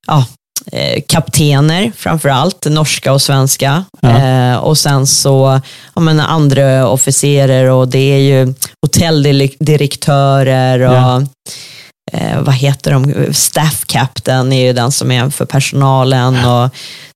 ja, 0.08 0.26
eh, 0.72 1.02
kaptener 1.08 1.92
framför 1.98 2.30
allt, 2.30 2.66
norska 2.66 3.14
och 3.14 3.22
svenska. 3.22 3.84
Ja. 4.02 4.10
Eh, 4.20 4.56
och 4.58 4.78
sen 4.78 5.08
så 5.08 5.62
ja, 5.96 6.02
men 6.02 6.20
andra 6.20 6.88
officerer 6.88 7.66
och 7.70 7.88
det 7.88 8.14
är 8.14 8.20
ju 8.20 8.54
hotelldirektörer 8.86 10.80
och 10.80 10.94
Ja. 10.96 11.22
eh, 12.12 12.42
vad 12.42 12.56
heter 12.56 12.92
de, 12.92 13.34
staff 13.34 13.84
captain 13.86 14.54
är 14.54 14.66
ju 14.66 14.74
den 14.74 14.92
som 14.92 15.12
är 15.12 15.30
för 15.30 15.46
personalen. 15.46 16.46
Och 16.46 16.70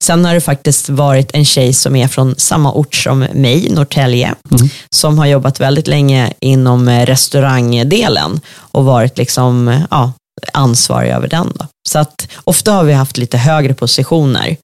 sen 0.03 0.25
har 0.25 0.33
det 0.33 0.41
faktiskt 0.41 0.89
varit 0.89 1.31
en 1.33 1.45
tjej 1.45 1.73
som 1.73 1.95
är 1.95 2.07
från 2.07 2.35
samma 2.37 2.71
ort 2.73 2.95
som 2.95 3.19
mig, 3.19 3.69
Norrtälje, 3.69 4.35
Mm. 4.51 4.69
som 4.95 5.17
har 5.19 5.25
jobbat 5.25 5.59
väldigt 5.59 5.87
länge 5.87 6.33
inom 6.39 6.87
eh, 6.87 7.05
restaurangdelen 7.05 8.41
och 8.71 8.85
varit 8.85 9.17
liksom, 9.17 9.81
ja, 9.91 10.11
ansvarig 10.53 11.09
över 11.11 11.27
den. 11.27 11.51
Då. 11.55 11.65
Så 11.89 11.99
att 11.99 12.27
ofta 12.43 12.71
har 12.71 12.83
vi 12.83 12.93
haft 12.93 13.17
lite 13.17 13.37
högre 13.37 13.73
positioner 13.73 14.57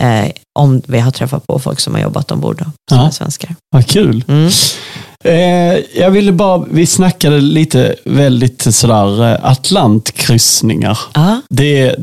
eh, 0.00 0.30
om 0.58 0.82
vi 0.86 0.98
har 1.00 1.10
träffat 1.10 1.46
på 1.46 1.58
folk 1.58 1.80
som 1.80 1.94
har 1.94 2.00
jobbat 2.02 2.30
ombord 2.30 2.58
då, 2.58 2.64
som 2.90 2.98
Ja. 2.98 3.06
är 3.06 3.10
svenskar. 3.10 3.54
Vad 3.74 3.86
kul. 3.86 4.24
Mm. 4.28 4.50
Eh, 5.24 5.80
jag 6.00 6.10
ville 6.10 6.32
bara, 6.32 6.64
vi 6.70 6.86
snackade 6.86 7.40
lite 7.40 7.94
väldigt 8.04 8.74
sådär 8.74 9.32
eh, 9.32 9.38
Atlantkryssningar. 9.50 10.98
Ja. 11.14 11.40
Det, 11.50 11.96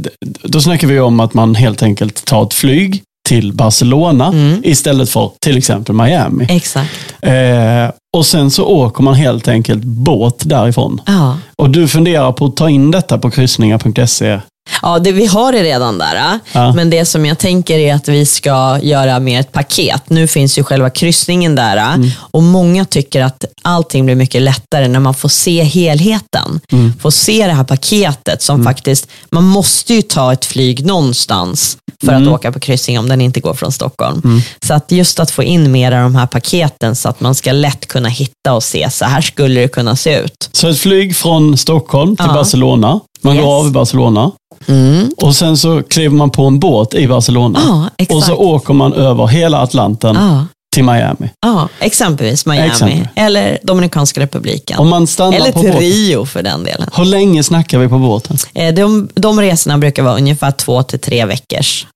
då 0.43 0.61
snackar 0.61 0.87
vi 0.87 0.99
om 0.99 1.19
att 1.19 1.33
man 1.33 1.55
helt 1.55 1.83
enkelt 1.83 2.25
tar 2.25 2.43
ett 2.45 2.53
flyg 2.53 3.03
till 3.25 3.53
Barcelona 3.53 4.27
Mm. 4.27 4.61
istället 4.63 5.09
för 5.09 5.31
till 5.41 5.57
exempel 5.57 5.95
Miami. 5.95 6.45
Exakt. 6.49 6.91
Eh, 7.21 7.89
och 8.17 8.25
sen 8.25 8.51
så 8.51 8.65
åker 8.65 9.03
man 9.03 9.13
helt 9.13 9.47
enkelt 9.47 9.83
båt 9.83 10.43
därifrån. 10.45 11.01
Ja. 11.05 11.37
Och 11.57 11.69
du 11.69 11.87
funderar 11.87 12.31
på 12.31 12.45
att 12.45 12.55
ta 12.57 12.69
in 12.69 12.91
detta 12.91 13.17
på 13.17 13.31
kryssningar.se. 13.31 14.39
Ja, 14.81 14.99
det, 14.99 15.11
vi 15.11 15.25
har 15.25 15.51
det 15.51 15.63
redan 15.63 15.97
där. 15.97 16.15
äh. 16.15 16.37
Ja. 16.53 16.73
Men 16.73 16.89
det 16.89 17.05
som 17.05 17.25
jag 17.25 17.37
tänker 17.39 17.77
är 17.77 17.95
att 17.95 18.07
vi 18.07 18.25
ska 18.25 18.79
göra 18.81 19.19
mer 19.19 19.39
ett 19.39 19.51
paket. 19.51 20.09
Nu 20.09 20.27
finns 20.27 20.57
ju 20.57 20.63
själva 20.63 20.89
kryssningen 20.89 21.55
där 21.55 21.77
äh. 21.77 21.95
och 22.17 22.43
många 22.43 22.85
tycker 22.85 23.21
att 23.23 23.45
allting 23.61 24.05
blir 24.05 24.15
mycket 24.15 24.41
lättare 24.41 24.87
när 24.87 24.99
man 24.99 25.13
får 25.13 25.29
se 25.29 25.63
helheten. 25.63 26.59
Får 27.01 27.11
se 27.11 27.47
det 27.47 27.53
här 27.53 27.63
paketet 27.63 28.41
som 28.41 28.63
faktiskt, 28.63 29.07
man 29.29 29.43
måste 29.43 29.93
ju 29.93 30.01
ta 30.01 30.33
ett 30.33 30.45
flyg 30.45 30.85
någonstans 30.85 31.77
för 32.05 32.13
att 32.13 32.27
åka 32.27 32.51
på 32.51 32.59
kryssning 32.59 32.99
om 32.99 33.09
den 33.09 33.21
inte 33.21 33.39
går 33.39 33.53
från 33.53 33.71
Stockholm. 33.71 34.41
Så 34.65 34.73
att 34.73 34.91
just 34.91 35.19
att 35.19 35.31
få 35.31 35.43
in 35.43 35.71
mer 35.71 35.91
av 35.91 36.01
de 36.03 36.15
här 36.15 36.27
paketen 36.27 36.95
så 36.95 37.09
att 37.09 37.19
man 37.21 37.35
ska 37.35 37.51
lätt 37.51 37.87
kunna 37.87 38.09
hitta 38.09 38.53
och 38.53 38.63
se, 38.63 38.89
så 38.91 39.05
här 39.05 39.21
skulle 39.21 39.61
det 39.61 39.67
kunna 39.67 39.95
se 39.95 40.19
ut. 40.19 40.49
Så 40.51 40.67
ett 40.67 40.77
flyg 40.79 41.15
från 41.15 41.57
Stockholm 41.57 42.15
till 42.15 42.25
Ja. 42.27 42.33
Barcelona. 42.33 42.99
Man 43.25 43.35
Yes. 43.35 43.43
går 43.45 43.53
av 43.59 43.67
i 43.67 43.69
Barcelona. 43.71 44.31
Mm. 44.67 45.09
Och 45.21 45.35
sen 45.35 45.57
så 45.57 45.83
kliver 45.83 46.15
man 46.15 46.29
på 46.29 46.45
en 46.45 46.59
båt 46.59 46.93
i 46.93 47.07
Barcelona. 47.07 47.89
Exakt. 47.97 48.15
och 48.17 48.23
så 48.23 48.35
åker 48.35 48.73
man 48.73 48.93
över 48.93 49.27
hela 49.27 49.61
Atlanten 49.61 50.15
Ja. 50.19 50.45
till 50.75 50.83
Miami. 50.83 51.29
Ja, 51.45 51.69
exempelvis 51.79 52.45
Miami 52.45 52.67
Exempel. 52.67 53.07
eller 53.15 53.57
Dominikanska 53.63 54.21
republiken. 54.21 54.79
Om 54.79 54.89
man 54.89 55.07
stannar 55.07 55.37
eller 55.37 55.51
på 55.51 55.59
till 55.61 55.71
båten. 55.71 55.81
Rio 55.87 56.25
för 56.25 56.43
den 56.43 56.63
delen. 56.63 56.89
Hur 56.95 57.05
länge 57.05 57.43
snackar 57.43 57.79
vi 57.79 57.87
på 57.87 57.97
båten? 57.99 58.37
Eh, 58.53 58.73
De, 58.73 59.09
de 59.15 59.41
resorna 59.41 59.77
brukar 59.77 60.03
vara 60.03 60.15
ungefär 60.17 60.51
två 60.51 60.83
till 60.83 60.99
tre 60.99 61.25
veckors 61.25 61.87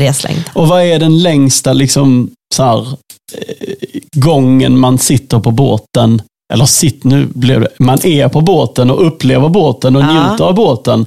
reslängd. 0.00 0.42
Och 0.52 0.68
vad 0.68 0.82
är 0.82 0.98
den 0.98 1.22
längsta 1.22 1.72
liksom, 1.72 2.30
så 2.54 2.62
här, 2.62 2.78
eh, 2.78 4.00
gången 4.12 4.78
man 4.78 4.98
sitter 4.98 5.38
på 5.38 5.50
båten? 5.50 6.22
Eller 6.52 6.66
sitt, 6.66 7.04
nu 7.04 7.26
blev 7.34 7.60
det, 7.60 7.68
man 7.78 8.06
är 8.06 8.28
på 8.28 8.40
båten 8.40 8.90
och 8.90 9.06
upplever 9.06 9.48
båten 9.48 9.96
och 9.96 10.02
Ja. 10.02 10.28
njuter 10.28 10.44
av 10.44 10.54
båten. 10.54 11.06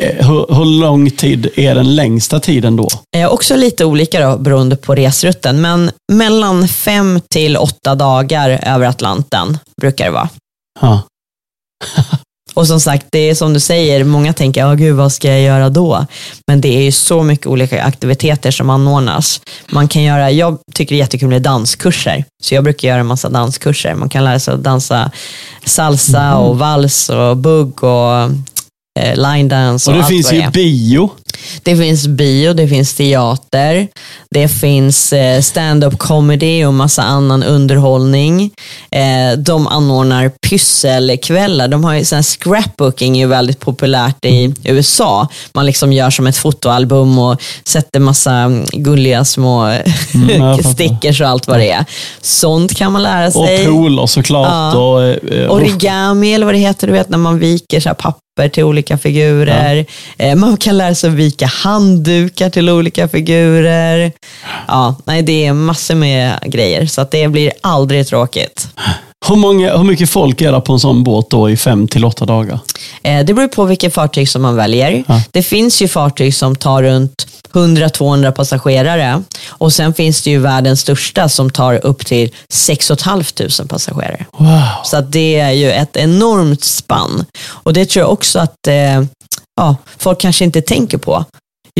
Eh, 0.00 0.26
Hur, 0.26 0.54
hur 0.54 0.64
lång 0.80 1.10
tid 1.10 1.48
är 1.56 1.74
den 1.74 1.94
längsta 1.96 2.40
tiden 2.40 2.76
då? 2.76 2.88
Eh, 3.16 3.28
Också 3.28 3.56
lite 3.56 3.84
olika 3.84 4.30
då, 4.30 4.38
beroende 4.38 4.76
på 4.76 4.94
resrutten, 4.94 5.60
men 5.60 5.90
mellan 6.12 6.68
fem 6.68 7.20
till 7.30 7.56
åtta 7.56 7.94
dagar 7.94 8.60
över 8.66 8.86
Atlanten 8.86 9.58
brukar 9.80 10.04
det 10.04 10.10
vara. 10.10 10.28
Ja. 10.80 11.02
Och 12.54 12.66
som 12.66 12.80
sagt, 12.80 13.06
det 13.10 13.30
är 13.30 13.34
som 13.34 13.52
du 13.54 13.60
säger, 13.60 14.04
många 14.04 14.32
tänker, 14.32 14.60
ja 14.60 14.74
gud 14.74 14.96
vad 14.96 15.12
ska 15.12 15.28
jag 15.28 15.40
göra 15.40 15.68
då? 15.68 16.06
Men 16.46 16.60
det 16.60 16.76
är 16.76 16.82
ju 16.82 16.92
så 16.92 17.22
mycket 17.22 17.46
olika 17.46 17.82
aktiviteter 17.82 18.50
som 18.50 18.70
anordnas. 18.70 19.40
Man 19.70 19.88
kan 19.88 20.02
göra, 20.02 20.30
jag 20.30 20.58
tycker 20.74 20.94
det 20.94 20.96
är 20.96 21.04
jättekul 21.04 21.28
med 21.28 21.42
danskurser, 21.42 22.24
så 22.42 22.54
jag 22.54 22.64
brukar 22.64 22.88
göra 22.88 23.00
en 23.00 23.06
massa 23.06 23.28
danskurser. 23.28 23.94
Man 23.94 24.08
kan 24.08 24.24
lära 24.24 24.40
sig 24.40 24.54
att 24.54 24.62
dansa 24.62 25.10
salsa 25.64 26.36
och 26.36 26.58
vals 26.58 27.08
och 27.08 27.36
bugg 27.36 27.84
och 27.84 28.14
eh, 29.00 29.16
line 29.16 29.48
dance 29.48 29.90
Och 29.90 29.94
och, 29.94 29.98
det 29.98 30.04
allt 30.04 30.08
finns 30.08 30.26
vad 30.26 30.34
ju 30.34 30.40
det 30.40 30.46
är. 30.46 30.50
bio. 30.50 31.10
Det 31.62 31.76
finns 31.76 32.06
bio, 32.06 32.52
det 32.52 32.68
finns 32.68 32.94
teater, 32.94 33.88
det 34.30 34.48
finns 34.48 35.12
eh, 35.12 35.40
stand-up 35.40 35.98
comedy 35.98 36.64
och 36.64 36.74
massa 36.74 37.02
annan 37.02 37.42
underhållning. 37.42 38.50
Eh, 38.90 39.38
de 39.38 39.66
anordnar 39.66 40.28
pysselkvällar. 40.48 41.68
De 41.68 41.84
har 41.84 41.94
ju 41.94 42.04
sån 42.04 42.22
scrapbooking 42.22 43.16
är 43.16 43.20
ju 43.20 43.26
väldigt 43.26 43.60
populärt 43.60 44.24
i 44.24 44.54
USA. 44.64 45.28
Man 45.52 45.66
liksom 45.66 45.92
gör 45.92 46.10
som 46.10 46.26
ett 46.26 46.36
fotoalbum 46.36 47.18
och 47.18 47.42
sätter 47.64 48.00
massa 48.00 48.50
gulliga 48.72 49.24
små 49.24 49.70
Mm, 50.14 50.58
stickers 50.74 51.20
och 51.20 51.28
allt 51.28 51.46
vad 51.46 51.58
det 51.58 51.70
är. 51.70 51.84
Sånt 52.22 52.76
kan 52.76 52.92
man 52.92 53.02
lära 53.02 53.26
Och 53.26 53.32
sig. 53.32 53.66
pooler 53.66 54.06
såklart. 54.06 54.48
Ja. 54.50 54.78
Och, 54.78 55.02
eh, 55.02 55.46
och, 55.46 55.56
Origami 55.56 56.34
eller 56.34 56.46
vad 56.46 56.54
det 56.54 56.58
heter, 56.58 56.86
du 56.86 56.92
vet 56.92 57.08
när 57.08 57.18
man 57.18 57.38
viker 57.38 57.80
så 57.80 57.94
papper 57.94 58.48
till 58.52 58.64
olika 58.64 58.98
figurer. 58.98 59.86
Eh, 60.18 60.34
Man 60.36 60.56
kan 60.56 60.78
lära 60.78 60.94
sig 60.94 61.10
att 61.10 61.16
vika 61.16 61.29
handdukar 61.46 62.50
till 62.50 62.68
olika 62.70 63.08
figurer. 63.08 64.12
Ja, 64.68 64.94
nej, 65.04 65.22
det 65.22 65.46
är 65.46 65.52
massor 65.52 65.94
med 65.94 66.38
grejer, 66.46 66.86
så 66.86 67.00
att 67.00 67.10
det 67.10 67.28
blir 67.28 67.52
aldrig 67.60 68.06
tråkigt. 68.08 68.68
hur, 69.28 69.36
många, 69.36 69.76
hur 69.76 69.84
mycket 69.84 70.10
folk 70.10 70.40
är 70.40 70.52
det 70.52 70.60
på 70.60 70.72
en 70.72 70.80
sån 70.80 71.04
båt 71.04 71.30
då 71.30 71.50
i 71.50 71.56
fem 71.56 71.88
till 71.88 72.04
åtta 72.04 72.24
dagar? 72.24 72.58
Eh, 73.02 73.24
Det 73.24 73.34
beror 73.34 73.48
på 73.48 73.64
vilket 73.64 73.94
fartyg 73.94 74.28
som 74.28 74.42
man 74.42 74.56
väljer. 74.56 75.04
Ja. 75.08 75.22
Det 75.30 75.42
finns 75.42 75.82
ju 75.82 75.88
fartyg 75.88 76.34
som 76.34 76.56
tar 76.56 76.82
runt 76.82 77.26
100-200 77.52 78.30
passagerare 78.30 79.22
och 79.48 79.72
sen 79.72 79.94
finns 79.94 80.22
det 80.22 80.30
ju 80.30 80.38
världens 80.38 80.80
största 80.80 81.28
som 81.28 81.50
tar 81.50 81.86
upp 81.86 82.06
till 82.06 82.30
6 82.48 82.88
500 83.04 83.24
passagerare. 83.68 84.26
Wow. 84.36 84.60
Så 84.84 85.00
det 85.00 85.38
är 85.40 85.50
ju 85.50 85.70
ett 85.70 85.96
enormt 85.96 86.64
spann. 86.64 87.24
Och 87.44 87.72
det 87.72 87.86
tror 87.86 88.02
jag 88.04 88.12
också 88.12 88.38
att 88.38 88.66
eh, 88.68 89.02
ja, 89.60 89.76
folk 89.98 90.20
kanske 90.20 90.44
inte 90.44 90.60
tänker 90.62 90.98
på. 90.98 91.24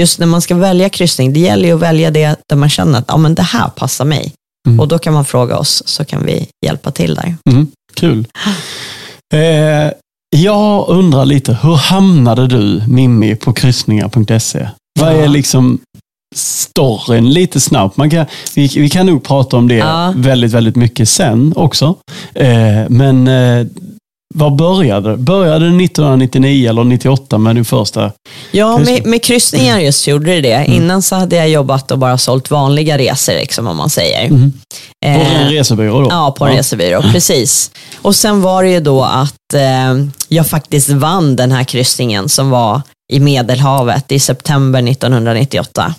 just 0.00 0.18
när 0.18 0.26
man 0.26 0.40
ska 0.40 0.54
välja 0.54 0.88
kryssning, 0.88 1.32
det 1.32 1.40
gäller 1.40 1.68
ju 1.68 1.74
att 1.74 1.80
välja 1.80 2.10
det 2.10 2.36
där 2.48 2.56
man 2.56 2.68
känner 2.70 2.98
att 2.98 3.04
ja, 3.08 3.16
men 3.16 3.34
det 3.34 3.42
här 3.42 3.68
passar 3.68 4.04
mig. 4.04 4.32
Mm. 4.68 4.80
Och 4.80 4.88
då 4.88 4.98
kan 4.98 5.12
man 5.14 5.24
fråga 5.24 5.58
oss, 5.58 5.82
så 5.86 6.04
kan 6.04 6.24
vi 6.26 6.48
hjälpa 6.66 6.90
till 6.90 7.14
där. 7.14 7.34
Mm, 7.50 7.66
kul. 7.94 8.26
Eh, 9.34 9.92
jag 10.36 10.88
undrar 10.88 11.24
lite, 11.24 11.58
hur 11.62 11.74
hamnade 11.74 12.46
du, 12.46 12.82
Mimmi, 12.88 13.36
på 13.36 13.52
kryssningar.se? 13.52 14.68
Vad 15.00 15.12
är 15.12 15.28
liksom 15.28 15.78
storyn 16.36 17.30
lite 17.30 17.60
snabbt? 17.60 17.96
Man 17.96 18.10
kan, 18.10 18.26
vi, 18.54 18.66
vi 18.66 18.88
kan 18.90 19.06
nog 19.06 19.22
prata 19.24 19.56
om 19.56 19.68
det 19.68 19.74
Ja. 19.74 20.12
väldigt, 20.16 20.52
väldigt 20.52 20.76
mycket 20.76 21.08
sen 21.08 21.52
också. 21.56 21.94
Eh, 22.34 22.88
men 22.88 23.28
eh, 23.28 23.66
var 24.34 24.50
började? 24.50 25.16
Började 25.16 25.64
det 25.64 25.84
1999 25.84 26.68
eller 26.70 26.84
98 26.84 27.38
med 27.38 27.56
din 27.56 27.64
första? 27.64 28.12
Ja, 28.50 28.78
med, 28.78 29.06
med 29.06 29.24
kryssningar 29.24 29.78
just 29.78 30.06
gjorde 30.08 30.34
det 30.34 30.40
det. 30.40 30.52
Mm. 30.54 30.72
Innan 30.72 31.02
så 31.02 31.16
hade 31.16 31.36
jag 31.36 31.48
jobbat 31.48 31.90
och 31.90 31.98
bara 31.98 32.18
sålt 32.18 32.50
vanliga 32.50 32.98
resor, 32.98 33.32
liksom, 33.32 33.66
om 33.66 33.76
man 33.76 33.90
säger. 33.90 34.26
Mm. 34.26 34.52
På 35.02 35.08
Eh, 35.08 35.42
en 35.42 35.50
resebyrå 35.50 36.00
då? 36.00 36.08
Ja, 36.10 36.34
på 36.38 36.44
en 36.44 36.52
Ja. 36.52 36.58
resebyrå, 36.58 37.02
precis. 37.12 37.70
Och 38.02 38.14
sen 38.16 38.42
var 38.42 38.62
det 38.62 38.70
ju 38.70 38.80
då 38.80 39.04
att 39.04 39.54
eh, 39.54 40.04
jag 40.28 40.46
faktiskt 40.46 40.88
vann 40.88 41.36
den 41.36 41.52
här 41.52 41.64
kryssningen 41.64 42.28
som 42.28 42.50
var 42.50 42.82
i 43.12 43.20
Medelhavet 43.20 44.12
i 44.12 44.18
september 44.20 44.82
1998. 44.90 45.94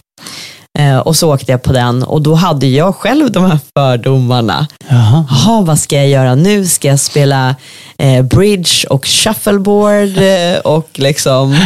Eh, 0.80 0.98
och 0.98 1.16
så 1.16 1.34
åkte 1.34 1.52
jag 1.52 1.62
på 1.64 1.74
den 1.74 2.04
och 2.04 2.22
då 2.22 2.36
hade 2.36 2.68
jag 2.68 2.96
själv 2.96 3.32
de 3.32 3.44
här 3.46 3.60
fördomarna. 3.78 4.68
Jaha. 4.90 5.26
Jaha, 5.30 5.62
vad 5.62 5.80
ska 5.80 5.96
jag 5.96 6.08
göra 6.08 6.36
nu? 6.36 6.66
Ska 6.68 6.88
jag 6.88 7.00
spela 7.00 7.56
eh, 7.98 8.24
bridge 8.26 8.88
och 8.90 9.06
shuffleboard? 9.06 10.18
Eh, 10.18 10.60
och 10.64 10.90
liksom, 10.94 11.58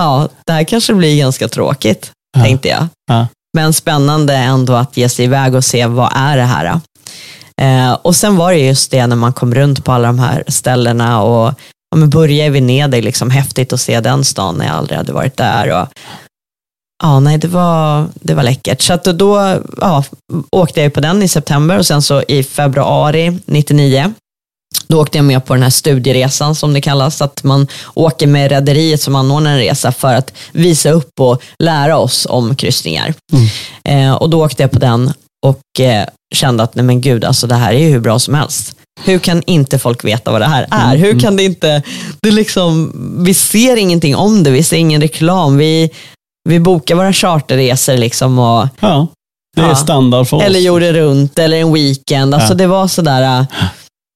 ja, 0.00 0.28
det 0.46 0.52
här 0.52 0.64
kanske 0.64 0.94
blir 0.94 1.18
ganska 1.18 1.48
tråkigt, 1.48 2.10
Ja. 2.36 2.42
tänkte 2.44 2.68
jag. 2.68 2.86
Ja. 3.10 3.26
Men 3.56 3.72
spännande 3.72 4.34
ändå 4.34 4.74
att 4.74 4.96
ge 4.96 5.08
sig 5.08 5.24
iväg 5.24 5.54
och 5.54 5.64
se 5.64 5.86
vad 5.86 6.12
är 6.14 6.36
det 6.36 6.42
här. 6.44 6.80
Eh, 7.62 7.92
och 7.92 8.16
sen 8.16 8.36
var 8.36 8.52
det 8.52 8.58
just 8.58 8.90
det 8.90 9.06
när 9.06 9.16
man 9.16 9.32
kom 9.32 9.54
runt 9.54 9.84
på 9.84 9.92
alla 9.92 10.06
de 10.06 10.18
här 10.18 10.44
ställena 10.48 11.22
och 11.22 11.54
ja, 11.90 11.96
men 11.96 12.10
börja 12.10 12.46
i 12.46 12.50
Venedig, 12.50 13.04
liksom 13.04 13.30
häftigt 13.30 13.72
att 13.72 13.80
se 13.80 14.00
den 14.00 14.24
stan 14.24 14.54
när 14.54 14.66
jag 14.66 14.74
aldrig 14.74 14.96
hade 14.98 15.12
varit 15.12 15.36
där. 15.36 15.70
Och, 15.82 15.88
ja, 17.02 17.20
nej, 17.20 17.38
det 17.38 17.48
var, 17.48 18.06
det 18.14 18.34
var 18.34 18.42
läckert. 18.42 18.82
Så 18.82 18.92
att 18.92 19.04
då 19.04 19.58
ja, 19.80 20.04
åkte 20.50 20.82
jag 20.82 20.94
på 20.94 21.00
den 21.00 21.22
i 21.22 21.28
september 21.28 21.78
och 21.78 21.86
sen 21.86 22.02
så 22.02 22.22
i 22.22 22.42
februari 22.42 23.38
99 23.46 24.14
då 24.86 25.00
åkte 25.00 25.18
jag 25.18 25.24
med 25.24 25.44
på 25.44 25.54
den 25.54 25.62
här 25.62 25.70
studieresan 25.70 26.54
som 26.54 26.72
det 26.72 26.80
kallas, 26.80 27.22
att 27.22 27.44
man 27.44 27.66
åker 27.94 28.26
med 28.26 28.50
rederiet 28.50 29.02
som 29.02 29.14
anordnar 29.14 29.52
en 29.52 29.58
resa 29.58 29.92
för 29.92 30.14
att 30.14 30.32
visa 30.52 30.90
upp 30.90 31.20
och 31.20 31.42
lära 31.58 31.98
oss 31.98 32.26
om 32.30 32.56
kryssningar. 32.56 33.14
Mm. 33.32 34.08
Eh, 34.08 34.14
och 34.14 34.30
då 34.30 34.44
åkte 34.44 34.62
jag 34.62 34.70
på 34.70 34.78
den 34.78 35.12
och 35.46 35.80
eh, 35.80 36.06
kände 36.34 36.62
att 36.62 36.74
nej 36.74 36.84
men 36.84 37.00
gud, 37.00 37.24
alltså 37.24 37.46
det 37.46 37.54
här 37.54 37.72
är 37.72 37.78
ju 37.78 37.88
hur 37.88 38.00
bra 38.00 38.18
som 38.18 38.34
helst. 38.34 38.76
Hur 39.04 39.18
kan 39.18 39.42
inte 39.46 39.78
folk 39.78 40.04
veta 40.04 40.32
vad 40.32 40.40
det 40.40 40.46
här 40.46 40.66
är? 40.70 40.96
Hur 40.96 41.20
kan 41.20 41.36
det 41.36 41.42
inte, 41.42 41.82
det 42.22 42.30
liksom, 42.30 42.92
vi 43.24 43.34
ser 43.34 43.76
ingenting 43.76 44.16
om 44.16 44.42
det, 44.42 44.50
vi 44.50 44.62
ser 44.62 44.76
ingen 44.76 45.00
reklam, 45.00 45.58
vi, 45.58 45.90
vi 46.48 46.60
bokar 46.60 46.94
våra 46.94 47.12
charterresor 47.12 47.96
liksom 47.96 48.38
och, 48.38 48.68
Ja, 48.80 49.06
det 49.56 49.62
är 49.62 49.68
Ja. 49.68 49.74
standard 49.74 50.28
för 50.28 50.42
eller 50.42 50.58
oss. 50.58 50.64
gjorde 50.64 50.92
runt, 50.92 51.38
eller 51.38 51.56
en 51.56 51.72
weekend. 51.72 52.34
Alltså 52.34 52.52
Ja. 52.52 52.56
det 52.56 52.66
var 52.66 52.88
sådär, 52.88 53.22
äh, 53.40 53.44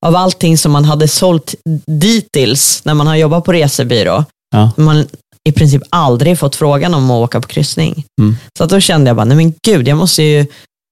av 0.06 0.16
allting 0.16 0.58
som 0.58 0.72
man 0.72 0.84
hade 0.84 1.08
sålt 1.08 1.54
dittills 1.86 2.80
när 2.84 2.94
man 2.94 3.06
har 3.06 3.16
jobbat 3.16 3.44
på 3.44 3.52
resebyrå, 3.52 4.24
Ja. 4.54 4.70
man 4.76 5.06
i 5.44 5.52
princip 5.52 5.82
aldrig 5.90 6.38
fått 6.38 6.56
frågan 6.56 6.94
om 6.94 7.10
att 7.10 7.24
åka 7.24 7.40
på 7.40 7.48
kryssning. 7.48 8.04
Mm. 8.20 8.36
Så 8.58 8.64
att 8.64 8.70
då 8.70 8.80
kände 8.80 9.08
jag 9.08 9.16
bara, 9.16 9.24
nej 9.24 9.36
men 9.36 9.54
gud, 9.66 9.88
jag 9.88 9.98
måste 9.98 10.22
ju 10.22 10.46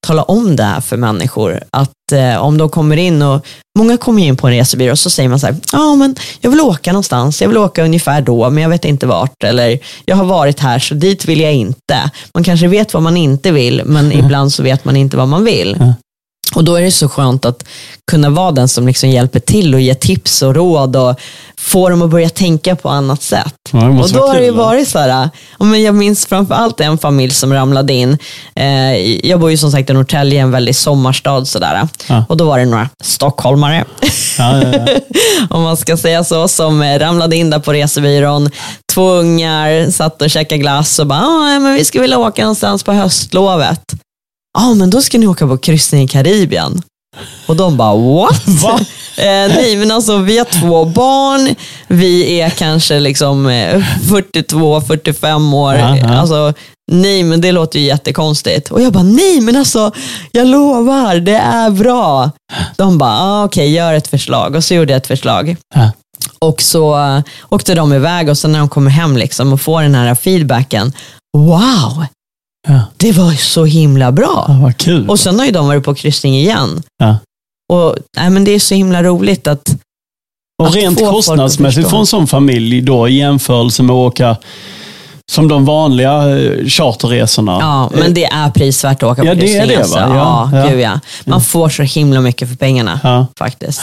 tala 0.06 0.22
om 0.22 0.56
det 0.56 0.62
här 0.62 0.80
för 0.80 0.96
människor. 0.96 1.60
Att 1.70 2.12
eh, 2.12 2.36
om 2.36 2.58
de 2.58 2.68
kommer 2.68 2.96
in 2.96 3.22
och, 3.22 3.46
många 3.78 3.96
kommer 3.96 4.22
in 4.22 4.36
på 4.36 4.46
en 4.46 4.52
resebyrå 4.52 4.92
och 4.92 4.98
så 4.98 5.10
säger 5.10 5.28
man 5.28 5.40
så 5.40 5.46
här, 5.46 5.56
ja 5.72 5.94
men 5.94 6.16
jag 6.40 6.50
vill 6.50 6.60
åka 6.60 6.92
någonstans, 6.92 7.40
jag 7.42 7.48
vill 7.48 7.58
åka 7.58 7.84
ungefär 7.84 8.20
då, 8.20 8.50
men 8.50 8.62
jag 8.62 8.70
vet 8.70 8.84
inte 8.84 9.06
vart. 9.06 9.44
Eller 9.44 9.78
jag 10.04 10.16
har 10.16 10.24
varit 10.24 10.60
här 10.60 10.78
så 10.78 10.94
dit 10.94 11.24
vill 11.24 11.40
jag 11.40 11.54
inte. 11.54 12.10
Man 12.34 12.44
kanske 12.44 12.68
vet 12.68 12.94
vad 12.94 13.02
man 13.02 13.16
inte 13.16 13.52
vill, 13.52 13.82
men 13.84 14.12
ibland 14.24 14.52
så 14.52 14.62
vet 14.62 14.84
man 14.84 14.96
inte 14.96 15.16
vad 15.16 15.28
man 15.28 15.44
vill. 15.44 15.76
Ja. 15.80 15.94
Och 16.54 16.64
då 16.64 16.76
är 16.76 16.82
det 16.82 16.90
så 16.90 17.08
skönt 17.08 17.44
att 17.44 17.64
kunna 18.10 18.30
vara 18.30 18.52
den 18.52 18.68
som 18.68 18.86
liksom 18.86 19.10
hjälper 19.10 19.40
till 19.40 19.74
och 19.74 19.80
ger 19.80 19.94
tips 19.94 20.42
och 20.42 20.54
råd 20.54 20.96
och 20.96 21.20
får 21.58 21.90
dem 21.90 22.02
att 22.02 22.10
börja 22.10 22.28
tänka 22.28 22.76
på 22.76 22.88
annat 22.88 23.22
sätt. 23.22 23.54
Ja, 23.72 23.88
Och 23.88 24.10
då 24.10 24.26
har 24.26 24.34
det 24.34 24.44
ju 24.44 24.50
varit 24.50 24.88
så 24.88 24.98
här, 24.98 25.30
men 25.58 25.82
jag 25.82 25.94
minns 25.94 26.26
framför 26.26 26.54
allt 26.54 26.80
en 26.80 26.98
familj 26.98 27.32
som 27.32 27.52
ramlade 27.52 27.92
in. 27.92 28.18
Eh, 28.54 28.96
jag 29.26 29.40
bor 29.40 29.50
ju 29.50 29.56
som 29.56 29.70
sagt 29.70 29.90
i 29.90 29.92
Norrtälje, 29.92 30.40
en 30.40 30.50
väldig 30.50 30.76
sommarstad 30.76 31.44
sådär. 31.44 31.88
Ja. 32.08 32.24
Och 32.28 32.36
då 32.36 32.44
var 32.44 32.58
det 32.58 32.64
några 32.64 32.88
stockholmare, 33.02 33.84
ja. 34.38 34.62
om 35.50 35.62
man 35.62 35.76
ska 35.76 35.96
säga 35.96 36.24
så, 36.24 36.48
som 36.48 36.82
eh, 36.82 36.98
ramlade 36.98 37.36
in 37.36 37.50
där 37.50 37.58
på 37.58 37.72
resebyrån. 37.72 38.50
Två 38.94 39.10
ungar 39.10 39.90
satt 39.90 40.22
och 40.22 40.30
käkade 40.30 40.58
glass 40.58 40.98
och 40.98 41.06
bara, 41.06 41.20
ah, 41.20 41.58
men 41.60 41.74
vi 41.74 41.84
skulle 41.84 42.02
vilja 42.02 42.18
åka 42.18 42.42
någonstans 42.42 42.82
på 42.82 42.92
höstlovet. 42.92 43.80
Ja, 44.56 44.74
men 44.74 44.90
då 44.90 45.02
ska 45.02 45.18
ni 45.18 45.26
åka 45.26 45.46
på 45.46 45.58
kryssning 45.58 46.02
i 46.02 46.08
Karibien. 46.08 46.82
Och 47.46 47.56
de 47.56 47.76
bara, 47.76 47.96
what? 47.96 48.42
Va? 48.62 48.80
Eh, 49.18 49.54
nej, 49.54 49.76
men 49.76 49.90
alltså 49.90 50.16
vi 50.16 50.38
har 50.38 50.44
två 50.44 50.84
barn, 50.84 51.54
vi 51.86 52.40
är 52.40 52.50
kanske 52.50 53.00
liksom 53.00 53.46
eh, 53.46 53.84
42-45 54.02 55.54
år. 55.54 55.74
Ja, 55.74 55.96
ja. 55.96 56.08
Alltså, 56.08 56.52
nej, 56.92 57.22
men 57.22 57.40
det 57.40 57.52
låter 57.52 57.78
ju 57.78 57.84
jättekonstigt. 57.86 58.70
Och 58.70 58.82
jag 58.82 58.92
bara, 58.92 59.02
nej, 59.02 59.40
men 59.40 59.56
alltså, 59.56 59.92
jag 60.32 60.46
lovar, 60.46 61.16
det 61.16 61.36
är 61.36 61.70
bra. 61.70 62.30
De 62.76 62.98
bara, 62.98 63.18
ah, 63.18 63.44
okej, 63.44 63.72
gör 63.72 63.94
ett 63.94 64.08
förslag. 64.08 64.54
Och 64.54 64.64
så 64.64 64.74
gjorde 64.74 64.92
jag 64.92 64.98
ett 64.98 65.06
förslag. 65.06 65.56
Ja. 65.74 65.90
Och 66.38 66.62
så 66.62 66.98
eh, 66.98 67.20
åkte 67.48 67.74
de 67.74 67.92
iväg 67.92 68.28
och 68.28 68.38
sen 68.38 68.52
när 68.52 68.58
de 68.58 68.68
kommer 68.68 68.90
hem 68.90 69.16
liksom 69.16 69.52
och 69.52 69.60
får 69.60 69.82
den 69.82 69.94
här 69.94 70.14
feedbacken, 70.14 70.92
wow, 71.36 72.06
Ja. 72.66 72.80
det 72.96 73.12
var 73.12 73.32
så 73.32 73.64
himla 73.64 74.12
bra. 74.12 74.44
Ja, 74.48 74.58
vad 74.62 74.76
kul. 74.76 75.08
Och 75.08 75.20
sen 75.20 75.38
har 75.38 75.46
ju 75.46 75.52
de 75.52 75.66
varit 75.66 75.84
på 75.84 75.94
kryssning 75.94 76.36
igen. 76.38 76.82
Ja. 76.98 77.16
Och 77.72 77.96
nej, 78.16 78.30
men 78.30 78.44
Det 78.44 78.50
är 78.50 78.58
så 78.60 78.74
himla 78.74 79.02
roligt 79.02 79.46
att 79.46 79.62
Och 80.62 80.68
att 80.68 80.74
rent 80.74 80.98
få 80.98 81.10
kostnadsmässigt 81.10 81.90
för 81.90 81.98
en 81.98 82.06
sån 82.06 82.26
familj 82.26 82.80
då 82.80 83.08
i 83.08 83.18
jämförelse 83.18 83.82
med 83.82 83.94
att 83.94 84.12
åka 84.12 84.36
som 85.32 85.48
de 85.48 85.64
vanliga 85.64 86.38
eh, 86.38 86.66
charterresorna. 86.66 87.58
Ja, 87.60 87.90
men 87.94 88.14
det 88.14 88.24
är 88.24 88.50
prisvärt 88.50 89.02
att 89.02 89.12
åka 89.12 89.22
på 89.22 89.28
Ja, 89.28 89.34
det 89.34 89.56
är 89.56 89.66
kryssning. 89.66 89.68
det, 89.68 89.82
alltså. 89.82 89.98
va? 89.98 90.14
Ja, 90.16 90.50
Ja, 90.52 90.58
ja. 90.58 90.68
Gud, 90.70 90.80
ja. 90.80 91.00
Man 91.24 91.40
får 91.40 91.68
så 91.68 91.82
himla 91.82 92.20
mycket 92.20 92.48
för 92.48 92.56
pengarna 92.56 93.26
faktiskt. 93.38 93.82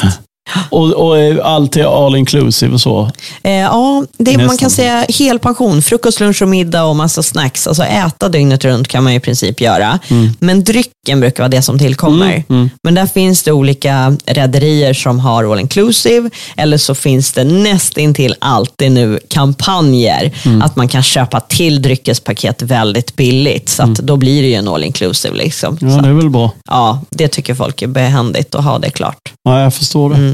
Och, 0.70 0.92
och 0.92 1.18
eh, 1.20 1.46
allt 1.46 1.76
är 1.78 2.06
all 2.06 2.16
inclusive 2.16 2.74
och 2.74 2.82
så. 2.82 3.12
Eh, 3.44 3.52
ja, 3.52 4.06
det, 4.18 4.38
man 4.46 4.58
kan 4.58 4.70
säga 4.70 5.06
helpension, 5.10 5.82
frukost, 5.82 6.20
lunch 6.20 6.42
och 6.42 6.48
middag 6.48 6.84
och 6.84 6.96
massa 6.96 7.24
snacks. 7.24 7.68
Alltså 7.68 7.84
äta 7.84 8.30
dygnet 8.30 8.66
runt 8.66 8.88
kan 8.88 9.04
man 9.04 9.14
i 9.14 9.20
princip 9.20 9.62
göra. 9.62 10.00
Men 10.40 10.64
drycken 10.64 11.20
brukar 11.20 11.44
vara 11.44 11.50
det 11.50 11.62
som 11.62 11.80
tillkommer. 11.80 12.26
Mm, 12.32 12.44
mm. 12.50 12.70
Men 12.84 12.96
där 12.96 13.06
finns 13.06 13.44
det 13.44 13.52
olika 13.52 14.18
rederier 14.26 14.94
som 14.94 15.20
har 15.20 15.52
all 15.52 15.60
inclusive 15.60 16.30
eller 16.58 16.78
så 16.78 16.96
finns 16.96 17.32
det 17.32 17.44
nästintill 17.44 18.36
alltid 18.40 18.92
nu 18.92 19.20
kampanjer 19.30 20.32
Mm. 20.46 20.62
att 20.62 20.76
man 20.76 20.88
kan 20.88 21.04
köpa 21.04 21.40
till 21.40 21.82
dryckespaket 21.82 22.62
väldigt 22.62 23.16
billigt. 23.16 23.70
Så 23.70 23.84
att 23.84 23.96
då 23.96 24.16
blir 24.18 24.42
det 24.42 24.48
ju 24.48 24.54
en 24.54 24.68
all 24.68 24.84
inclusive. 24.84 25.36
Liksom. 25.38 25.78
Mm. 25.82 25.94
Ja, 25.94 25.98
Så, 26.00 26.04
det 26.04 26.10
är 26.10 26.14
väl 26.14 26.30
bra. 26.30 26.52
ja, 26.70 27.02
det 27.10 27.28
tycker 27.28 27.56
folk 27.56 27.82
är 27.82 27.88
behändigt 27.88 28.56
att 28.56 28.64
ha 28.64 28.80
det 28.80 28.90
klart. 28.90 29.18
Ja, 29.44 29.62
jag 29.62 29.74
förstår 29.74 30.10
det. 30.10 30.33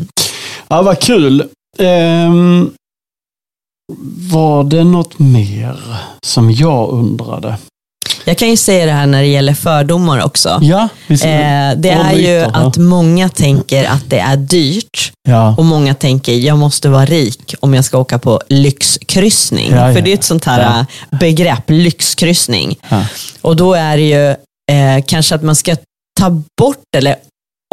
Ja, 0.69 0.81
vad 0.81 0.99
kul. 0.99 1.43
Ehm, 1.77 2.71
var 4.31 4.63
det 4.63 4.83
något 4.83 5.19
mer 5.19 5.79
som 6.21 6.51
jag 6.51 6.89
undrade? 6.89 7.57
Jag 8.25 8.37
kan 8.37 8.49
ju 8.49 8.57
säga 8.57 8.85
det 8.85 8.91
här 8.91 9.05
när 9.05 9.21
det 9.21 9.27
gäller 9.27 9.53
fördomar 9.53 10.25
också. 10.25 10.59
Ja, 10.61 10.89
visst 11.07 11.25
Eh, 11.25 11.29
det 11.77 11.89
är 11.89 12.13
ju 12.13 12.39
att 12.53 12.77
många 12.77 13.29
tänker 13.29 13.85
att 13.85 14.09
det 14.09 14.19
är 14.19 14.37
dyrt 14.37 15.11
Ja, 15.27 15.55
och 15.57 15.65
många 15.65 15.93
tänker 15.93 16.33
jag 16.33 16.57
måste 16.57 16.89
vara 16.89 17.05
rik 17.05 17.55
om 17.59 17.73
jag 17.73 17.85
ska 17.85 17.97
åka 17.97 18.19
på 18.19 18.41
lyxkryssning. 18.49 19.71
Ja, 19.71 19.93
För 19.93 20.01
det 20.01 20.09
är 20.11 20.13
ett 20.13 20.23
sånt 20.23 20.45
här 20.45 20.79
eh, 21.11 21.19
begrepp, 21.19 21.63
lyxkryssning. 21.69 22.79
Och 23.41 23.55
då 23.55 23.73
är 23.73 23.97
det 23.97 24.03
ju 24.03 24.29
eh, 24.75 25.03
kanske 25.07 25.35
att 25.35 25.43
man 25.43 25.55
ska 25.55 25.75
ta 26.19 26.29
bort 26.57 26.95
eller 26.97 27.15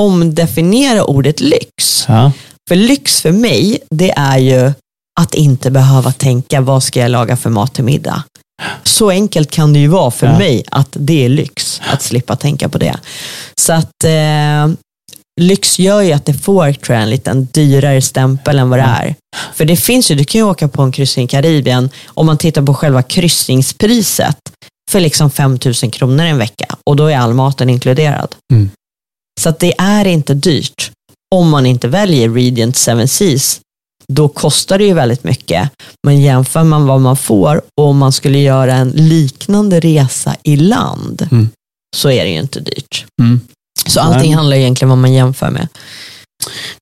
omdefiniera 0.03 1.05
ordet 1.05 1.41
lyx. 1.41 2.07
För 2.69 2.77
lyx 2.77 3.21
för 3.23 3.33
mig, 3.33 3.79
det 3.91 4.11
är 4.11 4.39
ju 4.39 4.73
att 5.21 5.35
inte 5.35 5.71
behöva 5.71 6.13
tänka 6.13 6.61
vad 6.61 6.83
ska 6.83 7.01
jag 7.01 7.11
laga 7.11 7.37
för 7.37 7.51
mat 7.51 7.75
till 7.75 7.85
middag. 7.85 8.23
Så 8.85 9.11
enkelt 9.11 9.51
kan 9.51 9.73
det 9.73 9.79
ju 9.79 9.89
vara 9.89 10.11
för 10.11 10.27
Ja. 10.27 10.39
mig 10.39 10.65
att 10.71 10.89
det 10.93 11.25
är 11.25 11.29
lyx 11.29 11.81
att 11.93 12.03
slippa 12.03 12.37
tänka 12.37 12.69
på 12.69 12.79
det. 12.79 12.97
Så 13.61 13.73
att 13.73 14.05
eh, 14.05 14.69
lyx 15.41 15.79
gör 15.79 16.01
ju 16.01 16.13
att 16.13 16.25
det 16.27 16.35
får 16.35 16.73
tror 16.73 16.95
jag, 16.95 17.03
en 17.03 17.11
liten 17.11 17.45
dyrare 17.53 18.03
stämpel 18.03 18.59
än 18.59 18.71
vad 18.71 18.79
det 18.79 18.83
är. 18.83 19.15
För 19.55 19.65
det 19.65 19.77
finns 19.77 20.11
ju, 20.11 20.15
du 20.15 20.25
kan 20.25 20.39
ju 20.39 20.45
åka 20.45 20.69
på 20.69 20.83
en 20.83 20.93
kryssning 20.93 21.25
i 21.25 21.29
Karibien, 21.29 21.91
om 22.07 22.27
man 22.27 22.39
tittar 22.39 22.63
på 22.63 22.75
själva 22.75 23.03
kryssningspriset, 23.03 24.37
för 24.91 25.01
liksom 25.01 25.31
5 25.31 25.59
000 25.65 25.75
kronor 25.93 26.25
en 26.25 26.39
vecka 26.39 26.77
och 26.87 26.97
då 26.97 27.07
är 27.07 27.17
all 27.17 27.35
maten 27.35 27.71
inkluderad. 27.71 28.35
Mm. 28.53 28.71
Så 29.41 29.55
det 29.59 29.75
är 29.79 30.05
inte 30.07 30.35
dyrt 30.35 30.91
om 31.35 31.49
man 31.51 31.67
inte 31.67 31.89
väljer 31.89 32.29
Radiant 32.29 32.77
Seven 32.77 33.09
Seas. 33.09 33.61
Då 34.13 34.29
kostar 34.29 34.79
det 34.79 34.85
ju 34.85 34.95
väldigt 34.95 35.25
mycket. 35.25 35.71
Men 36.07 36.21
jämför 36.21 36.65
man 36.65 36.87
vad 36.87 37.01
man 37.01 37.17
får 37.17 37.63
och 37.81 37.85
om 37.85 37.99
man 37.99 38.13
skulle 38.13 38.39
göra 38.39 38.75
en 38.75 38.91
liknande 38.91 39.81
resa 39.81 40.37
i 40.43 40.57
land 40.57 41.29
Mm. 41.31 41.49
så 41.97 42.11
är 42.11 42.25
det 42.25 42.31
ju 42.31 42.39
inte 42.39 42.61
dyrt. 42.61 43.05
Mm. 43.23 43.41
Så 43.89 44.01
allting 44.01 44.31
Nej. 44.31 44.37
handlar 44.37 44.57
egentligen 44.57 44.91
om 44.91 44.99
vad 44.99 45.03
man 45.03 45.13
jämför 45.13 45.51
med. 45.51 45.69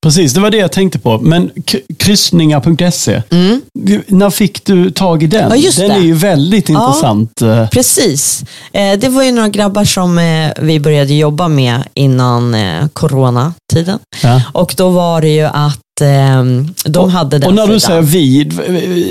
Precis, 0.02 0.32
det 0.34 0.40
var 0.40 0.50
det 0.50 0.56
jag 0.56 0.72
tänkte 0.72 0.98
på. 0.98 1.18
Men 1.18 1.50
kryssningar.se, 1.98 3.22
Mm. 3.30 3.60
när 4.06 4.30
fick 4.30 4.64
du 4.64 4.90
tag 4.90 5.22
i 5.22 5.26
den? 5.26 5.60
Ja, 5.60 5.70
den 5.78 5.88
det. 5.88 5.94
är 5.94 6.00
ju 6.00 6.14
väldigt 6.14 6.68
Ja. 6.68 6.86
intressant. 6.88 7.42
eh. 7.42 7.68
Precis. 7.68 8.44
Eh, 8.72 8.98
det 8.98 9.08
var 9.08 9.22
ju 9.22 9.32
några 9.32 9.48
grabbar 9.48 9.84
som 9.84 10.18
eh, 10.18 10.50
vi 10.60 10.80
började 10.80 11.14
jobba 11.14 11.48
med 11.48 11.82
innan 11.94 12.56
coronatiden. 12.92 13.98
Ja. 14.22 14.42
Och 14.52 14.74
då 14.76 14.88
var 14.88 15.20
det 15.20 15.28
ju 15.34 15.42
att 15.44 16.00
eh, 16.00 16.44
de 16.84 17.10
hade 17.10 17.38
den 17.38 17.48
Och 17.48 17.54
när 17.54 17.66
du 17.66 17.80
sidan. 17.80 17.80
säger 17.80 18.02
vid... 18.02 18.52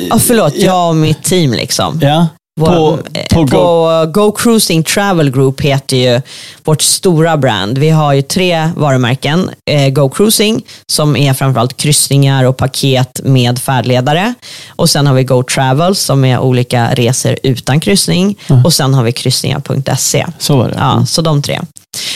Ja, 0.09 0.19
förlåt, 0.19 0.55
jag 0.55 0.89
och 0.89 0.95
mitt 0.95 1.23
team 1.23 1.53
liksom. 1.53 1.99
Ja, 2.01 2.27
Vår, 2.55 2.67
på, 2.67 2.97
på, 3.29 3.47
på, 3.47 3.57
Go. 3.57 4.21
Go 4.21 4.31
Cruising 4.31 4.83
Travel 4.83 5.31
Group 5.31 5.61
heter 5.61 5.97
ju 5.97 6.21
vårt 6.63 6.81
stora 6.81 7.37
brand. 7.37 7.77
Vi 7.77 7.89
har 7.89 8.13
ju 8.13 8.21
tre 8.21 8.69
varumärken. 8.75 9.49
Eh, 9.69 9.89
Go 9.89 10.09
Cruising 10.09 10.65
som 10.87 11.15
är 11.15 11.33
framförallt 11.33 11.77
kryssningar 11.77 12.43
och 12.43 12.57
paket 12.57 13.21
med 13.23 13.59
färdledare. 13.59 14.33
Och 14.69 14.89
sen 14.89 15.07
har 15.07 15.13
vi 15.13 15.23
Go 15.23 15.43
Travel 15.43 15.95
som 15.95 16.25
är 16.25 16.39
olika 16.39 16.93
resor 16.95 17.37
utan 17.43 17.79
kryssning. 17.79 18.37
Och 18.65 18.73
sen 18.73 18.93
har 18.93 19.03
vi 19.03 19.11
kryssningar.se. 19.11 20.25
Så 20.39 20.57
var 20.57 20.67
det. 20.69 20.75
Ja, 20.77 21.05
så 21.05 21.21
de 21.21 21.41
tre. 21.41 21.59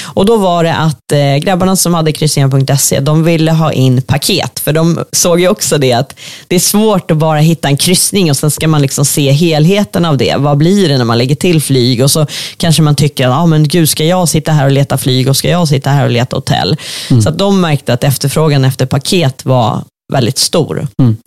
Och 0.03 0.25
då 0.25 0.37
var 0.37 0.63
det 0.63 0.75
att 0.75 1.11
eh, 1.11 1.35
grabbarna 1.35 1.75
som 1.75 1.93
hade 1.93 2.11
kryssningar.se, 2.11 2.99
de 2.99 3.23
ville 3.23 3.51
ha 3.51 3.71
in 3.71 4.01
paket. 4.01 4.59
För 4.59 4.73
de 4.73 5.03
såg 5.11 5.39
ju 5.39 5.49
också 5.49 5.77
det 5.77 5.93
att 5.93 6.15
det 6.47 6.55
är 6.55 6.59
svårt 6.59 7.11
att 7.11 7.17
bara 7.17 7.39
hitta 7.39 7.67
en 7.67 7.77
kryssning 7.77 8.29
och 8.29 8.37
sen 8.37 8.51
ska 8.51 8.67
man 8.67 8.81
liksom 8.81 9.05
se 9.05 9.31
helheten 9.31 10.05
av 10.05 10.17
det. 10.17 10.26
Vad 10.37 10.57
blir 10.57 10.89
det 10.89 10.97
när 10.97 11.05
man 11.05 11.17
lägger 11.17 11.35
till 11.35 11.61
flyg? 11.61 12.03
Och 12.03 12.11
så 12.11 12.27
kanske 12.57 12.81
man 12.81 12.95
tycker 12.95 13.27
ah, 13.27 13.45
men 13.45 13.67
gud, 13.67 13.89
ska 13.89 14.05
jag 14.05 14.29
sitta 14.29 14.51
här 14.51 14.65
och 14.65 14.71
leta 14.71 14.97
flyg 14.97 15.29
och 15.29 15.37
ska 15.37 15.49
jag 15.49 15.67
sitta 15.67 15.89
här 15.89 16.05
och 16.05 16.11
leta 16.11 16.35
hotell? 16.35 16.77
Så 17.23 17.29
att 17.29 17.37
de 17.37 17.61
märkte 17.61 17.93
att 17.93 18.03
efterfrågan 18.03 18.65
efter 18.65 18.85
paket 18.85 19.45
var 19.45 19.83
väldigt 20.13 20.37
stor. 20.37 20.87
Mm. 21.01 21.17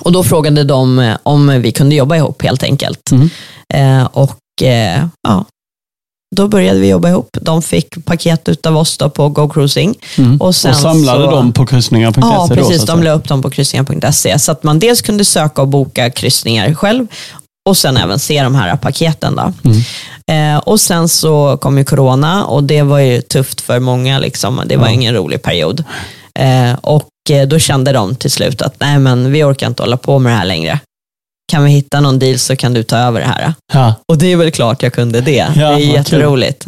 Och 0.00 0.12
då 0.12 0.24
frågade 0.24 0.64
de 0.64 0.98
eh, 0.98 1.16
om 1.22 1.62
vi 1.62 1.72
kunde 1.72 1.94
jobba 1.94 2.16
ihop 2.16 2.42
helt 2.42 2.62
enkelt. 2.62 3.10
Mm. 3.10 3.30
Eh, 3.74 4.06
och 4.12 4.62
eh, 4.62 5.06
ja, 5.28 5.44
då 6.36 6.48
började 6.48 6.80
vi 6.80 6.88
jobba 6.88 7.08
ihop. 7.08 7.28
De 7.40 7.62
fick 7.62 8.04
paket 8.04 8.48
utav 8.48 8.76
oss 8.76 8.98
då 8.98 9.10
på 9.10 9.28
Go 9.28 9.48
Cruising. 9.48 9.94
Mm. 10.18 10.40
Och, 10.40 10.54
sen 10.54 10.70
och 10.70 10.76
samlade 10.76 11.24
så, 11.24 11.30
dem 11.30 11.52
på 11.52 11.66
kryssningar.se 11.66 12.20
Ja, 12.20 12.46
då, 12.48 12.54
precis. 12.54 12.76
så 12.76 12.82
att 12.82 12.86
de 12.86 13.02
la 13.02 13.10
upp 13.10 13.28
dem 13.28 13.42
på 13.42 13.50
kryssningar.se. 13.50 14.38
Så 14.38 14.52
att 14.52 14.62
man 14.62 14.78
dels 14.78 15.02
kunde 15.02 15.24
söka 15.24 15.62
och 15.62 15.68
boka 15.68 16.10
kryssningar 16.10 16.74
själv 16.74 17.06
och 17.66 17.76
sen 17.76 17.96
även 17.96 18.18
se 18.18 18.42
de 18.42 18.54
här 18.54 18.76
paketen. 18.76 19.36
Då. 19.36 19.52
Mm. 19.70 20.54
Eh, 20.54 20.58
och 20.58 20.80
sen 20.80 21.08
så 21.08 21.56
kom 21.60 21.78
ju 21.78 21.84
corona 21.84 22.44
och 22.44 22.64
det 22.64 22.82
var 22.82 22.98
ju 22.98 23.20
tufft 23.20 23.60
för 23.60 23.80
många. 23.80 24.18
Liksom. 24.18 24.62
Det 24.66 24.76
var 24.76 24.86
Ja. 24.86 24.92
ingen 24.92 25.14
rolig 25.14 25.42
period. 25.42 25.84
Eh, 26.38 26.72
och 26.80 27.08
eh, 27.30 27.48
då 27.48 27.58
kände 27.58 27.92
de 27.92 28.14
till 28.16 28.30
slut 28.30 28.62
att 28.62 28.74
nej 28.80 28.98
men 28.98 29.32
vi 29.32 29.44
orkar 29.44 29.66
inte 29.66 29.82
hålla 29.82 29.96
på 29.96 30.18
med 30.18 30.32
det 30.32 30.36
här 30.36 30.44
längre. 30.44 30.80
Kan 31.52 31.64
vi 31.64 31.70
hitta 31.70 32.00
någon 32.00 32.18
deal 32.18 32.38
så 32.38 32.56
kan 32.56 32.74
du 32.74 32.82
ta 32.82 32.96
över 32.96 33.20
det 33.20 33.26
här. 33.26 33.54
Ja. 33.72 33.94
Och 34.08 34.18
det 34.18 34.26
är 34.32 34.36
väl 34.36 34.50
klart 34.50 34.82
jag 34.82 34.92
kunde 34.92 35.20
det. 35.20 35.46
Ja, 35.56 35.68
det 35.70 35.82
är 35.84 35.92
jätteroligt. 35.94 36.66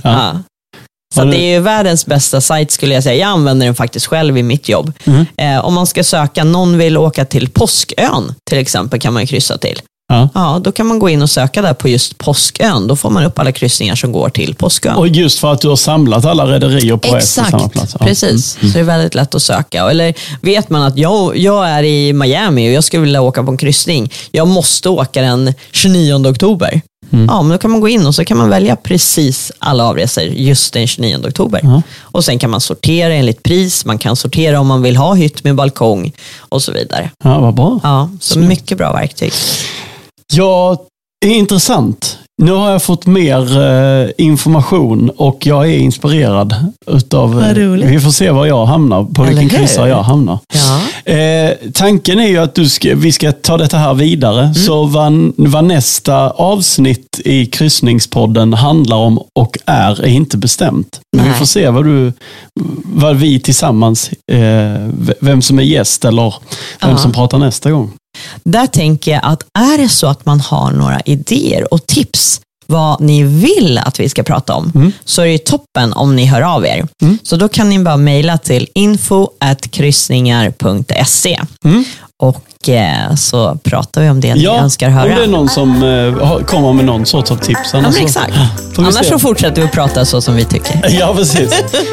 Så 1.14 1.24
det 1.24 1.36
är 1.40 1.52
ju 1.54 1.60
världens 1.60 2.06
bästa 2.06 2.40
sajt 2.40 2.70
skulle 2.70 2.94
jag 2.94 3.02
säga. 3.02 3.14
Jag 3.20 3.28
använder 3.28 3.66
den 3.66 3.74
faktiskt 3.74 4.06
själv 4.06 4.38
i 4.38 4.42
mitt 4.42 4.68
jobb. 4.68 4.92
Mm. 5.04 5.26
Eh, 5.36 5.64
om 5.64 5.74
man 5.74 5.86
ska 5.86 6.04
söka, 6.04 6.44
någon 6.44 6.78
vill 6.78 6.96
åka 6.96 7.24
till 7.24 7.48
Påskön 7.50 8.34
till 8.50 8.58
exempel 8.58 9.00
kan 9.00 9.12
man 9.12 9.26
kryssa 9.26 9.58
till. 9.58 9.80
Ja. 10.12 10.28
Ja, 10.34 10.60
då 10.64 10.72
kan 10.72 10.86
man 10.86 10.98
gå 10.98 11.08
in 11.08 11.22
och 11.22 11.30
söka 11.30 11.62
där 11.62 11.74
på 11.74 11.88
just 11.88 12.18
Påskön. 12.18 12.86
Då 12.86 12.96
får 12.96 13.10
man 13.10 13.24
upp 13.24 13.38
alla 13.38 13.52
kryssningar 13.52 13.94
som 13.94 14.12
går 14.12 14.28
till 14.28 14.54
Påskön. 14.54 14.94
Och 14.96 15.08
just 15.08 15.38
för 15.38 15.52
att 15.52 15.60
du 15.60 15.68
har 15.68 15.76
samlat 15.76 16.24
alla 16.24 16.46
rederier 16.46 16.96
på 16.96 17.08
och 17.08 17.22
samma 17.22 17.46
Exakt, 17.48 17.72
plats. 17.72 17.96
Ja. 18.00 18.06
precis. 18.06 18.56
Mm. 18.60 18.72
Så 18.72 18.78
det 18.78 18.80
är 18.80 18.84
väldigt 18.84 19.14
lätt 19.14 19.34
att 19.34 19.42
söka. 19.42 19.90
Eller 19.90 20.14
vet 20.40 20.70
man 20.70 20.82
att 20.82 20.98
jag, 20.98 21.36
jag 21.36 21.68
är 21.68 21.82
i 21.82 22.12
Miami 22.12 22.68
och 22.68 22.72
jag 22.72 22.84
skulle 22.84 23.02
vilja 23.02 23.20
åka 23.20 23.42
på 23.42 23.50
en 23.50 23.56
kryssning. 23.56 24.12
Jag 24.30 24.48
måste 24.48 24.88
åka 24.88 25.22
den 25.22 25.54
29 25.72 26.28
oktober. 26.30 26.80
Mm. 27.10 27.26
Ja, 27.30 27.42
men 27.42 27.52
då 27.52 27.58
kan 27.58 27.70
man 27.70 27.80
gå 27.80 27.88
in 27.88 28.06
och 28.06 28.14
så 28.14 28.24
kan 28.24 28.36
man 28.38 28.48
välja 28.48 28.76
precis 28.76 29.52
alla 29.58 29.84
avresor 29.84 30.24
just 30.24 30.72
den 30.72 30.86
29 30.86 31.16
oktober. 31.26 31.60
Ja. 31.62 31.82
Och 32.00 32.24
sen 32.24 32.38
kan 32.38 32.50
man 32.50 32.60
sortera 32.60 33.14
enligt 33.14 33.42
pris, 33.42 33.84
man 33.84 33.98
kan 33.98 34.16
sortera 34.16 34.60
om 34.60 34.66
man 34.66 34.82
vill 34.82 34.96
ha 34.96 35.14
hytt 35.14 35.44
med 35.44 35.54
balkong 35.54 36.12
och 36.38 36.62
så 36.62 36.72
vidare. 36.72 37.10
Ja, 37.24 37.38
vad 37.40 37.54
bra. 37.54 37.80
Ja, 37.82 38.10
så 38.20 38.32
Snyggt. 38.34 38.48
mycket 38.48 38.78
bra 38.78 38.92
verktyg. 38.92 39.32
Ja, 40.32 40.76
det 41.20 41.28
är 41.28 41.34
intressant. 41.34 42.18
Nu 42.42 42.52
har 42.52 42.70
jag 42.70 42.82
fått 42.82 43.06
mer 43.06 43.60
eh, 43.60 44.10
information 44.18 45.10
och 45.16 45.46
jag 45.46 45.68
är 45.70 45.78
inspirerad. 45.78 46.54
Utav, 46.86 47.40
roligt. 47.54 47.88
vi 47.88 48.00
får 48.00 48.10
se 48.10 48.30
var 48.30 48.46
jag 48.46 48.66
hamnar, 48.66 49.04
på 49.04 49.22
Eller 49.22 49.32
vilken 49.34 49.50
hur? 49.50 49.58
kryssare 49.66 49.88
jag 49.88 50.02
hamnar. 50.02 50.38
Ja. 50.54 51.12
Eh, 51.12 51.50
tanken 51.74 52.18
är 52.20 52.26
ju 52.28 52.38
att 52.38 52.54
du 52.54 52.68
ska, 52.68 52.94
vi 52.94 53.12
ska 53.12 53.32
ta 53.32 53.56
detta 53.56 53.76
här 53.78 53.94
vidare. 53.94 54.40
Mm. 54.42 54.54
Så 54.54 54.84
vad, 54.84 55.32
vad 55.36 55.64
nästa 55.64 56.30
avsnitt 56.30 57.20
i 57.24 57.46
kryssningspodden 57.46 58.54
handlar 58.54 58.96
om 58.96 59.18
och 59.34 59.58
är, 59.66 60.00
är 60.02 60.08
inte 60.08 60.36
bestämt. 60.36 61.00
Men 61.16 61.24
vi 61.24 61.30
Nej. 61.30 61.38
får 61.38 61.46
se 61.46 61.68
vad, 61.70 61.84
du, 61.84 62.12
vad 62.84 63.16
vi 63.16 63.40
tillsammans, 63.40 64.10
eh, 64.32 64.88
vem 65.20 65.42
som 65.42 65.58
är 65.58 65.62
gäst 65.62 66.04
eller 66.04 66.34
vem 66.80 66.90
Ja. 66.90 66.96
som 66.96 67.12
pratar 67.12 67.38
nästa 67.38 67.70
gång. 67.70 67.90
Där 68.44 68.66
tänker 68.66 69.12
jag 69.12 69.20
att 69.24 69.42
är 69.58 69.78
det 69.78 69.88
så 69.88 70.06
att 70.06 70.26
man 70.26 70.40
har 70.40 70.70
några 70.70 71.00
idéer 71.00 71.74
och 71.74 71.86
tips 71.86 72.40
vad 72.70 73.00
ni 73.00 73.22
vill 73.22 73.78
att 73.84 74.00
vi 74.00 74.08
ska 74.08 74.22
prata 74.22 74.54
om, 74.54 74.72
Mm. 74.74 74.92
så 75.04 75.22
är 75.22 75.26
det 75.26 75.44
toppen 75.44 75.92
om 75.92 76.16
ni 76.16 76.24
hör 76.26 76.42
av 76.42 76.66
er. 76.66 76.86
Mm. 77.02 77.18
Så 77.22 77.36
då 77.36 77.48
kan 77.48 77.68
ni 77.68 77.78
bara 77.78 77.96
mejla 77.96 78.38
till 78.38 78.68
info.kryssningar.se 78.74 81.40
Mm. 81.64 81.84
och 82.22 82.68
eh, 82.68 83.14
så 83.14 83.58
pratar 83.64 84.02
vi 84.02 84.08
om 84.10 84.20
det 84.20 84.34
ni 84.34 84.46
önskar 84.46 84.88
höra. 84.88 85.10
om 85.10 85.16
det 85.16 85.24
är 85.24 85.28
någon 85.28 85.48
som 85.48 85.82
eh, 85.82 86.38
kommer 86.46 86.72
med 86.72 86.84
någon 86.84 87.06
sorts 87.06 87.30
av 87.30 87.36
tips. 87.36 87.70
ja, 87.72 87.78
Annars 87.78 87.94
så- 87.94 88.02
exakt. 88.04 88.32
vi 88.78 88.84
Annars 88.84 89.06
så 89.08 89.18
fortsätter 89.18 89.62
vi 89.62 89.68
att 89.68 89.72
prata 89.72 90.04
så 90.04 90.20
som 90.20 90.34
vi 90.36 90.44
tycker. 90.44 90.84
Ja, 91.00 91.14
precis. 91.16 91.50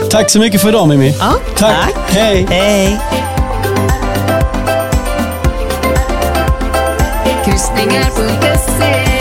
Tack 0.10 0.32
så 0.32 0.40
mycket 0.40 0.62
för 0.62 0.70
idag 0.70 0.88
Mimmi. 0.88 1.16
Ja, 1.20 1.34
Tack. 1.58 1.76
tack. 1.86 1.96
Hej. 2.16 2.46
Hej! 2.50 3.00
Kryssningar.se 7.56 9.15